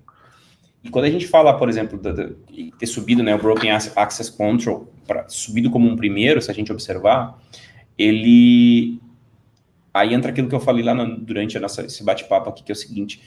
E 0.84 0.90
quando 0.90 1.06
a 1.06 1.10
gente 1.10 1.26
fala, 1.26 1.58
por 1.58 1.70
exemplo, 1.70 1.98
de, 1.98 2.74
ter 2.78 2.86
subido 2.86 3.24
né, 3.24 3.34
o 3.34 3.38
Broken 3.38 3.72
Access 3.72 4.30
Control, 4.30 4.92
pra, 5.08 5.24
subido 5.30 5.72
como 5.72 5.88
um 5.90 5.96
primeiro, 5.96 6.42
se 6.42 6.52
a 6.52 6.54
gente 6.54 6.70
observar, 6.70 7.42
ele. 7.98 9.00
Aí 9.94 10.14
entra 10.14 10.32
aquilo 10.32 10.50
que 10.50 10.56
eu 10.56 10.60
falei 10.60 10.84
lá 10.84 10.94
no, 10.94 11.18
durante 11.18 11.56
a 11.56 11.62
nossa, 11.62 11.86
esse 11.86 12.04
bate-papo 12.04 12.50
aqui, 12.50 12.62
que 12.62 12.72
é 12.72 12.74
o 12.74 12.76
seguinte: 12.76 13.22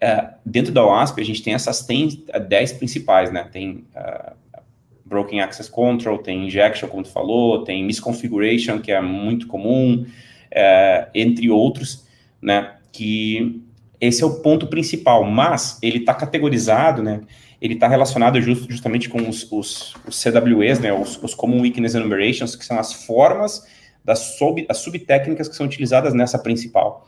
é, 0.00 0.30
dentro 0.44 0.72
da 0.72 0.84
OASP, 0.84 1.20
a 1.20 1.24
gente 1.24 1.40
tem 1.40 1.54
essas 1.54 1.86
tem 1.86 2.24
10 2.48 2.72
principais, 2.72 3.32
né? 3.32 3.44
Tem 3.44 3.84
uh, 3.94 4.34
Broken 5.04 5.40
Access 5.40 5.70
Control, 5.70 6.18
tem 6.18 6.46
Injection, 6.48 6.88
como 6.88 7.04
tu 7.04 7.10
falou, 7.10 7.62
tem 7.62 7.84
Misconfiguration, 7.84 8.80
que 8.80 8.90
é 8.90 9.00
muito 9.00 9.46
comum, 9.46 10.04
uh, 10.52 11.10
entre 11.14 11.50
outros, 11.50 12.06
né? 12.40 12.76
Que 12.92 13.62
esse 14.00 14.22
é 14.22 14.26
o 14.26 14.40
ponto 14.40 14.66
principal, 14.66 15.24
mas 15.24 15.78
ele 15.82 15.98
está 15.98 16.14
categorizado, 16.14 17.02
né? 17.02 17.20
Ele 17.60 17.74
está 17.74 17.86
relacionado 17.86 18.40
just, 18.40 18.70
justamente 18.70 19.08
com 19.08 19.28
os, 19.28 19.50
os, 19.52 19.94
os 20.06 20.22
CWEs, 20.22 20.80
né? 20.80 20.92
Os, 20.92 21.22
os, 21.22 21.34
Common 21.34 21.60
Weakness 21.60 21.94
Enumerations, 21.94 22.56
que 22.56 22.64
são 22.64 22.78
as 22.78 22.92
formas 22.92 23.66
das 24.02 24.36
sub, 24.38 24.64
as 24.68 24.78
subtécnicas 24.78 25.48
que 25.48 25.54
são 25.54 25.66
utilizadas 25.66 26.14
nessa 26.14 26.38
principal. 26.38 27.06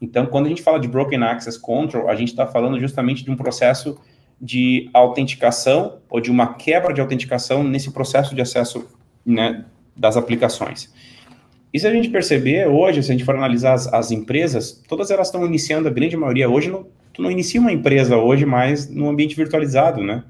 Então, 0.00 0.26
quando 0.26 0.46
a 0.46 0.48
gente 0.50 0.62
fala 0.62 0.78
de 0.78 0.86
Broken 0.86 1.22
Access 1.22 1.58
Control, 1.58 2.08
a 2.08 2.14
gente 2.14 2.28
está 2.28 2.46
falando 2.46 2.78
justamente 2.78 3.24
de 3.24 3.30
um 3.30 3.36
processo 3.36 3.98
de 4.38 4.90
autenticação 4.92 6.00
ou 6.10 6.20
de 6.20 6.30
uma 6.30 6.54
quebra 6.54 6.92
de 6.92 7.00
autenticação 7.00 7.64
nesse 7.64 7.90
processo 7.90 8.34
de 8.34 8.42
acesso 8.42 8.86
né, 9.24 9.64
das 9.96 10.16
aplicações. 10.16 10.92
E 11.74 11.80
se 11.80 11.88
a 11.88 11.92
gente 11.92 12.08
perceber 12.08 12.68
hoje, 12.68 13.02
se 13.02 13.10
a 13.10 13.14
gente 13.14 13.24
for 13.24 13.34
analisar 13.34 13.72
as, 13.72 13.92
as 13.92 14.12
empresas, 14.12 14.80
todas 14.86 15.10
elas 15.10 15.26
estão 15.26 15.44
iniciando, 15.44 15.88
a 15.88 15.90
grande 15.90 16.16
maioria 16.16 16.48
hoje, 16.48 16.70
não, 16.70 16.86
tu 17.12 17.20
não 17.20 17.28
inicia 17.28 17.60
uma 17.60 17.72
empresa 17.72 18.16
hoje 18.16 18.46
mais 18.46 18.88
no 18.88 19.08
ambiente 19.08 19.34
virtualizado, 19.34 20.00
né? 20.00 20.22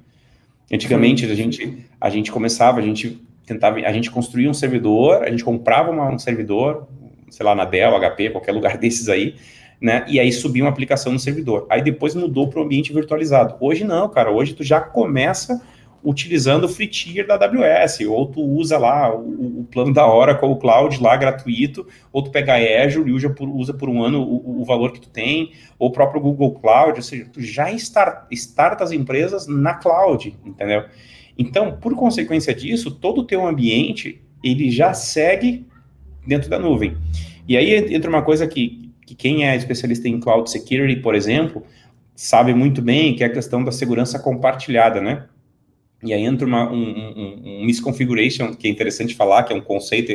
Antigamente 0.73 1.27
a 1.27 1.35
gente, 1.35 1.85
a 2.01 2.09
gente 2.09 2.33
começava, 2.33 2.79
a 2.79 2.83
gente 2.83 3.21
tentava, 3.45 3.79
a 3.81 3.93
gente 3.93 4.11
construía 4.11 4.49
um 4.49 4.55
servidor, 4.55 5.23
a 5.23 5.31
gente 5.31 5.45
comprava 5.45 5.91
uma, 5.91 6.09
um 6.09 6.19
servidor, 6.19 6.89
sei 7.29 7.45
lá, 7.45 7.55
na 7.55 7.67
Dell, 7.67 8.01
HP, 8.01 8.31
qualquer 8.31 8.53
lugar 8.57 8.79
desses 8.79 9.11
aí, 9.11 9.35
né? 9.79 10.07
E 10.09 10.19
aí 10.19 10.33
subia 10.33 10.65
uma 10.65 10.71
aplicação 10.71 11.13
no 11.13 11.19
servidor. 11.19 11.67
Aí 11.69 11.83
depois 11.83 12.15
mudou 12.15 12.49
para 12.49 12.59
o 12.59 12.63
ambiente 12.65 12.91
virtualizado. 12.91 13.57
Hoje 13.61 13.85
não, 13.85 14.09
cara. 14.09 14.31
Hoje 14.31 14.55
tu 14.55 14.65
já 14.65 14.81
começa 14.81 15.61
utilizando 16.05 16.65
o 16.65 16.69
free 16.69 16.87
tier 16.87 17.27
da 17.27 17.35
AWS, 17.35 18.01
ou 18.07 18.27
tu 18.27 18.43
usa 18.43 18.77
lá 18.77 19.15
o, 19.15 19.61
o 19.61 19.65
plano 19.65 19.93
da 19.93 20.07
Oracle, 20.07 20.49
o 20.49 20.57
cloud 20.57 21.03
lá 21.03 21.17
gratuito, 21.17 21.87
ou 22.13 22.23
tu 22.23 22.31
pega 22.31 22.53
a 22.53 22.85
Azure 22.85 23.11
e 23.11 23.13
usa 23.13 23.31
por, 23.31 23.49
usa 23.49 23.73
por 23.73 23.89
um 23.89 24.03
ano 24.03 24.21
o, 24.23 24.61
o, 24.61 24.65
valor 24.65 24.93
que 24.93 25.01
tu 25.01 25.09
tem, 25.09 25.53
ou 25.79 25.89
o 25.89 25.91
próprio 25.93 26.21
Google 26.21 26.53
Cloud, 26.53 26.97
ou 26.97 27.03
seja, 27.03 27.27
tu 27.33 27.41
já 27.41 27.73
start, 27.73 28.27
starta 28.33 28.85
as 28.85 28.93
empresas 28.93 29.47
na 29.47 29.75
cloud, 29.75 30.37
entendeu? 30.45 30.85
Então, 31.39 31.79
por 31.81 31.97
consequência 31.97 32.55
disso, 32.55 32.91
todo 32.91 33.23
o 33.23 33.25
teu 33.25 33.47
ambiente, 33.47 34.23
ele 34.43 34.71
já 34.71 34.93
segue 34.93 35.67
dentro 36.27 36.51
da 36.51 36.59
nuvem. 36.59 36.97
E 37.49 37.57
aí 37.57 37.95
entra 37.95 38.11
uma 38.11 38.23
coisa 38.23 38.47
que, 38.47 38.91
que 39.07 39.15
quem 39.15 39.49
é 39.49 39.57
especialista 39.57 40.07
em 40.07 40.21
cloud 40.21 40.51
security, 40.51 41.01
por 41.01 41.15
exemplo, 41.15 41.65
sabe 42.15 42.55
muito 42.55 42.83
bem, 42.83 43.17
que 43.17 43.25
é 43.25 43.27
a 43.27 43.33
questão 43.33 43.65
da 43.65 43.73
segurança 43.73 44.19
compartilhada, 44.19 45.01
né? 45.01 45.25
E 46.05 46.13
aí 46.13 46.23
entra 46.23 46.47
uma, 46.47 46.71
um, 46.71 46.77
um, 46.77 47.43
um 47.45 47.65
misconfiguration, 47.65 48.55
que 48.55 48.69
é 48.69 48.71
interessante 48.71 49.15
falar, 49.15 49.43
que 49.45 49.53
é 49.53 49.57
um 49.57 49.61
conceito 49.61 50.13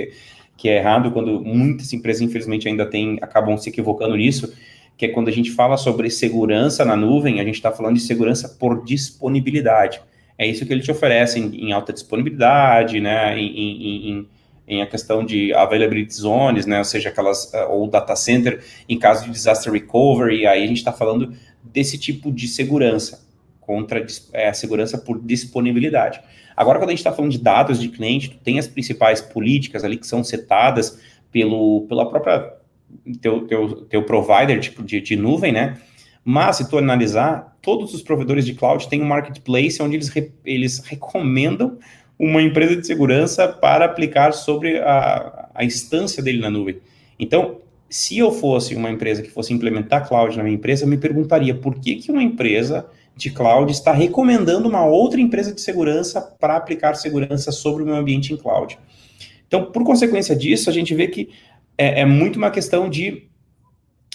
que 0.55 0.69
é 0.69 0.77
errado 0.77 1.11
quando 1.11 1.41
muitas 1.41 1.91
empresas, 1.93 2.21
infelizmente, 2.21 2.67
ainda 2.67 2.85
têm, 2.85 3.17
acabam 3.21 3.57
se 3.57 3.69
equivocando 3.69 4.15
nisso, 4.15 4.53
que 4.97 5.05
é 5.05 5.09
quando 5.09 5.29
a 5.29 5.31
gente 5.31 5.51
fala 5.51 5.77
sobre 5.77 6.09
segurança 6.09 6.83
na 6.83 6.95
nuvem, 6.95 7.39
a 7.39 7.43
gente 7.45 7.55
está 7.55 7.71
falando 7.71 7.95
de 7.95 8.01
segurança 8.01 8.49
por 8.59 8.83
disponibilidade. 8.83 10.01
É 10.37 10.45
isso 10.45 10.65
que 10.65 10.73
ele 10.73 10.81
te 10.81 10.91
oferece 10.91 11.39
em, 11.39 11.69
em 11.69 11.71
alta 11.71 11.93
disponibilidade, 11.93 12.99
né, 12.99 13.39
em, 13.39 13.47
em, 13.47 14.09
em, 14.11 14.27
em, 14.67 14.81
a 14.81 14.85
questão 14.85 15.25
de 15.25 15.53
availability 15.53 16.13
zones, 16.13 16.65
né, 16.65 16.79
ou 16.79 16.83
seja, 16.83 17.09
aquelas, 17.09 17.53
eh, 17.53 17.65
ou 17.65 17.87
data 17.87 18.15
center, 18.15 18.61
em 18.87 18.99
caso 18.99 19.25
de 19.25 19.31
disaster 19.31 19.71
recovery, 19.71 20.45
aí 20.45 20.63
a 20.63 20.67
gente 20.67 20.77
está 20.77 20.91
falando 20.91 21.33
desse 21.63 21.97
tipo 21.97 22.31
de 22.31 22.47
segurança 22.49 23.28
contra 23.69 24.03
é, 24.33 24.49
a 24.49 24.53
segurança 24.55 24.97
por 24.97 25.21
disponibilidade. 25.21 26.19
Agora, 26.57 26.79
quando 26.79 26.89
a 26.89 26.91
gente 26.91 27.01
está 27.01 27.13
falando 27.13 27.31
de 27.31 27.37
dados 27.37 27.79
de 27.79 27.87
cliente, 27.87 28.31
tu 28.31 28.37
tem 28.39 28.57
as 28.57 28.67
principais 28.67 29.21
políticas 29.21 29.83
ali 29.83 29.95
que 29.95 30.07
são 30.07 30.23
setadas 30.23 30.99
pelo, 31.31 31.85
pela 31.87 32.09
própria 32.09 32.51
teu, 33.21 33.45
teu, 33.45 33.75
teu 33.85 34.03
provider 34.03 34.59
tipo 34.59 34.81
de, 34.81 34.99
de 34.99 35.15
nuvem, 35.15 35.51
né? 35.51 35.77
Mas, 36.25 36.55
se 36.55 36.67
tu 36.67 36.79
analisar, 36.79 37.55
todos 37.61 37.93
os 37.93 38.01
provedores 38.01 38.43
de 38.43 38.55
cloud 38.55 38.89
têm 38.89 39.03
um 39.03 39.05
marketplace 39.05 39.79
onde 39.83 39.97
eles, 39.97 40.09
re, 40.09 40.31
eles 40.43 40.79
recomendam 40.79 41.77
uma 42.17 42.41
empresa 42.41 42.75
de 42.75 42.87
segurança 42.87 43.47
para 43.47 43.85
aplicar 43.85 44.33
sobre 44.33 44.79
a, 44.79 45.49
a 45.53 45.63
instância 45.63 46.23
dele 46.23 46.39
na 46.39 46.49
nuvem. 46.49 46.79
Então, 47.19 47.59
se 47.87 48.17
eu 48.17 48.31
fosse 48.31 48.73
uma 48.73 48.89
empresa 48.89 49.21
que 49.21 49.29
fosse 49.29 49.53
implementar 49.53 50.07
cloud 50.07 50.35
na 50.35 50.43
minha 50.43 50.55
empresa, 50.55 50.85
eu 50.85 50.87
me 50.87 50.97
perguntaria 50.97 51.53
por 51.53 51.75
que, 51.75 51.97
que 51.97 52.11
uma 52.11 52.23
empresa 52.23 52.87
de 53.19 53.29
cloud 53.29 53.69
está 53.69 53.91
recomendando 53.91 54.69
uma 54.69 54.85
outra 54.85 55.19
empresa 55.19 55.53
de 55.53 55.59
segurança 55.59 56.21
para 56.39 56.55
aplicar 56.55 56.95
segurança 56.95 57.51
sobre 57.51 57.83
o 57.83 57.85
meu 57.85 57.95
ambiente 57.95 58.33
em 58.33 58.37
cloud. 58.37 58.79
Então, 59.45 59.65
por 59.65 59.83
consequência 59.83 60.33
disso, 60.33 60.69
a 60.69 60.73
gente 60.73 60.95
vê 60.95 61.07
que 61.07 61.29
é, 61.77 62.01
é 62.01 62.05
muito 62.05 62.37
uma 62.37 62.49
questão 62.49 62.89
de 62.89 63.27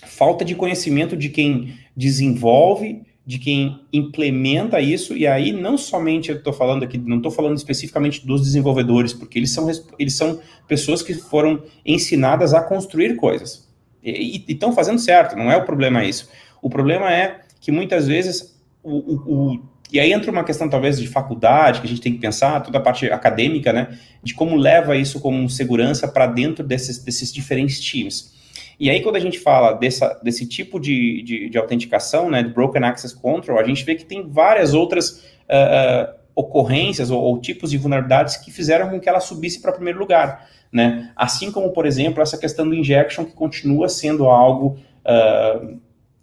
falta 0.06 0.42
de 0.42 0.54
conhecimento 0.54 1.16
de 1.16 1.28
quem 1.28 1.74
desenvolve, 1.94 3.02
de 3.26 3.38
quem 3.38 3.78
implementa 3.92 4.80
isso, 4.80 5.14
e 5.14 5.26
aí 5.26 5.52
não 5.52 5.76
somente 5.76 6.30
eu 6.30 6.36
estou 6.36 6.52
falando 6.52 6.82
aqui, 6.82 6.96
não 6.96 7.18
estou 7.18 7.30
falando 7.30 7.58
especificamente 7.58 8.26
dos 8.26 8.40
desenvolvedores, 8.40 9.12
porque 9.12 9.38
eles 9.38 9.50
são, 9.50 9.70
eles 9.98 10.14
são 10.14 10.40
pessoas 10.66 11.02
que 11.02 11.12
foram 11.12 11.62
ensinadas 11.84 12.54
a 12.54 12.62
construir 12.62 13.16
coisas. 13.16 13.68
E 14.02 14.44
estão 14.48 14.72
fazendo 14.72 14.98
certo, 14.98 15.36
não 15.36 15.50
é 15.50 15.56
o 15.56 15.64
problema 15.64 16.04
isso. 16.04 16.30
O 16.62 16.70
problema 16.70 17.12
é 17.12 17.40
que 17.60 17.72
muitas 17.72 18.06
vezes 18.06 18.53
o, 18.84 19.52
o, 19.54 19.60
e 19.92 20.00
aí 20.00 20.12
entra 20.12 20.30
uma 20.30 20.44
questão 20.44 20.68
talvez 20.68 20.98
de 20.98 21.06
faculdade, 21.06 21.80
que 21.80 21.86
a 21.86 21.88
gente 21.88 22.00
tem 22.00 22.12
que 22.12 22.18
pensar, 22.18 22.60
toda 22.60 22.78
a 22.78 22.80
parte 22.80 23.06
acadêmica, 23.10 23.72
né, 23.72 23.98
de 24.22 24.34
como 24.34 24.56
leva 24.56 24.96
isso 24.96 25.20
como 25.20 25.48
segurança 25.48 26.08
para 26.08 26.26
dentro 26.26 26.64
desses, 26.64 27.02
desses 27.02 27.32
diferentes 27.32 27.80
times. 27.80 28.34
E 28.78 28.90
aí, 28.90 29.02
quando 29.02 29.16
a 29.16 29.20
gente 29.20 29.38
fala 29.38 29.72
dessa, 29.72 30.20
desse 30.22 30.46
tipo 30.48 30.80
de, 30.80 31.22
de, 31.22 31.48
de, 31.48 31.58
autenticação, 31.58 32.28
né, 32.28 32.42
de 32.42 32.50
Broken 32.50 32.82
Access 32.82 33.14
Control, 33.14 33.58
a 33.58 33.64
gente 33.64 33.84
vê 33.84 33.94
que 33.94 34.04
tem 34.04 34.28
várias 34.28 34.74
outras 34.74 35.24
uh, 35.48 36.12
ocorrências 36.34 37.10
ou, 37.10 37.22
ou, 37.22 37.40
tipos 37.40 37.70
de 37.70 37.78
vulnerabilidades 37.78 38.36
que 38.36 38.50
fizeram 38.50 38.90
com 38.90 38.98
que 38.98 39.08
ela 39.08 39.20
subisse 39.20 39.62
para 39.62 39.70
primeiro 39.70 40.00
lugar. 40.00 40.48
Né? 40.72 41.12
Assim 41.14 41.52
como, 41.52 41.70
por 41.70 41.86
exemplo, 41.86 42.20
essa 42.20 42.36
questão 42.36 42.68
do 42.68 42.74
injection, 42.74 43.24
que 43.24 43.32
continua 43.32 43.88
sendo 43.88 44.28
algo 44.28 44.76
uh, 45.06 45.78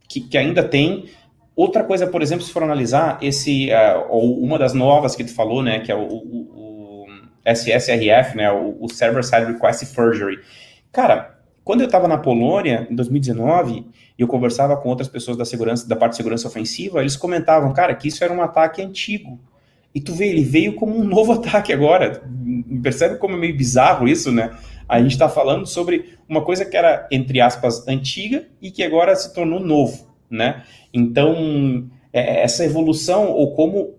que, 0.09 0.19
que 0.19 0.37
ainda 0.37 0.61
tem 0.61 1.05
Outra 1.55 1.83
coisa, 1.83 2.07
por 2.07 2.21
exemplo, 2.21 2.45
se 2.45 2.51
for 2.51 2.63
analisar 2.63 3.17
esse, 3.21 3.69
uh, 3.69 4.05
ou 4.09 4.41
uma 4.41 4.57
das 4.57 4.73
novas 4.73 5.15
que 5.15 5.23
tu 5.23 5.33
falou, 5.33 5.61
né, 5.61 5.79
que 5.79 5.91
é 5.91 5.95
o, 5.95 6.07
o, 6.07 7.05
o 7.05 7.07
SSRF, 7.45 8.37
né, 8.37 8.51
o, 8.51 8.77
o 8.79 8.89
Server 8.89 9.23
Side 9.23 9.45
Request 9.45 9.85
Forgery. 9.87 10.39
Cara, 10.91 11.37
quando 11.63 11.81
eu 11.81 11.87
estava 11.87 12.07
na 12.07 12.17
Polônia, 12.17 12.87
em 12.89 12.95
2019, 12.95 13.85
e 14.17 14.21
eu 14.21 14.27
conversava 14.27 14.77
com 14.77 14.89
outras 14.89 15.09
pessoas 15.09 15.35
da 15.35 15.43
segurança, 15.43 15.87
da 15.87 15.95
parte 15.95 16.11
de 16.11 16.17
segurança 16.17 16.47
ofensiva, 16.47 17.01
eles 17.01 17.17
comentavam, 17.17 17.73
cara, 17.73 17.93
que 17.95 18.07
isso 18.07 18.23
era 18.23 18.33
um 18.33 18.41
ataque 18.41 18.81
antigo. 18.81 19.37
E 19.93 19.99
tu 19.99 20.13
vê, 20.13 20.29
ele 20.29 20.43
veio 20.43 20.75
como 20.75 20.97
um 20.97 21.03
novo 21.03 21.33
ataque 21.33 21.73
agora. 21.73 22.23
Percebe 22.81 23.17
como 23.17 23.35
é 23.35 23.37
meio 23.37 23.55
bizarro 23.55 24.07
isso, 24.07 24.31
né? 24.31 24.57
A 24.87 25.01
gente 25.01 25.11
está 25.11 25.27
falando 25.27 25.65
sobre 25.65 26.17
uma 26.27 26.41
coisa 26.41 26.65
que 26.65 26.75
era, 26.75 27.07
entre 27.11 27.41
aspas, 27.41 27.87
antiga 27.87 28.45
e 28.61 28.71
que 28.71 28.83
agora 28.83 29.15
se 29.15 29.33
tornou 29.33 29.59
novo 29.59 30.10
né? 30.31 30.63
Então, 30.93 31.87
é, 32.13 32.43
essa 32.43 32.65
evolução 32.65 33.29
ou 33.31 33.53
como 33.53 33.95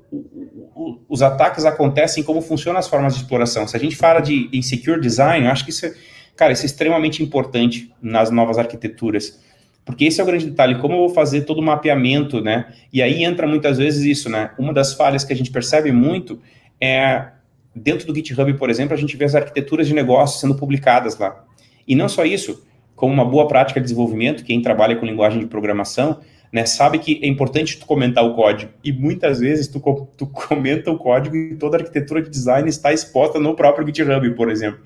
os 1.09 1.23
ataques 1.23 1.65
acontecem, 1.65 2.23
como 2.23 2.41
funcionam 2.43 2.79
as 2.79 2.89
formas 2.89 3.15
de 3.15 3.21
exploração. 3.21 3.67
Se 3.67 3.77
a 3.77 3.81
gente 3.81 3.97
fala 3.97 4.21
de 4.21 4.49
insecure 4.53 5.01
design, 5.01 5.47
eu 5.47 5.53
acho 5.53 5.65
que 5.65 5.71
isso 5.71 5.87
é, 5.87 5.95
cara, 6.37 6.53
isso 6.53 6.63
é 6.63 6.67
extremamente 6.67 7.23
importante 7.23 7.93
nas 8.01 8.31
novas 8.31 8.59
arquiteturas. 8.59 9.41
Porque 9.85 10.05
esse 10.05 10.21
é 10.21 10.23
o 10.23 10.27
grande 10.27 10.47
detalhe, 10.47 10.79
como 10.79 10.95
eu 10.95 10.99
vou 10.99 11.09
fazer 11.11 11.43
todo 11.43 11.59
o 11.59 11.63
mapeamento, 11.63 12.41
né? 12.41 12.73
E 12.93 13.03
aí 13.03 13.25
entra 13.25 13.49
muitas 13.49 13.79
vezes 13.79 14.05
isso, 14.05 14.31
né? 14.31 14.53
Uma 14.59 14.73
das 14.73 14.95
falhas 14.95 15.25
que 15.25 15.33
a 15.33 15.37
gente 15.37 15.51
percebe 15.51 15.91
muito 15.91 16.41
é 16.81 17.29
dentro 17.75 18.07
do 18.07 18.15
GitHub, 18.15 18.53
por 18.55 18.71
exemplo, 18.71 18.95
a 18.95 18.97
gente 18.97 19.17
vê 19.17 19.25
as 19.25 19.35
arquiteturas 19.35 19.89
de 19.89 19.95
negócio 19.95 20.41
sendo 20.41 20.55
publicadas 20.55 21.19
lá. 21.19 21.45
E 21.87 21.97
não 21.97 22.09
só 22.09 22.25
isso, 22.25 22.63
como 23.03 23.13
uma 23.13 23.25
boa 23.25 23.49
prática 23.49 23.81
de 23.81 23.85
desenvolvimento, 23.87 24.45
quem 24.45 24.63
trabalha 24.63 24.95
com 24.95 25.05
linguagem 25.05 25.41
de 25.41 25.47
programação, 25.47 26.21
né, 26.53 26.65
sabe 26.65 27.01
que 27.01 27.19
é 27.21 27.27
importante 27.27 27.77
tu 27.77 27.85
comentar 27.85 28.25
o 28.25 28.33
código. 28.33 28.71
E 28.85 28.93
muitas 28.93 29.41
vezes 29.41 29.67
tu, 29.67 29.81
tu 30.17 30.25
comenta 30.29 30.89
o 30.89 30.97
código 30.97 31.35
e 31.35 31.57
toda 31.57 31.77
a 31.77 31.81
arquitetura 31.81 32.23
de 32.23 32.31
design 32.31 32.69
está 32.69 32.93
exposta 32.93 33.41
no 33.41 33.57
próprio 33.57 33.85
GitHub, 33.85 34.31
por 34.37 34.49
exemplo. 34.49 34.79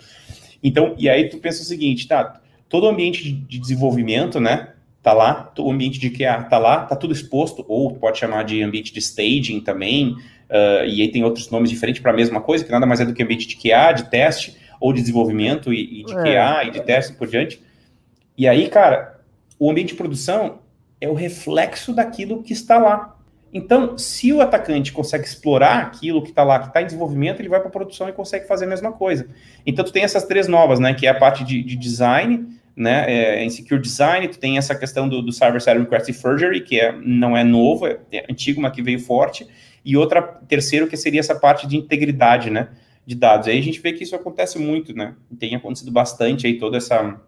Então, 0.63 0.95
e 0.97 1.11
aí 1.11 1.29
tu 1.29 1.37
pensa 1.37 1.61
o 1.61 1.67
seguinte, 1.67 2.09
tá, 2.09 2.41
todo 2.71 2.85
o 2.85 2.89
ambiente 2.89 3.23
de, 3.23 3.33
de 3.33 3.59
desenvolvimento, 3.59 4.41
né, 4.41 4.71
tá 5.03 5.13
lá, 5.13 5.53
o 5.59 5.71
ambiente 5.71 6.01
de 6.01 6.09
QA 6.09 6.43
tá 6.45 6.57
lá, 6.57 6.87
tá 6.87 6.97
tudo 6.97 7.13
exposto, 7.13 7.67
ou 7.69 7.97
pode 7.97 8.17
chamar 8.17 8.45
de 8.45 8.63
ambiente 8.63 8.95
de 8.95 8.99
staging 8.99 9.61
também, 9.61 10.13
uh, 10.49 10.87
e 10.87 11.03
aí 11.03 11.09
tem 11.09 11.23
outros 11.23 11.51
nomes 11.51 11.69
diferentes 11.69 12.01
para 12.01 12.13
a 12.13 12.17
mesma 12.17 12.41
coisa, 12.41 12.65
que 12.65 12.71
nada 12.71 12.87
mais 12.87 12.99
é 12.99 13.05
do 13.05 13.13
que 13.13 13.23
ambiente 13.23 13.47
de 13.47 13.57
QA, 13.57 13.93
de 13.93 14.05
teste, 14.05 14.57
ou 14.81 14.91
de 14.95 15.03
desenvolvimento 15.03 15.71
e, 15.71 16.01
e 16.01 16.05
de 16.05 16.15
é. 16.15 16.23
QA 16.23 16.65
e 16.65 16.71
de 16.71 16.81
teste 16.81 17.13
por 17.13 17.29
diante. 17.29 17.66
E 18.37 18.47
aí, 18.47 18.69
cara, 18.69 19.21
o 19.59 19.71
ambiente 19.71 19.89
de 19.89 19.95
produção 19.95 20.61
é 21.01 21.09
o 21.09 21.15
reflexo 21.15 21.93
daquilo 21.93 22.43
que 22.43 22.53
está 22.53 22.79
lá. 22.79 23.17
Então, 23.53 23.97
se 23.97 24.33
o 24.33 24.43
atacante 24.43 24.93
consegue 24.93 25.25
explorar 25.25 25.79
aquilo 25.79 26.23
que 26.23 26.31
está 26.31 26.43
lá, 26.43 26.59
que 26.59 26.67
está 26.67 26.83
em 26.83 26.87
desenvolvimento, 26.87 27.41
ele 27.41 27.49
vai 27.49 27.61
para 27.61 27.69
a 27.69 27.73
produção 27.73 28.09
e 28.09 28.13
consegue 28.13 28.47
fazer 28.47 28.67
a 28.67 28.69
mesma 28.69 28.93
coisa. 28.93 29.29
Então, 29.65 29.85
tu 29.85 29.93
tem 29.93 30.03
essas 30.03 30.25
três 30.25 30.47
novas, 30.47 30.79
né? 30.79 30.93
Que 30.93 31.07
é 31.07 31.11
a 31.11 31.15
parte 31.15 31.45
de, 31.45 31.63
de 31.63 31.77
design, 31.77 32.47
né? 32.77 33.05
É, 33.09 33.45
em 33.45 33.49
Secure 33.49 33.81
Design, 33.81 34.29
tu 34.29 34.39
tem 34.39 34.59
essa 34.59 34.75
questão 34.75 35.09
do, 35.09 35.23
do 35.23 35.33
Cyber 35.33 35.61
Side 35.63 35.79
Request 35.79 36.13
Forgery, 36.13 36.61
que 36.61 36.79
é, 36.79 36.93
não 36.93 37.35
é 37.35 37.43
novo, 37.43 37.87
é, 37.87 37.99
é, 38.13 38.27
antigo, 38.31 38.61
mas 38.61 38.73
que 38.73 38.83
veio 38.83 39.01
forte. 39.01 39.47
E 39.83 39.97
outra, 39.97 40.21
terceiro, 40.21 40.87
que 40.87 40.97
seria 40.97 41.21
essa 41.21 41.35
parte 41.35 41.67
de 41.67 41.77
integridade, 41.77 42.51
né? 42.51 42.69
De 43.07 43.15
dados. 43.15 43.49
Aí 43.49 43.59
a 43.59 43.63
gente 43.63 43.81
vê 43.81 43.93
que 43.93 44.03
isso 44.03 44.15
acontece 44.15 44.59
muito, 44.59 44.95
né? 44.95 45.15
Tem 45.39 45.55
acontecido 45.55 45.91
bastante 45.91 46.47
aí 46.47 46.59
toda 46.59 46.77
essa, 46.77 47.19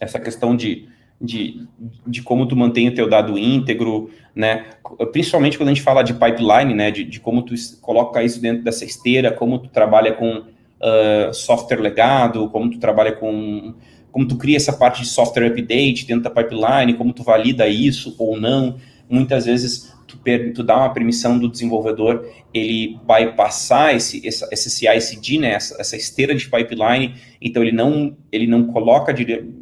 essa 0.00 0.18
questão 0.18 0.56
de, 0.56 0.88
de, 1.20 1.66
de 2.06 2.22
como 2.22 2.46
tu 2.46 2.56
mantém 2.56 2.88
o 2.88 2.94
teu 2.94 3.08
dado 3.08 3.38
íntegro, 3.38 4.10
né? 4.34 4.66
Principalmente 5.12 5.56
quando 5.56 5.70
a 5.70 5.74
gente 5.74 5.82
fala 5.82 6.02
de 6.02 6.14
pipeline, 6.14 6.74
né? 6.74 6.90
De, 6.90 7.04
de 7.04 7.20
como 7.20 7.42
tu 7.42 7.54
coloca 7.80 8.22
isso 8.22 8.40
dentro 8.40 8.62
dessa 8.62 8.84
esteira, 8.84 9.32
como 9.32 9.58
tu 9.58 9.68
trabalha 9.68 10.12
com 10.12 10.38
uh, 10.38 11.32
software 11.32 11.80
legado, 11.80 12.48
como 12.50 12.70
tu 12.70 12.78
trabalha 12.78 13.12
com 13.12 13.74
como 14.10 14.26
tu 14.26 14.36
cria 14.36 14.56
essa 14.56 14.72
parte 14.72 15.02
de 15.02 15.06
software 15.06 15.46
update 15.48 16.06
dentro 16.06 16.24
da 16.24 16.30
pipeline, 16.30 16.94
como 16.94 17.12
tu 17.12 17.22
valida 17.22 17.68
isso 17.68 18.16
ou 18.18 18.40
não. 18.40 18.76
Muitas 19.08 19.46
vezes 19.46 19.92
tu, 20.08 20.18
tu 20.54 20.62
dá 20.62 20.76
uma 20.76 20.92
permissão 20.92 21.38
do 21.38 21.48
desenvolvedor, 21.48 22.26
ele 22.52 22.98
vai 23.06 23.34
passar 23.34 23.94
esse, 23.94 24.26
esse, 24.26 24.46
esse 24.50 24.70
CI/CD, 24.70 25.38
né, 25.38 25.52
essa, 25.52 25.78
essa, 25.78 25.96
esteira 25.96 26.34
de 26.34 26.48
pipeline, 26.48 27.14
então 27.40 27.62
ele 27.62 27.72
não, 27.72 28.16
ele 28.32 28.46
não 28.46 28.66
coloca, 28.66 29.14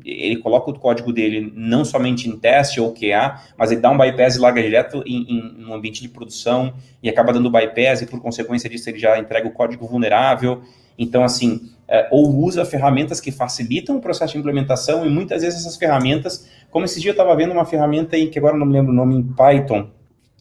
ele 0.04 0.36
coloca 0.36 0.70
o 0.70 0.78
código 0.78 1.12
dele 1.12 1.52
não 1.54 1.84
somente 1.84 2.28
em 2.28 2.38
teste 2.38 2.80
ou 2.80 2.94
QA, 2.94 3.40
mas 3.58 3.72
ele 3.72 3.80
dá 3.80 3.90
um 3.90 3.98
bypass 3.98 4.36
e 4.36 4.38
larga 4.38 4.62
direto 4.62 5.02
em, 5.04 5.26
em 5.28 5.64
um 5.66 5.74
ambiente 5.74 6.00
de 6.00 6.08
produção 6.08 6.74
e 7.02 7.08
acaba 7.08 7.32
dando 7.32 7.50
bypass 7.50 8.02
e 8.02 8.06
por 8.06 8.20
consequência 8.20 8.70
disso 8.70 8.88
ele 8.88 8.98
já 8.98 9.18
entrega 9.18 9.48
o 9.48 9.52
código 9.52 9.86
vulnerável. 9.86 10.62
Então, 10.98 11.22
assim, 11.22 11.70
é, 11.88 12.08
ou 12.10 12.34
usa 12.42 12.64
ferramentas 12.64 13.20
que 13.20 13.30
facilitam 13.30 13.96
o 13.96 14.00
processo 14.00 14.32
de 14.32 14.38
implementação 14.38 15.04
e 15.04 15.10
muitas 15.10 15.42
vezes 15.42 15.60
essas 15.60 15.76
ferramentas, 15.76 16.48
como 16.76 16.84
esse 16.84 17.00
dia 17.00 17.08
eu 17.08 17.14
estava 17.14 17.34
vendo 17.34 17.52
uma 17.52 17.64
ferramenta 17.64 18.16
aí, 18.16 18.28
que 18.28 18.38
agora 18.38 18.54
não 18.54 18.66
me 18.66 18.72
lembro 18.74 18.92
o 18.92 18.94
nome, 18.94 19.16
em 19.16 19.22
Python, 19.22 19.88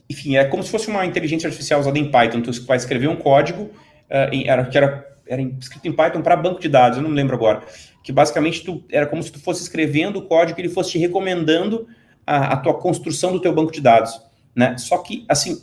enfim, 0.09 0.35
é 0.35 0.43
como 0.43 0.61
se 0.61 0.69
fosse 0.69 0.89
uma 0.89 1.05
inteligência 1.05 1.47
artificial 1.47 1.79
usada 1.79 1.97
em 1.97 2.11
Python, 2.11 2.41
tu 2.41 2.51
vai 2.65 2.75
escrever 2.75 3.07
um 3.07 3.15
código, 3.15 3.61
uh, 3.61 4.43
era, 4.45 4.65
que 4.65 4.77
era, 4.77 5.07
era 5.25 5.41
escrito 5.41 5.87
em 5.87 5.93
Python 5.93 6.21
para 6.21 6.35
banco 6.35 6.59
de 6.59 6.67
dados, 6.67 6.97
eu 6.97 7.01
não 7.01 7.09
me 7.09 7.15
lembro 7.15 7.37
agora, 7.37 7.61
que 8.03 8.11
basicamente 8.11 8.65
tu, 8.65 8.83
era 8.91 9.05
como 9.05 9.23
se 9.23 9.31
tu 9.31 9.39
fosse 9.39 9.63
escrevendo 9.63 10.19
o 10.19 10.23
código 10.23 10.59
e 10.59 10.63
ele 10.63 10.67
fosse 10.67 10.91
te 10.91 10.97
recomendando 10.97 11.87
a, 12.27 12.55
a 12.55 12.57
tua 12.57 12.73
construção 12.73 13.31
do 13.31 13.39
teu 13.39 13.53
banco 13.55 13.71
de 13.71 13.79
dados, 13.79 14.19
né? 14.53 14.77
Só 14.77 14.97
que, 14.97 15.23
assim, 15.29 15.61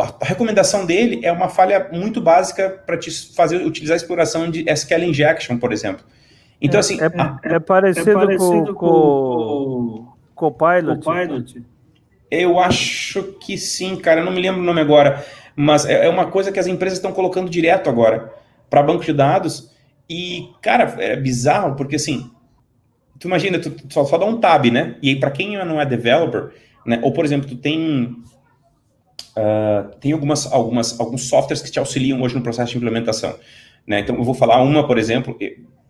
a 0.00 0.24
recomendação 0.24 0.86
dele 0.86 1.26
é 1.26 1.32
uma 1.32 1.48
falha 1.48 1.88
muito 1.92 2.20
básica 2.20 2.70
para 2.86 2.96
te 2.96 3.10
fazer 3.34 3.66
utilizar 3.66 3.94
a 3.94 3.96
exploração 3.96 4.48
de 4.48 4.64
SQL 4.70 5.02
injection, 5.02 5.58
por 5.58 5.72
exemplo. 5.72 6.04
Então, 6.60 6.78
é, 6.78 6.80
assim. 6.80 7.00
É, 7.00 7.06
a, 7.06 7.40
é, 7.42 7.58
parecido, 7.58 8.10
é 8.10 8.14
parecido 8.14 8.74
com, 8.74 8.86
o 8.86 10.08
Copilot. 10.34 11.02
Copilot. 11.02 11.62
Eu 12.30 12.58
acho 12.58 13.22
que 13.40 13.56
sim, 13.56 13.96
cara. 13.96 14.20
Eu 14.20 14.24
não 14.24 14.32
me 14.32 14.40
lembro 14.40 14.60
o 14.60 14.64
nome 14.64 14.80
agora. 14.80 15.24
Mas 15.54 15.84
é, 15.84 16.06
é 16.06 16.08
uma 16.08 16.26
coisa 16.26 16.52
que 16.52 16.58
as 16.58 16.66
empresas 16.66 16.98
estão 16.98 17.12
colocando 17.12 17.50
direto 17.50 17.88
agora 17.88 18.32
para 18.68 18.82
banco 18.82 19.04
de 19.04 19.12
dados. 19.12 19.72
E, 20.08 20.48
cara, 20.62 20.94
é 20.98 21.16
bizarro, 21.16 21.74
porque 21.76 21.96
assim. 21.96 22.30
Tu 23.18 23.26
imagina, 23.26 23.58
tu 23.58 23.74
só, 23.88 24.04
só 24.04 24.16
dá 24.16 24.24
um 24.26 24.38
tab, 24.38 24.66
né? 24.66 24.96
E 25.02 25.08
aí, 25.08 25.16
para 25.18 25.30
quem 25.30 25.56
não 25.64 25.80
é 25.80 25.84
developer, 25.84 26.52
né? 26.86 27.00
Ou, 27.02 27.12
por 27.12 27.24
exemplo, 27.24 27.48
tu 27.48 27.56
tem 27.56 28.16
Uh, 29.38 29.94
tem 30.00 30.10
algumas, 30.10 30.52
algumas, 30.52 30.98
alguns 30.98 31.28
softwares 31.28 31.62
que 31.62 31.70
te 31.70 31.78
auxiliam 31.78 32.20
hoje 32.20 32.34
no 32.34 32.42
processo 32.42 32.72
de 32.72 32.76
implementação. 32.76 33.36
Né? 33.86 34.00
Então, 34.00 34.16
eu 34.16 34.24
vou 34.24 34.34
falar 34.34 34.60
uma, 34.62 34.84
por 34.84 34.98
exemplo, 34.98 35.38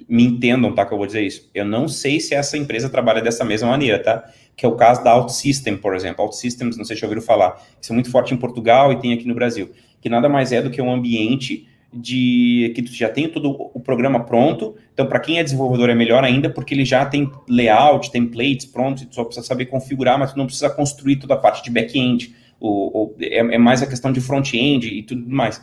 me 0.09 0.25
entendam, 0.25 0.75
tá, 0.75 0.87
que 0.87 0.93
eu 0.93 0.99
vou 0.99 1.07
dizer 1.07 1.23
isso. 1.23 1.51
Eu 1.55 1.65
não 1.65 1.87
sei 1.87 2.19
se 2.19 2.35
essa 2.35 2.57
empresa 2.57 2.89
trabalha 2.89 3.21
dessa 3.21 3.45
mesma 3.45 3.69
maneira, 3.69 3.99
tá? 4.03 4.25
Que 4.57 4.65
é 4.65 4.69
o 4.69 4.75
caso 4.75 5.05
da 5.05 5.15
OutSystem, 5.15 5.77
por 5.77 5.95
exemplo. 5.95 6.25
OutSystems, 6.25 6.77
não 6.77 6.85
sei 6.85 6.97
se 6.97 7.01
já 7.01 7.07
ouviram 7.07 7.23
falar. 7.23 7.63
Isso 7.81 7.93
é 7.93 7.95
muito 7.95 8.11
forte 8.11 8.33
em 8.33 8.37
Portugal 8.37 8.93
e 8.93 8.99
tem 8.99 9.13
aqui 9.13 9.29
no 9.29 9.35
Brasil. 9.35 9.71
Que 10.01 10.09
nada 10.09 10.29
mais 10.29 10.51
é 10.53 10.63
do 10.63 10.71
que 10.71 10.81
um 10.81 10.93
ambiente 10.93 11.69
de 11.93 12.73
que 12.75 12.83
tu 12.83 12.93
já 12.93 13.09
tem 13.09 13.29
todo 13.29 13.71
o 13.75 13.81
programa 13.81 14.25
pronto. 14.25 14.77
Então, 14.93 15.07
para 15.07 15.21
quem 15.21 15.39
é 15.39 15.45
desenvolvedor 15.45 15.91
é 15.91 15.95
melhor 15.95 16.25
ainda, 16.25 16.51
porque 16.51 16.75
ele 16.75 16.85
já 16.85 17.05
tem 17.05 17.31
layout, 17.49 18.11
templates 18.11 18.67
prontos, 18.67 19.05
tu 19.07 19.15
só 19.15 19.25
precisa 19.25 19.47
saber 19.47 19.67
configurar, 19.67 20.19
mas 20.19 20.33
tu 20.33 20.39
não 20.39 20.47
precisa 20.47 20.71
construir 20.71 21.17
toda 21.17 21.35
a 21.35 21.37
parte 21.37 21.63
de 21.63 21.71
back-end 21.71 22.35
o, 22.61 23.05
o 23.05 23.15
é, 23.21 23.39
é, 23.39 23.59
mais 23.59 23.83
a 23.83 23.87
questão 23.87 24.13
de 24.13 24.21
front-end 24.21 24.87
e 24.87 25.03
tudo 25.03 25.29
mais. 25.29 25.61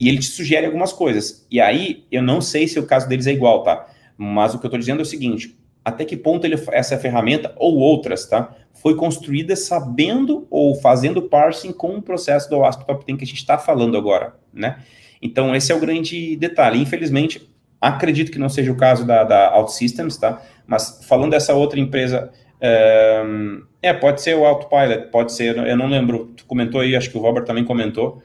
E 0.00 0.08
ele 0.08 0.18
te 0.18 0.26
sugere 0.26 0.66
algumas 0.66 0.92
coisas. 0.92 1.46
E 1.50 1.60
aí, 1.60 2.04
eu 2.10 2.22
não 2.22 2.40
sei 2.40 2.68
se 2.68 2.78
o 2.78 2.86
caso 2.86 3.08
deles 3.08 3.26
é 3.26 3.32
igual, 3.32 3.62
tá? 3.62 3.86
Mas 4.16 4.54
o 4.54 4.58
que 4.58 4.66
eu 4.66 4.68
estou 4.68 4.78
dizendo 4.78 5.00
é 5.00 5.02
o 5.02 5.06
seguinte: 5.06 5.58
até 5.84 6.04
que 6.04 6.16
ponto 6.16 6.46
ele, 6.46 6.56
essa 6.72 6.98
ferramenta, 6.98 7.52
ou 7.56 7.76
outras, 7.76 8.26
tá? 8.26 8.54
Foi 8.74 8.94
construída 8.94 9.56
sabendo 9.56 10.46
ou 10.50 10.74
fazendo 10.76 11.22
parsing 11.22 11.72
com 11.72 11.96
o 11.96 12.02
processo 12.02 12.48
do 12.48 12.64
ASP 12.64 12.86
Top 12.86 13.04
10 13.04 13.18
que 13.18 13.24
a 13.24 13.26
gente 13.26 13.38
está 13.38 13.58
falando 13.58 13.96
agora, 13.96 14.34
né? 14.52 14.78
Então, 15.20 15.54
esse 15.54 15.72
é 15.72 15.74
o 15.74 15.80
grande 15.80 16.36
detalhe. 16.36 16.80
Infelizmente, 16.80 17.48
acredito 17.80 18.30
que 18.30 18.38
não 18.38 18.48
seja 18.48 18.70
o 18.70 18.76
caso 18.76 19.04
da, 19.04 19.24
da 19.24 19.56
OutSystems, 19.56 20.16
tá? 20.16 20.40
Mas 20.66 21.00
falando 21.08 21.30
dessa 21.30 21.54
outra 21.54 21.80
empresa 21.80 22.30
é, 22.60 23.92
pode 24.00 24.20
ser 24.20 24.36
o 24.36 24.44
Autopilot, 24.44 25.10
pode 25.10 25.32
ser, 25.32 25.56
eu 25.56 25.76
não 25.76 25.86
lembro, 25.86 26.26
tu 26.36 26.44
comentou 26.44 26.80
aí, 26.80 26.96
acho 26.96 27.10
que 27.10 27.16
o 27.16 27.20
Robert 27.20 27.44
também 27.44 27.64
comentou. 27.64 28.22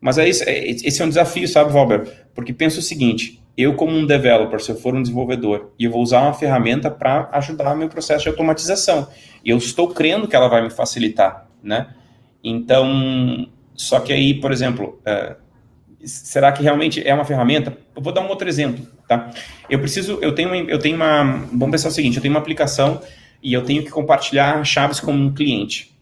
Mas 0.00 0.16
é 0.18 0.28
isso, 0.28 0.42
é, 0.46 0.66
esse 0.66 1.02
é 1.02 1.04
um 1.04 1.08
desafio, 1.08 1.46
sabe, 1.46 1.72
Robert? 1.72 2.06
Porque 2.34 2.52
pensa 2.52 2.78
o 2.78 2.82
seguinte, 2.82 3.42
eu 3.56 3.74
como 3.74 3.96
um 3.96 4.06
developer, 4.06 4.58
se 4.60 4.70
eu 4.70 4.76
for 4.76 4.94
um 4.94 5.02
desenvolvedor, 5.02 5.72
e 5.78 5.84
eu 5.84 5.90
vou 5.90 6.02
usar 6.02 6.22
uma 6.22 6.32
ferramenta 6.32 6.90
para 6.90 7.28
ajudar 7.32 7.74
meu 7.76 7.88
processo 7.88 8.22
de 8.22 8.28
automatização, 8.30 9.08
e 9.44 9.50
eu 9.50 9.58
estou 9.58 9.88
crendo 9.88 10.26
que 10.26 10.34
ela 10.34 10.48
vai 10.48 10.62
me 10.62 10.70
facilitar, 10.70 11.46
né? 11.62 11.88
Então, 12.42 13.48
só 13.74 14.00
que 14.00 14.12
aí, 14.12 14.34
por 14.34 14.50
exemplo, 14.50 14.98
uh, 15.06 15.36
será 16.02 16.52
que 16.52 16.62
realmente 16.62 17.06
é 17.06 17.12
uma 17.12 17.24
ferramenta? 17.24 17.76
Eu 17.94 18.02
vou 18.02 18.12
dar 18.12 18.22
um 18.22 18.28
outro 18.28 18.48
exemplo, 18.48 18.86
tá? 19.06 19.30
Eu 19.68 19.78
preciso, 19.78 20.18
eu 20.22 20.34
tenho, 20.34 20.54
eu 20.54 20.78
tenho 20.78 20.96
uma, 20.96 21.22
vamos 21.52 21.70
pensar 21.70 21.88
o 21.88 21.92
seguinte, 21.92 22.16
eu 22.16 22.22
tenho 22.22 22.32
uma 22.32 22.40
aplicação 22.40 23.02
e 23.42 23.52
eu 23.52 23.62
tenho 23.62 23.82
que 23.84 23.90
compartilhar 23.90 24.64
chaves 24.64 25.00
com 25.00 25.12
um 25.12 25.32
cliente. 25.34 25.94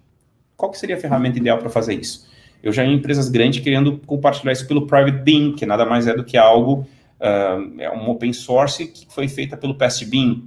Qual 0.56 0.70
que 0.70 0.78
seria 0.78 0.96
a 0.96 1.00
ferramenta 1.00 1.38
ideal 1.38 1.58
para 1.58 1.70
fazer 1.70 1.94
isso? 1.94 2.28
Eu 2.62 2.72
já 2.72 2.84
em 2.84 2.94
empresas 2.94 3.28
grandes 3.28 3.62
querendo 3.62 3.98
compartilhar 3.98 4.52
isso 4.52 4.66
pelo 4.66 4.86
Private 4.86 5.18
Bean, 5.18 5.54
que 5.54 5.64
nada 5.64 5.84
mais 5.84 6.06
é 6.06 6.14
do 6.14 6.24
que 6.24 6.36
algo, 6.36 6.86
uh, 7.20 7.80
é 7.80 7.90
um 7.90 8.08
open 8.10 8.32
source 8.32 8.86
que 8.86 9.06
foi 9.08 9.28
feita 9.28 9.56
pelo 9.56 9.76
Past 9.76 10.04
Bean. 10.04 10.42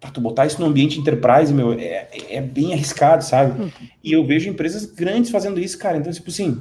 Para 0.00 0.10
tu 0.10 0.20
botar 0.20 0.46
isso 0.46 0.60
no 0.60 0.66
ambiente 0.66 0.98
enterprise, 0.98 1.52
meu, 1.52 1.72
é, 1.72 2.08
é 2.30 2.40
bem 2.40 2.72
arriscado, 2.72 3.22
sabe? 3.22 3.72
E 4.02 4.12
eu 4.12 4.26
vejo 4.26 4.48
empresas 4.48 4.86
grandes 4.86 5.30
fazendo 5.30 5.60
isso, 5.60 5.78
cara. 5.78 5.98
Então, 5.98 6.10
tipo 6.10 6.30
assim, 6.30 6.58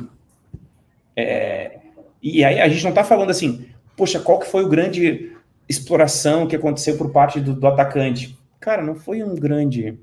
é, 1.15 1.79
e 2.21 2.43
aí 2.43 2.59
a 2.59 2.67
gente 2.67 2.83
não 2.83 2.89
está 2.89 3.03
falando 3.03 3.29
assim, 3.29 3.65
poxa, 3.95 4.19
qual 4.19 4.39
que 4.39 4.47
foi 4.47 4.63
o 4.63 4.69
grande 4.69 5.31
exploração 5.67 6.47
que 6.47 6.55
aconteceu 6.55 6.97
por 6.97 7.11
parte 7.11 7.39
do, 7.39 7.53
do 7.53 7.67
atacante? 7.67 8.37
Cara, 8.59 8.81
não 8.81 8.95
foi 8.95 9.23
um 9.23 9.35
grande, 9.35 9.97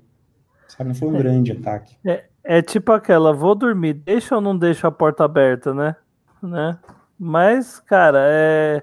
sabe, 0.69 0.89
não 0.89 0.95
foi 0.95 1.09
um 1.09 1.17
é, 1.17 1.19
grande 1.19 1.53
ataque. 1.53 1.97
É, 2.07 2.25
é 2.47 2.63
tipo 2.63 2.93
aquela, 2.93 3.33
vou 3.33 3.55
dormir, 3.55 3.95
deixa 3.95 4.37
ou 4.37 4.41
não 4.41 4.57
deixa 4.57 4.89
a 4.89 4.91
porta 4.91 5.25
aberta, 5.25 5.75
né? 5.75 5.97
né? 6.43 6.79
Mas, 7.19 7.81
cara, 7.81 8.21
é, 8.23 8.83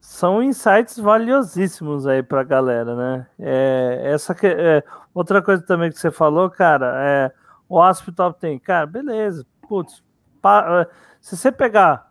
são 0.00 0.42
insights 0.42 0.98
valiosíssimos 0.98 2.06
aí 2.06 2.22
pra 2.22 2.42
galera, 2.42 2.96
né? 2.96 3.26
É, 3.38 4.02
essa 4.04 4.34
que, 4.34 4.46
é, 4.46 4.82
outra 5.14 5.42
coisa 5.42 5.62
também 5.62 5.90
que 5.90 5.98
você 5.98 6.10
falou, 6.10 6.50
cara, 6.50 6.94
é 6.98 7.32
o 7.68 7.80
hospital 7.80 8.32
tem, 8.32 8.58
cara, 8.58 8.86
beleza, 8.86 9.44
putz, 9.68 10.02
pa, 10.40 10.82
é, 10.82 10.88
se 11.20 11.36
você 11.36 11.50
pegar 11.50 12.06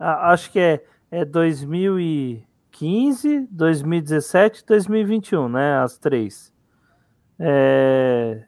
acho 0.00 0.50
que 0.50 0.58
é, 0.58 0.84
é 1.10 1.24
2015, 1.24 3.46
2017 3.50 4.64
2021, 4.66 5.48
né? 5.48 5.78
As 5.78 5.96
três. 5.98 6.52
É... 7.38 8.44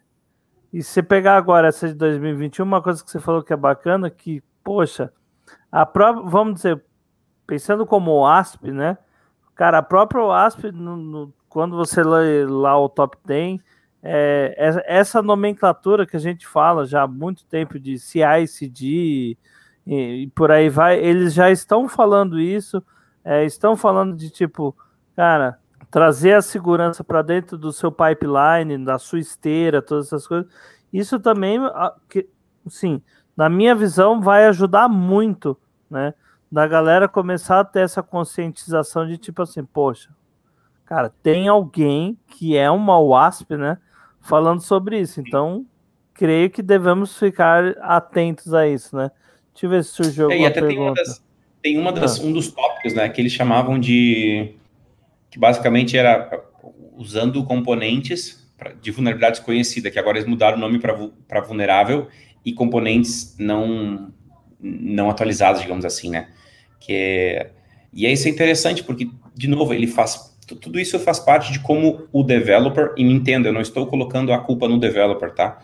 E 0.73 0.83
se 0.83 1.03
pegar 1.03 1.37
agora 1.37 1.69
essa 1.69 1.87
de 1.87 1.95
2021, 1.95 2.65
uma 2.65 2.81
coisa 2.81 3.05
que 3.05 3.11
você 3.11 3.21
falou 3.21 3.43
que 3.43 3.53
é 3.53 3.57
bacana, 3.57 4.09
que, 4.09 4.43
poxa, 4.65 5.13
a 5.71 5.85
própria, 5.85 6.25
vamos 6.29 6.55
dizer, 6.55 6.83
pensando 7.47 7.85
como 7.85 8.13
o 8.13 8.27
ASP, 8.27 8.71
né? 8.71 8.97
Cara, 9.55 9.79
a 9.79 9.83
própria 9.83 10.47
ASP, 10.47 10.73
no, 10.73 10.97
no, 10.97 11.35
quando 11.49 11.77
você 11.77 12.03
lê 12.03 12.47
lá 12.47 12.79
o 12.79 12.89
top 12.89 13.19
10, 13.25 13.61
é, 14.03 14.83
essa 14.87 15.23
nomenclatura 15.23 16.07
que 16.07 16.17
a 16.17 16.21
gente 16.21 16.47
fala 16.47 16.87
já 16.87 17.03
há 17.03 17.07
muito 17.07 17.45
tempo 17.45 17.79
de 17.79 17.99
CI, 17.99 18.47
CD, 18.49 19.37
e, 19.87 20.23
e 20.23 20.27
por 20.35 20.51
aí 20.51 20.69
vai, 20.69 20.99
eles 20.99 21.35
já 21.35 21.51
estão 21.51 21.89
falando 21.89 22.41
isso, 22.41 22.83
é, 23.25 23.45
estão 23.45 23.77
falando 23.77 24.17
de 24.17 24.31
tipo, 24.31 24.75
cara, 25.15 25.59
trazer 25.93 26.33
a 26.33 26.43
segurança 26.43 27.05
para 27.05 27.21
dentro 27.21 27.59
do 27.59 27.71
seu 27.71 27.93
pipeline, 27.93 28.83
da 28.83 28.99
sua 28.99 29.21
esteira, 29.21 29.83
todas 29.83 30.07
essas 30.07 30.27
coisas. 30.27 30.51
Isso 30.91 31.21
também, 31.21 31.59
sim, 32.67 33.03
na 33.37 33.51
minha 33.51 33.75
visão, 33.75 34.19
vai 34.19 34.47
ajudar 34.47 34.89
muito, 34.89 35.55
né? 35.91 36.15
Da 36.51 36.67
galera 36.67 37.07
começar 37.07 37.61
a 37.61 37.65
ter 37.65 37.81
essa 37.81 38.03
conscientização 38.03 39.07
de 39.07 39.19
tipo 39.19 39.43
assim, 39.43 39.65
poxa, 39.67 40.09
cara, 40.87 41.13
tem 41.23 41.47
alguém 41.47 42.19
que 42.27 42.57
é 42.57 42.71
uma 42.71 42.99
WASP, 42.99 43.55
né? 43.59 43.77
Falando 44.19 44.63
sobre 44.63 44.99
isso. 44.99 45.21
Então, 45.21 45.67
creio 46.15 46.49
que 46.49 46.63
devemos 46.63 47.19
ficar 47.19 47.77
atentos 47.83 48.55
a 48.55 48.67
isso, 48.67 48.97
né? 48.97 49.11
Deixa 49.53 49.67
eu 49.67 49.71
ver 49.71 49.85
se 49.85 49.91
surgiu 49.91 50.31
é, 50.31 50.35
alguma 50.35 50.43
e 50.43 50.51
até 50.51 50.61
pergunta. 50.63 50.79
Tem, 50.81 50.87
uma 50.87 50.95
das, 50.95 51.23
tem 51.63 51.79
uma 51.79 51.93
das, 51.93 52.19
ah. 52.19 52.23
um 52.25 52.33
dos 52.33 52.51
tópicos, 52.51 52.95
né? 52.95 53.11
Que 53.11 53.21
eles 53.21 53.33
chamavam 53.33 53.79
de... 53.79 54.57
Que 55.33 55.39
basicamente 55.39 55.97
era 55.97 56.45
usando 56.97 57.43
componentes 57.45 58.47
de 58.81 58.91
vulnerabilidade 58.93 59.39
desconhecida, 59.39 59.91
que 59.91 59.99
agora 59.99 60.19
eles 60.19 60.29
mudaram 60.29 60.57
o 60.57 60.61
nome 60.61 60.79
para 60.79 61.41
vulnerável 61.41 62.07
e 62.45 62.53
componentes 62.53 63.35
não, 63.39 64.13
não 64.61 65.11
atualizados, 65.11 65.61
digamos 65.61 65.85
assim, 65.85 66.11
né? 66.11 66.29
Que 66.79 66.93
é, 66.93 67.51
e 67.93 68.07
isso 68.07 68.29
é 68.29 68.31
interessante, 68.31 68.85
porque, 68.85 69.11
de 69.35 69.49
novo, 69.49 69.75
ele 69.75 69.87
faz 69.87 70.31
tudo 70.61 70.79
isso 70.79 70.99
faz 70.99 71.19
parte 71.19 71.53
de 71.53 71.61
como 71.61 72.09
o 72.13 72.23
developer, 72.23 72.93
e 72.97 73.05
me 73.05 73.13
entenda, 73.13 73.49
eu 73.49 73.53
não 73.53 73.61
estou 73.61 73.87
colocando 73.87 74.33
a 74.33 74.39
culpa 74.39 74.69
no 74.69 74.79
developer, 74.79 75.33
tá? 75.33 75.63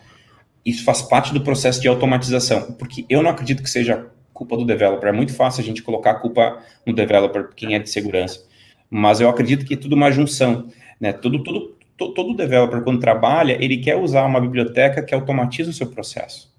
Isso 0.65 0.83
faz 0.83 1.01
parte 1.01 1.33
do 1.33 1.41
processo 1.41 1.81
de 1.81 1.87
automatização, 1.87 2.73
porque 2.73 3.05
eu 3.09 3.21
não 3.21 3.29
acredito 3.29 3.61
que 3.61 3.69
seja 3.69 4.07
culpa 4.33 4.57
do 4.57 4.65
developer. 4.65 5.09
É 5.09 5.11
muito 5.11 5.33
fácil 5.33 5.61
a 5.61 5.65
gente 5.65 5.83
colocar 5.83 6.11
a 6.11 6.15
culpa 6.15 6.59
no 6.85 6.93
developer, 6.93 7.49
quem 7.55 7.75
é 7.75 7.79
de 7.79 7.89
segurança. 7.89 8.43
Mas 8.89 9.21
eu 9.21 9.29
acredito 9.29 9.65
que 9.65 9.75
é 9.75 9.77
tudo 9.77 9.95
uma 9.95 10.11
junção, 10.11 10.67
né? 10.99 11.13
Tudo, 11.13 11.43
tudo, 11.43 11.77
todo 11.97 12.35
developer, 12.35 12.81
quando 12.81 12.99
trabalha, 12.99 13.57
ele 13.63 13.77
quer 13.77 13.95
usar 13.97 14.25
uma 14.25 14.39
biblioteca 14.39 15.03
que 15.03 15.13
automatiza 15.13 15.69
o 15.69 15.73
seu 15.73 15.87
processo. 15.87 16.49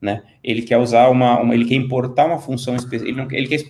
Né? 0.00 0.22
Ele 0.42 0.62
quer 0.62 0.78
usar 0.78 1.08
uma, 1.10 1.38
uma 1.38 1.54
ele 1.54 1.66
quer 1.66 1.74
importar 1.74 2.24
uma 2.24 2.38
função 2.38 2.74
específica, 2.74 3.06
ele, 3.06 3.36
ele, 3.36 3.48
quer 3.48 3.68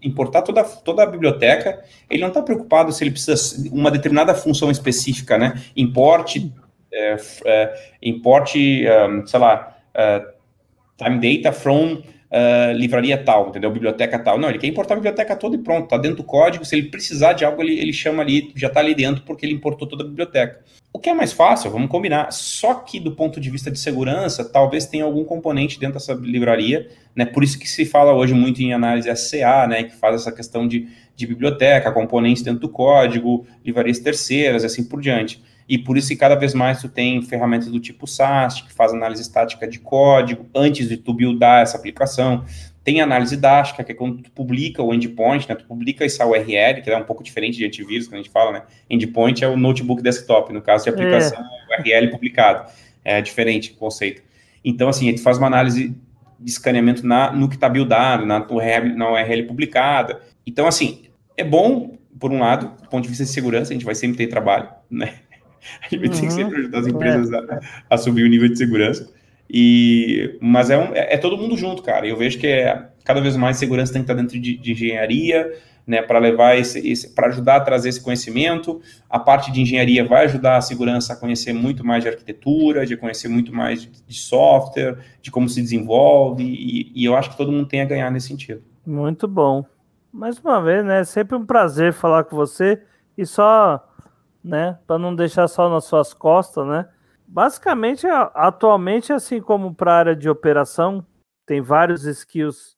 importar 0.00 0.42
toda, 0.42 0.62
toda 0.62 1.02
a 1.02 1.06
biblioteca, 1.06 1.82
ele 2.08 2.20
não 2.20 2.28
está 2.28 2.40
preocupado 2.42 2.92
se 2.92 3.02
ele 3.02 3.10
precisa 3.10 3.68
uma 3.72 3.90
determinada 3.90 4.34
função 4.36 4.70
específica, 4.70 5.36
né? 5.36 5.60
Importe, 5.76 6.52
é, 6.92 7.16
é, 7.44 7.90
importe, 8.00 8.84
um, 8.86 9.26
sei 9.26 9.40
lá, 9.40 9.76
uh, 9.96 10.34
time 10.96 11.42
data 11.42 11.52
from 11.52 12.02
uh, 12.34 12.72
livraria 12.72 13.16
tal, 13.16 13.48
entendeu? 13.48 13.70
Biblioteca 13.70 14.18
tal. 14.18 14.38
Não, 14.38 14.48
ele 14.48 14.58
quer 14.58 14.66
importar 14.66 14.94
a 14.94 14.96
biblioteca 14.96 15.36
toda 15.36 15.54
e 15.54 15.58
pronto, 15.58 15.88
tá 15.88 15.96
dentro 15.96 16.18
do 16.18 16.24
código. 16.24 16.64
Se 16.64 16.76
ele 16.76 16.88
precisar 16.88 17.34
de 17.34 17.44
algo, 17.44 17.62
ele, 17.62 17.78
ele 17.78 17.92
chama 17.92 18.22
ali, 18.22 18.52
já 18.56 18.68
tá 18.68 18.80
ali 18.80 18.94
dentro 18.94 19.22
porque 19.22 19.46
ele 19.46 19.54
importou 19.54 19.86
toda 19.86 20.02
a 20.02 20.06
biblioteca. 20.06 20.60
O 20.92 20.98
que 20.98 21.10
é 21.10 21.14
mais 21.14 21.32
fácil, 21.32 21.70
vamos 21.70 21.88
combinar. 21.88 22.32
Só 22.32 22.74
que 22.74 22.98
do 23.00 23.12
ponto 23.12 23.40
de 23.40 23.50
vista 23.50 23.70
de 23.70 23.78
segurança, 23.78 24.44
talvez 24.44 24.86
tenha 24.86 25.04
algum 25.04 25.24
componente 25.24 25.78
dentro 25.78 25.94
dessa 25.94 26.14
livraria, 26.14 26.88
né? 27.14 27.24
Por 27.24 27.42
isso 27.42 27.58
que 27.58 27.68
se 27.68 27.84
fala 27.84 28.12
hoje 28.12 28.34
muito 28.34 28.60
em 28.62 28.72
análise 28.72 29.08
SCA, 29.16 29.66
né? 29.66 29.84
Que 29.84 29.94
faz 29.96 30.16
essa 30.16 30.32
questão 30.32 30.66
de, 30.66 30.88
de 31.16 31.26
biblioteca, 31.26 31.90
componentes 31.92 32.42
dentro 32.42 32.60
do 32.60 32.68
código, 32.68 33.46
livrarias 33.64 33.98
terceiras 33.98 34.64
assim 34.64 34.84
por 34.84 35.00
diante. 35.00 35.42
E 35.68 35.78
por 35.78 35.96
isso 35.96 36.08
que 36.08 36.16
cada 36.16 36.34
vez 36.34 36.52
mais 36.52 36.80
tu 36.80 36.88
tem 36.88 37.22
ferramentas 37.22 37.68
do 37.68 37.80
tipo 37.80 38.06
SAST, 38.06 38.64
que 38.64 38.72
faz 38.72 38.92
análise 38.92 39.22
estática 39.22 39.66
de 39.66 39.78
código, 39.78 40.46
antes 40.54 40.88
de 40.88 40.96
tu 40.96 41.14
buildar 41.14 41.62
essa 41.62 41.76
aplicação. 41.76 42.44
Tem 42.82 43.00
análise 43.00 43.34
dástica, 43.34 43.82
que 43.82 43.92
é 43.92 43.94
quando 43.94 44.22
tu 44.22 44.30
publica 44.30 44.82
o 44.82 44.92
endpoint, 44.92 45.48
né? 45.48 45.54
Tu 45.54 45.64
publica 45.64 46.04
essa 46.04 46.26
URL, 46.26 46.82
que 46.82 46.90
é 46.90 46.96
um 46.96 47.04
pouco 47.04 47.24
diferente 47.24 47.56
de 47.56 47.64
antivírus, 47.64 48.06
quando 48.06 48.14
a 48.14 48.22
gente 48.22 48.30
fala, 48.30 48.52
né? 48.52 48.62
Endpoint 48.90 49.42
é 49.42 49.48
o 49.48 49.56
notebook 49.56 50.02
desktop, 50.02 50.52
no 50.52 50.60
caso 50.60 50.84
de 50.84 50.90
aplicação, 50.90 51.42
é. 51.70 51.80
URL 51.80 52.10
publicado. 52.10 52.70
É 53.02 53.22
diferente 53.22 53.72
o 53.72 53.76
conceito. 53.76 54.22
Então, 54.62 54.88
assim, 54.88 55.08
a 55.08 55.10
gente 55.10 55.22
faz 55.22 55.38
uma 55.38 55.46
análise 55.46 55.94
de 56.38 56.50
escaneamento 56.50 57.06
na, 57.06 57.32
no 57.32 57.48
que 57.48 57.54
está 57.54 57.70
buildado, 57.70 58.26
na 58.26 58.38
na 58.38 59.10
URL 59.12 59.46
publicada. 59.46 60.20
Então, 60.46 60.66
assim, 60.66 61.04
é 61.38 61.44
bom, 61.44 61.96
por 62.18 62.30
um 62.30 62.38
lado, 62.38 62.82
do 62.82 62.88
ponto 62.88 63.02
de 63.02 63.08
vista 63.08 63.24
de 63.24 63.30
segurança, 63.30 63.72
a 63.72 63.74
gente 63.74 63.84
vai 63.84 63.94
sempre 63.94 64.18
ter 64.18 64.26
trabalho, 64.26 64.68
né? 64.90 65.14
A 65.82 65.88
gente 65.88 66.06
uhum. 66.06 66.12
tem 66.12 66.28
que 66.28 66.32
sempre 66.32 66.58
ajudar 66.58 66.78
as 66.78 66.86
empresas 66.86 67.32
é. 67.32 67.36
a, 67.36 67.60
a, 67.90 67.98
subir 67.98 68.24
o 68.24 68.28
nível 68.28 68.48
de 68.48 68.56
segurança. 68.56 69.10
E, 69.48 70.38
mas 70.40 70.70
é, 70.70 70.78
um, 70.78 70.94
é, 70.94 71.14
é, 71.14 71.16
todo 71.16 71.36
mundo 71.36 71.56
junto, 71.56 71.82
cara. 71.82 72.06
Eu 72.06 72.16
vejo 72.16 72.38
que 72.38 72.46
é, 72.46 72.88
cada 73.04 73.20
vez 73.20 73.36
mais 73.36 73.56
segurança 73.56 73.92
tem 73.92 74.02
que 74.02 74.10
estar 74.10 74.20
dentro 74.20 74.38
de, 74.38 74.56
de 74.56 74.72
engenharia, 74.72 75.52
né, 75.86 76.00
para 76.00 76.18
levar 76.18 76.56
esse, 76.56 76.78
esse 76.88 77.14
para 77.14 77.28
ajudar 77.28 77.56
a 77.56 77.60
trazer 77.60 77.90
esse 77.90 78.00
conhecimento. 78.00 78.80
A 79.08 79.18
parte 79.18 79.52
de 79.52 79.60
engenharia 79.60 80.04
vai 80.06 80.24
ajudar 80.24 80.56
a 80.56 80.60
segurança 80.60 81.12
a 81.12 81.16
conhecer 81.16 81.52
muito 81.52 81.84
mais 81.84 82.02
de 82.02 82.08
arquitetura, 82.08 82.86
de 82.86 82.96
conhecer 82.96 83.28
muito 83.28 83.54
mais 83.54 83.82
de, 83.82 83.90
de 83.90 84.14
software, 84.14 84.98
de 85.20 85.30
como 85.30 85.48
se 85.48 85.60
desenvolve, 85.60 86.42
e, 86.42 86.90
e, 86.94 87.04
eu 87.04 87.14
acho 87.14 87.30
que 87.30 87.36
todo 87.36 87.52
mundo 87.52 87.68
tem 87.68 87.82
a 87.82 87.84
ganhar 87.84 88.10
nesse 88.10 88.28
sentido. 88.28 88.62
Muito 88.86 89.28
bom. 89.28 89.64
Mais 90.12 90.38
uma 90.38 90.62
vez, 90.62 90.84
né? 90.84 91.00
É 91.00 91.04
sempre 91.04 91.36
um 91.36 91.44
prazer 91.44 91.92
falar 91.92 92.24
com 92.24 92.36
você 92.36 92.80
e 93.16 93.26
só 93.26 93.84
né? 94.44 94.78
Para 94.86 94.98
não 94.98 95.14
deixar 95.16 95.48
só 95.48 95.70
nas 95.70 95.84
suas 95.86 96.12
costas, 96.12 96.66
né? 96.66 96.86
Basicamente, 97.26 98.06
atualmente, 98.06 99.12
assim 99.12 99.40
como 99.40 99.74
para 99.74 99.92
a 99.92 99.98
área 99.98 100.16
de 100.16 100.28
operação, 100.28 101.04
tem 101.46 101.62
vários 101.62 102.04
skills 102.04 102.76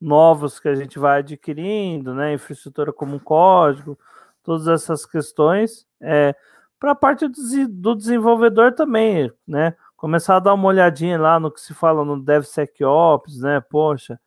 novos 0.00 0.60
que 0.60 0.68
a 0.68 0.74
gente 0.74 0.98
vai 0.98 1.18
adquirindo, 1.18 2.14
né? 2.14 2.32
Infraestrutura 2.32 2.92
como 2.92 3.18
código, 3.18 3.98
todas 4.44 4.68
essas 4.68 5.04
questões. 5.04 5.84
É, 6.00 6.34
para 6.78 6.92
a 6.92 6.94
parte 6.94 7.26
do 7.26 7.96
desenvolvedor 7.96 8.72
também, 8.72 9.32
né? 9.46 9.74
Começar 9.96 10.36
a 10.36 10.40
dar 10.40 10.54
uma 10.54 10.68
olhadinha 10.68 11.18
lá 11.18 11.40
no 11.40 11.50
que 11.50 11.60
se 11.60 11.74
fala 11.74 12.04
no 12.04 12.22
DevSecOps, 12.22 13.40
né? 13.40 13.60
Poxa, 13.60 14.20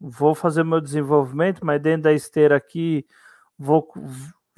vou 0.00 0.34
fazer 0.34 0.64
meu 0.64 0.80
desenvolvimento, 0.80 1.64
mas 1.64 1.80
dentro 1.82 2.04
da 2.04 2.12
esteira 2.12 2.56
aqui 2.56 3.06
vou 3.58 3.92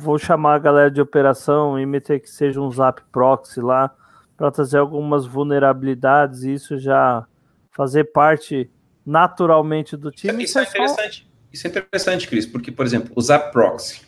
vou 0.02 0.18
chamar 0.18 0.56
a 0.56 0.58
galera 0.58 0.90
de 0.90 1.00
operação 1.00 1.78
e 1.78 1.86
meter 1.86 2.20
que 2.20 2.28
seja 2.28 2.60
um 2.60 2.70
zap 2.70 3.00
proxy 3.12 3.60
lá 3.60 3.94
para 4.36 4.50
trazer 4.50 4.78
algumas 4.78 5.24
vulnerabilidades 5.24 6.42
e 6.42 6.54
isso 6.54 6.76
já 6.76 7.24
fazer 7.70 8.04
parte 8.04 8.68
naturalmente 9.06 9.96
do 9.96 10.10
time. 10.10 10.42
Isso, 10.42 10.58
é, 10.58 10.62
isso 10.64 10.76
é 10.76 10.80
interessante. 10.80 11.30
Isso 11.52 11.66
é 11.66 11.70
interessante, 11.70 12.28
Cris, 12.28 12.46
porque, 12.46 12.72
por 12.72 12.84
exemplo, 12.84 13.12
o 13.14 13.20
Zap 13.20 13.52
Proxy. 13.52 14.00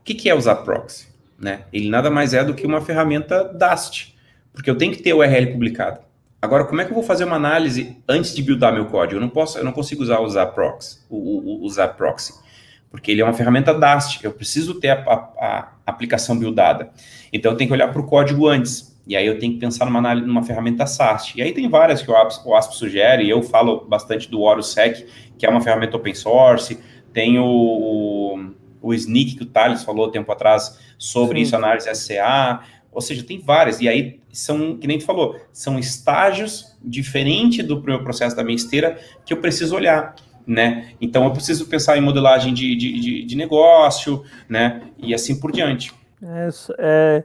O 0.00 0.04
que, 0.04 0.14
que 0.14 0.28
é 0.28 0.34
o 0.34 0.40
Zap 0.40 0.64
Proxy? 0.64 1.06
Né? 1.38 1.64
Ele 1.72 1.88
nada 1.88 2.10
mais 2.10 2.34
é 2.34 2.42
do 2.42 2.54
que 2.54 2.66
uma 2.66 2.80
ferramenta 2.80 3.44
DAST, 3.44 4.16
porque 4.52 4.70
eu 4.70 4.76
tenho 4.76 4.92
que 4.92 5.02
ter 5.02 5.12
o 5.12 5.18
URL 5.18 5.52
publicado. 5.52 6.00
Agora, 6.40 6.64
como 6.64 6.80
é 6.80 6.84
que 6.84 6.90
eu 6.90 6.94
vou 6.94 7.04
fazer 7.04 7.24
uma 7.24 7.36
análise 7.36 8.02
antes 8.08 8.34
de 8.34 8.42
buildar 8.42 8.72
meu 8.72 8.86
código? 8.86 9.16
Eu 9.16 9.20
não 9.20 9.28
posso, 9.28 9.58
eu 9.58 9.64
não 9.64 9.72
consigo 9.72 10.02
usar 10.02 10.18
o 10.20 10.28
Zap 10.28 10.54
Proxy, 10.54 10.98
o, 11.08 11.16
o, 11.16 11.64
o 11.64 11.68
Zap 11.68 11.96
Proxy 11.96 12.32
porque 12.92 13.10
ele 13.10 13.22
é 13.22 13.24
uma 13.24 13.32
ferramenta 13.32 13.72
DAST, 13.72 14.22
eu 14.22 14.32
preciso 14.32 14.74
ter 14.74 14.90
a, 14.90 15.00
a, 15.00 15.72
a 15.86 15.90
aplicação 15.90 16.38
buildada. 16.38 16.90
Então, 17.32 17.50
eu 17.50 17.56
tenho 17.56 17.68
que 17.68 17.74
olhar 17.74 17.88
para 17.88 18.02
o 18.02 18.06
código 18.06 18.46
antes, 18.46 18.94
e 19.06 19.16
aí 19.16 19.26
eu 19.26 19.38
tenho 19.38 19.54
que 19.54 19.58
pensar 19.58 19.86
numa, 19.86 20.14
numa 20.14 20.42
ferramenta 20.42 20.86
SAST. 20.86 21.36
E 21.36 21.42
aí 21.42 21.52
tem 21.52 21.68
várias 21.70 22.02
que 22.02 22.10
o 22.10 22.16
ASP, 22.16 22.46
o 22.46 22.54
ASP 22.54 22.76
sugere, 22.76 23.24
e 23.24 23.30
eu 23.30 23.42
falo 23.42 23.86
bastante 23.88 24.30
do 24.30 24.42
OroSec, 24.42 25.06
que 25.38 25.46
é 25.46 25.48
uma 25.48 25.62
ferramenta 25.62 25.96
open 25.96 26.14
source, 26.14 26.78
tem 27.14 27.38
o, 27.38 27.46
o, 27.46 28.50
o 28.82 28.94
Sneak, 28.94 29.36
que 29.36 29.42
o 29.42 29.46
Thales 29.46 29.82
falou 29.82 30.10
tempo 30.10 30.30
atrás, 30.30 30.78
sobre 30.98 31.38
Sim. 31.38 31.42
isso, 31.44 31.56
análise 31.56 31.92
SCA, 31.94 32.60
ou 32.92 33.00
seja, 33.00 33.24
tem 33.24 33.38
várias, 33.38 33.80
e 33.80 33.88
aí 33.88 34.20
são, 34.30 34.76
que 34.76 34.86
nem 34.86 34.98
tu 34.98 35.04
falou, 35.06 35.40
são 35.50 35.78
estágios 35.78 36.76
diferentes 36.84 37.66
do 37.66 37.82
meu 37.82 38.04
processo 38.04 38.36
da 38.36 38.44
minha 38.44 38.56
esteira 38.56 39.00
que 39.24 39.32
eu 39.32 39.38
preciso 39.38 39.74
olhar 39.74 40.14
né? 40.46 40.90
Então 41.00 41.24
eu 41.24 41.32
preciso 41.32 41.66
pensar 41.66 41.96
em 41.96 42.00
modelagem 42.00 42.52
de, 42.52 42.74
de, 42.76 43.00
de, 43.00 43.24
de 43.24 43.36
negócio, 43.36 44.24
né? 44.48 44.82
E 44.98 45.14
assim 45.14 45.38
por 45.38 45.52
diante. 45.52 45.92
É, 46.22 46.48
é, 46.78 47.24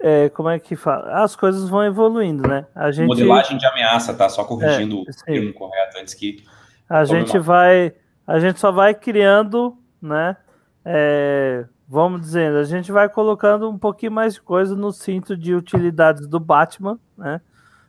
é, 0.00 0.28
como 0.30 0.48
é 0.48 0.58
que 0.58 0.74
fala? 0.74 1.22
As 1.22 1.36
coisas 1.36 1.68
vão 1.68 1.84
evoluindo, 1.84 2.48
né? 2.48 2.66
A 2.74 2.90
gente... 2.90 3.06
Modelagem 3.06 3.58
de 3.58 3.66
ameaça, 3.66 4.14
tá? 4.14 4.28
Só 4.28 4.44
corrigindo 4.44 4.98
é, 5.06 5.10
o 5.10 5.24
termo 5.24 5.52
correto 5.52 5.98
antes 5.98 6.14
que. 6.14 6.42
A 6.88 7.04
gente 7.04 7.34
mal. 7.34 7.42
vai. 7.42 7.94
A 8.26 8.38
gente 8.38 8.58
só 8.58 8.70
vai 8.70 8.94
criando, 8.94 9.76
né? 10.00 10.36
É, 10.84 11.64
vamos 11.88 12.22
dizendo, 12.22 12.56
a 12.56 12.64
gente 12.64 12.90
vai 12.90 13.08
colocando 13.08 13.68
um 13.68 13.78
pouquinho 13.78 14.12
mais 14.12 14.34
de 14.34 14.40
coisa 14.40 14.74
no 14.74 14.90
cinto 14.92 15.36
de 15.36 15.54
utilidades 15.54 16.26
do 16.26 16.40
Batman, 16.40 16.98
né? 17.16 17.40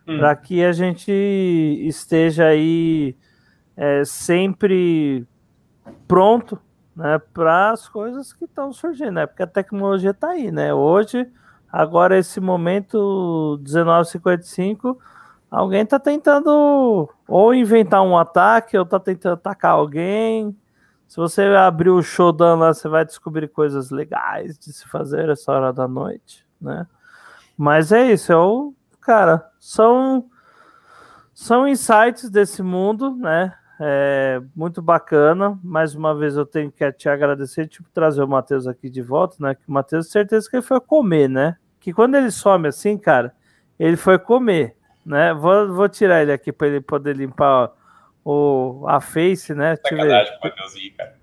Hum. 0.06 0.20
Para 0.20 0.36
que 0.36 0.64
a 0.64 0.74
gente 0.74 1.12
esteja 1.88 2.48
aí 2.48 3.16
é, 3.76 4.04
sempre 4.06 5.26
pronto 6.08 6.60
né, 6.96 7.20
para 7.34 7.72
as 7.72 7.88
coisas 7.88 8.32
que 8.34 8.46
estão 8.46 8.72
surgindo, 8.72 9.14
né? 9.14 9.26
Porque 9.26 9.44
a 9.44 9.48
tecnologia 9.48 10.12
está 10.12 10.30
aí, 10.30 10.52
né? 10.52 10.74
Hoje, 10.74 11.28
agora 11.72 12.18
esse 12.18 12.40
momento 12.40 13.60
1955, 13.64 15.00
alguém 15.50 15.82
está 15.82 16.00
tentando 16.00 17.10
ou 17.28 17.54
inventar 17.54 18.02
um 18.04 18.18
ataque 18.18 18.78
ou 18.78 18.84
está 18.84 19.00
tentando 19.00 19.34
atacar 19.34 19.72
alguém. 19.72 20.56
Se 21.08 21.18
você 21.18 21.44
abrir 21.44 21.90
o 21.90 22.02
Shodan 22.02 22.56
lá, 22.56 22.74
você 22.74 22.88
vai 22.88 23.06
descobrir 23.06 23.48
coisas 23.48 23.90
legais 23.90 24.58
de 24.58 24.72
se 24.72 24.88
fazer 24.88 25.30
essa 25.30 25.52
hora 25.52 25.74
da 25.74 25.88
noite, 25.88 26.46
né? 26.62 26.88
Mas 27.58 27.92
é 27.92 28.12
isso, 28.12 28.32
é 28.32 28.38
o 28.38 28.74
cara, 29.00 29.48
são 29.60 30.26
são 31.34 31.68
insights 31.68 32.30
desse 32.30 32.62
mundo, 32.62 33.16
né? 33.16 33.54
É 33.86 34.42
muito 34.56 34.82
bacana. 34.82 35.60
Mais 35.64 35.94
uma 35.96 36.16
vez 36.16 36.38
eu 36.38 36.46
tenho 36.46 36.72
que 36.72 36.90
te 36.94 37.10
agradecer, 37.10 37.68
tipo, 37.68 37.90
trazer 37.94 38.24
o 38.24 38.28
Matheus 38.28 38.66
aqui 38.68 38.90
de 38.90 39.02
volta, 39.02 39.36
né? 39.40 39.56
Que 39.56 39.64
o 39.68 39.72
Matheus, 39.74 40.10
certeza 40.10 40.50
que 40.50 40.56
ele 40.56 40.64
foi 40.64 40.80
comer, 40.80 41.28
né? 41.30 41.58
Que 41.80 41.92
quando 41.92 42.16
ele 42.16 42.32
some 42.32 42.68
assim, 42.68 42.98
cara, 42.98 43.34
ele 43.78 43.98
foi 43.98 44.18
comer, 44.18 44.76
né? 45.06 45.34
Vou, 45.34 45.74
vou 45.74 45.90
tirar 45.90 46.22
ele 46.22 46.32
aqui 46.32 46.52
para 46.52 46.68
ele 46.68 46.80
poder 46.82 47.16
limpar 47.16 47.72
o, 48.24 48.86
a 48.88 49.02
face, 49.02 49.54
né? 49.54 49.76
Sacanagem 49.76 50.40
cara. 50.98 51.14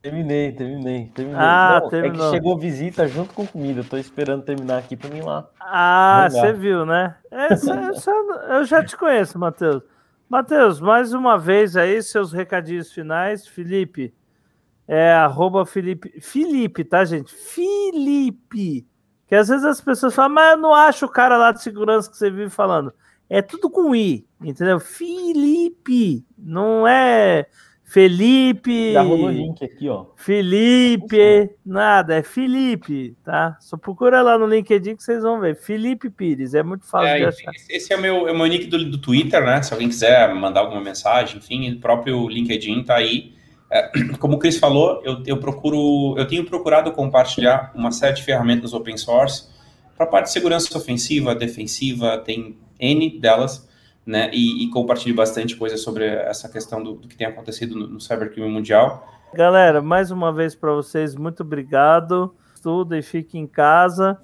Terminei, 0.00 0.52
terminei, 0.52 1.10
terminei. 1.12 1.38
Ah, 1.40 1.80
Não, 1.82 1.88
terminou. 1.90 2.26
É 2.28 2.30
que 2.30 2.36
chegou 2.36 2.56
visita 2.56 3.06
junto 3.08 3.34
com 3.34 3.44
comida. 3.46 3.82
Tô 3.82 3.96
esperando 3.98 4.44
terminar 4.44 4.78
aqui 4.78 4.96
pra 4.96 5.10
mim 5.10 5.20
lá. 5.20 5.46
Ah, 5.60 6.28
você 6.30 6.52
viu, 6.52 6.86
né? 6.86 7.16
Essa, 7.30 7.74
essa- 7.90 8.10
eu 8.48 8.64
já 8.64 8.82
te 8.82 8.96
conheço, 8.96 9.38
Matheus. 9.38 9.82
Matheus, 10.28 10.78
mais 10.78 11.14
uma 11.14 11.38
vez 11.38 11.74
aí, 11.74 12.02
seus 12.02 12.32
recadinhos 12.32 12.92
finais. 12.92 13.46
Felipe, 13.46 14.14
é 14.86 15.12
arroba 15.12 15.64
Felipe. 15.64 16.20
Felipe, 16.20 16.84
tá, 16.84 17.02
gente? 17.04 17.34
Felipe. 17.34 18.86
Que 19.26 19.34
às 19.34 19.48
vezes 19.48 19.64
as 19.64 19.80
pessoas 19.80 20.14
falam, 20.14 20.34
mas 20.34 20.52
eu 20.52 20.58
não 20.58 20.74
acho 20.74 21.06
o 21.06 21.10
cara 21.10 21.38
lá 21.38 21.50
de 21.50 21.62
segurança 21.62 22.10
que 22.10 22.16
você 22.16 22.30
vive 22.30 22.50
falando. 22.50 22.92
É 23.28 23.40
tudo 23.40 23.70
com 23.70 23.94
I, 23.94 24.26
entendeu? 24.40 24.78
Felipe. 24.78 26.26
Não 26.36 26.86
é 26.86 27.46
Felipe. 27.90 28.92
Já 28.92 29.00
rolou 29.02 29.28
o 29.28 29.30
link 29.30 29.64
aqui, 29.64 29.88
ó. 29.88 30.06
Felipe, 30.16 31.50
nada, 31.64 32.16
é 32.16 32.22
Felipe, 32.22 33.16
tá? 33.24 33.56
Só 33.60 33.76
procura 33.76 34.20
lá 34.22 34.38
no 34.38 34.46
LinkedIn 34.46 34.96
que 34.96 35.02
vocês 35.02 35.22
vão 35.22 35.40
ver. 35.40 35.56
Felipe 35.56 36.10
Pires, 36.10 36.54
é 36.54 36.62
muito 36.62 36.86
fácil 36.86 37.08
É, 37.08 37.18
de 37.18 37.24
achar. 37.24 37.52
esse- 37.70 37.92
é 37.92 37.96
o 37.96 38.00
meu, 38.00 38.28
é 38.28 38.32
o 38.32 38.36
meu 38.36 38.46
nick 38.46 38.66
do, 38.66 38.90
do 38.90 38.98
Twitter, 38.98 39.44
né? 39.44 39.62
Se 39.62 39.72
alguém 39.72 39.88
quiser 39.88 40.34
mandar 40.34 40.60
alguma 40.60 40.80
mensagem, 40.82 41.38
enfim, 41.38 41.72
o 41.72 41.80
próprio 41.80 42.28
LinkedIn 42.28 42.84
tá 42.84 42.96
aí. 42.96 43.32
É, 43.70 43.90
como 44.18 44.34
o 44.36 44.38
Chris 44.38 44.58
falou, 44.58 45.00
eu, 45.04 45.22
eu 45.26 45.36
procuro, 45.38 46.14
eu 46.18 46.26
tenho 46.26 46.44
procurado 46.44 46.90
compartilhar 46.92 47.72
uma 47.74 47.90
série 47.92 48.16
de 48.16 48.22
ferramentas 48.22 48.72
open 48.74 48.96
source 48.96 49.46
para 49.96 50.06
a 50.06 50.08
parte 50.08 50.26
de 50.26 50.32
segurança 50.32 50.76
ofensiva, 50.76 51.34
defensiva, 51.34 52.18
tem 52.18 52.56
N 52.80 53.18
delas, 53.20 53.67
né? 54.08 54.30
E, 54.32 54.64
e 54.64 54.70
compartilho 54.70 55.14
bastante 55.14 55.54
coisa 55.54 55.76
sobre 55.76 56.06
essa 56.06 56.48
questão 56.48 56.82
do, 56.82 56.94
do 56.94 57.06
que 57.06 57.14
tem 57.14 57.26
acontecido 57.26 57.78
no, 57.78 57.86
no 57.86 58.00
cybercrime 58.00 58.48
mundial. 58.48 59.06
Galera, 59.34 59.82
mais 59.82 60.10
uma 60.10 60.32
vez 60.32 60.54
para 60.54 60.72
vocês, 60.72 61.14
muito 61.14 61.42
obrigado. 61.42 62.34
Estudem, 62.54 63.02
fiquem 63.02 63.42
em 63.42 63.46
casa. 63.46 64.18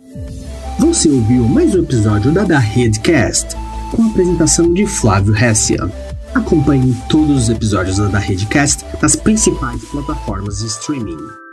Você 0.78 1.11
ouviu 1.11 1.45
mais 1.45 1.74
um 1.74 1.82
episódio 1.82 2.32
da 2.32 2.45
Da 2.45 2.59
Redcast, 2.59 3.55
com 3.95 4.03
a 4.03 4.07
apresentação 4.07 4.72
de 4.72 4.87
Flávio 4.87 5.37
Hessia. 5.37 5.80
Acompanhe 6.35 6.97
todos 7.11 7.45
os 7.45 7.49
episódios 7.51 7.99
da 7.99 8.09
Da 8.09 8.18
Redcast 8.18 8.85
nas 9.03 9.14
principais 9.14 9.85
plataformas 9.85 10.61
de 10.61 10.66
streaming. 10.66 11.43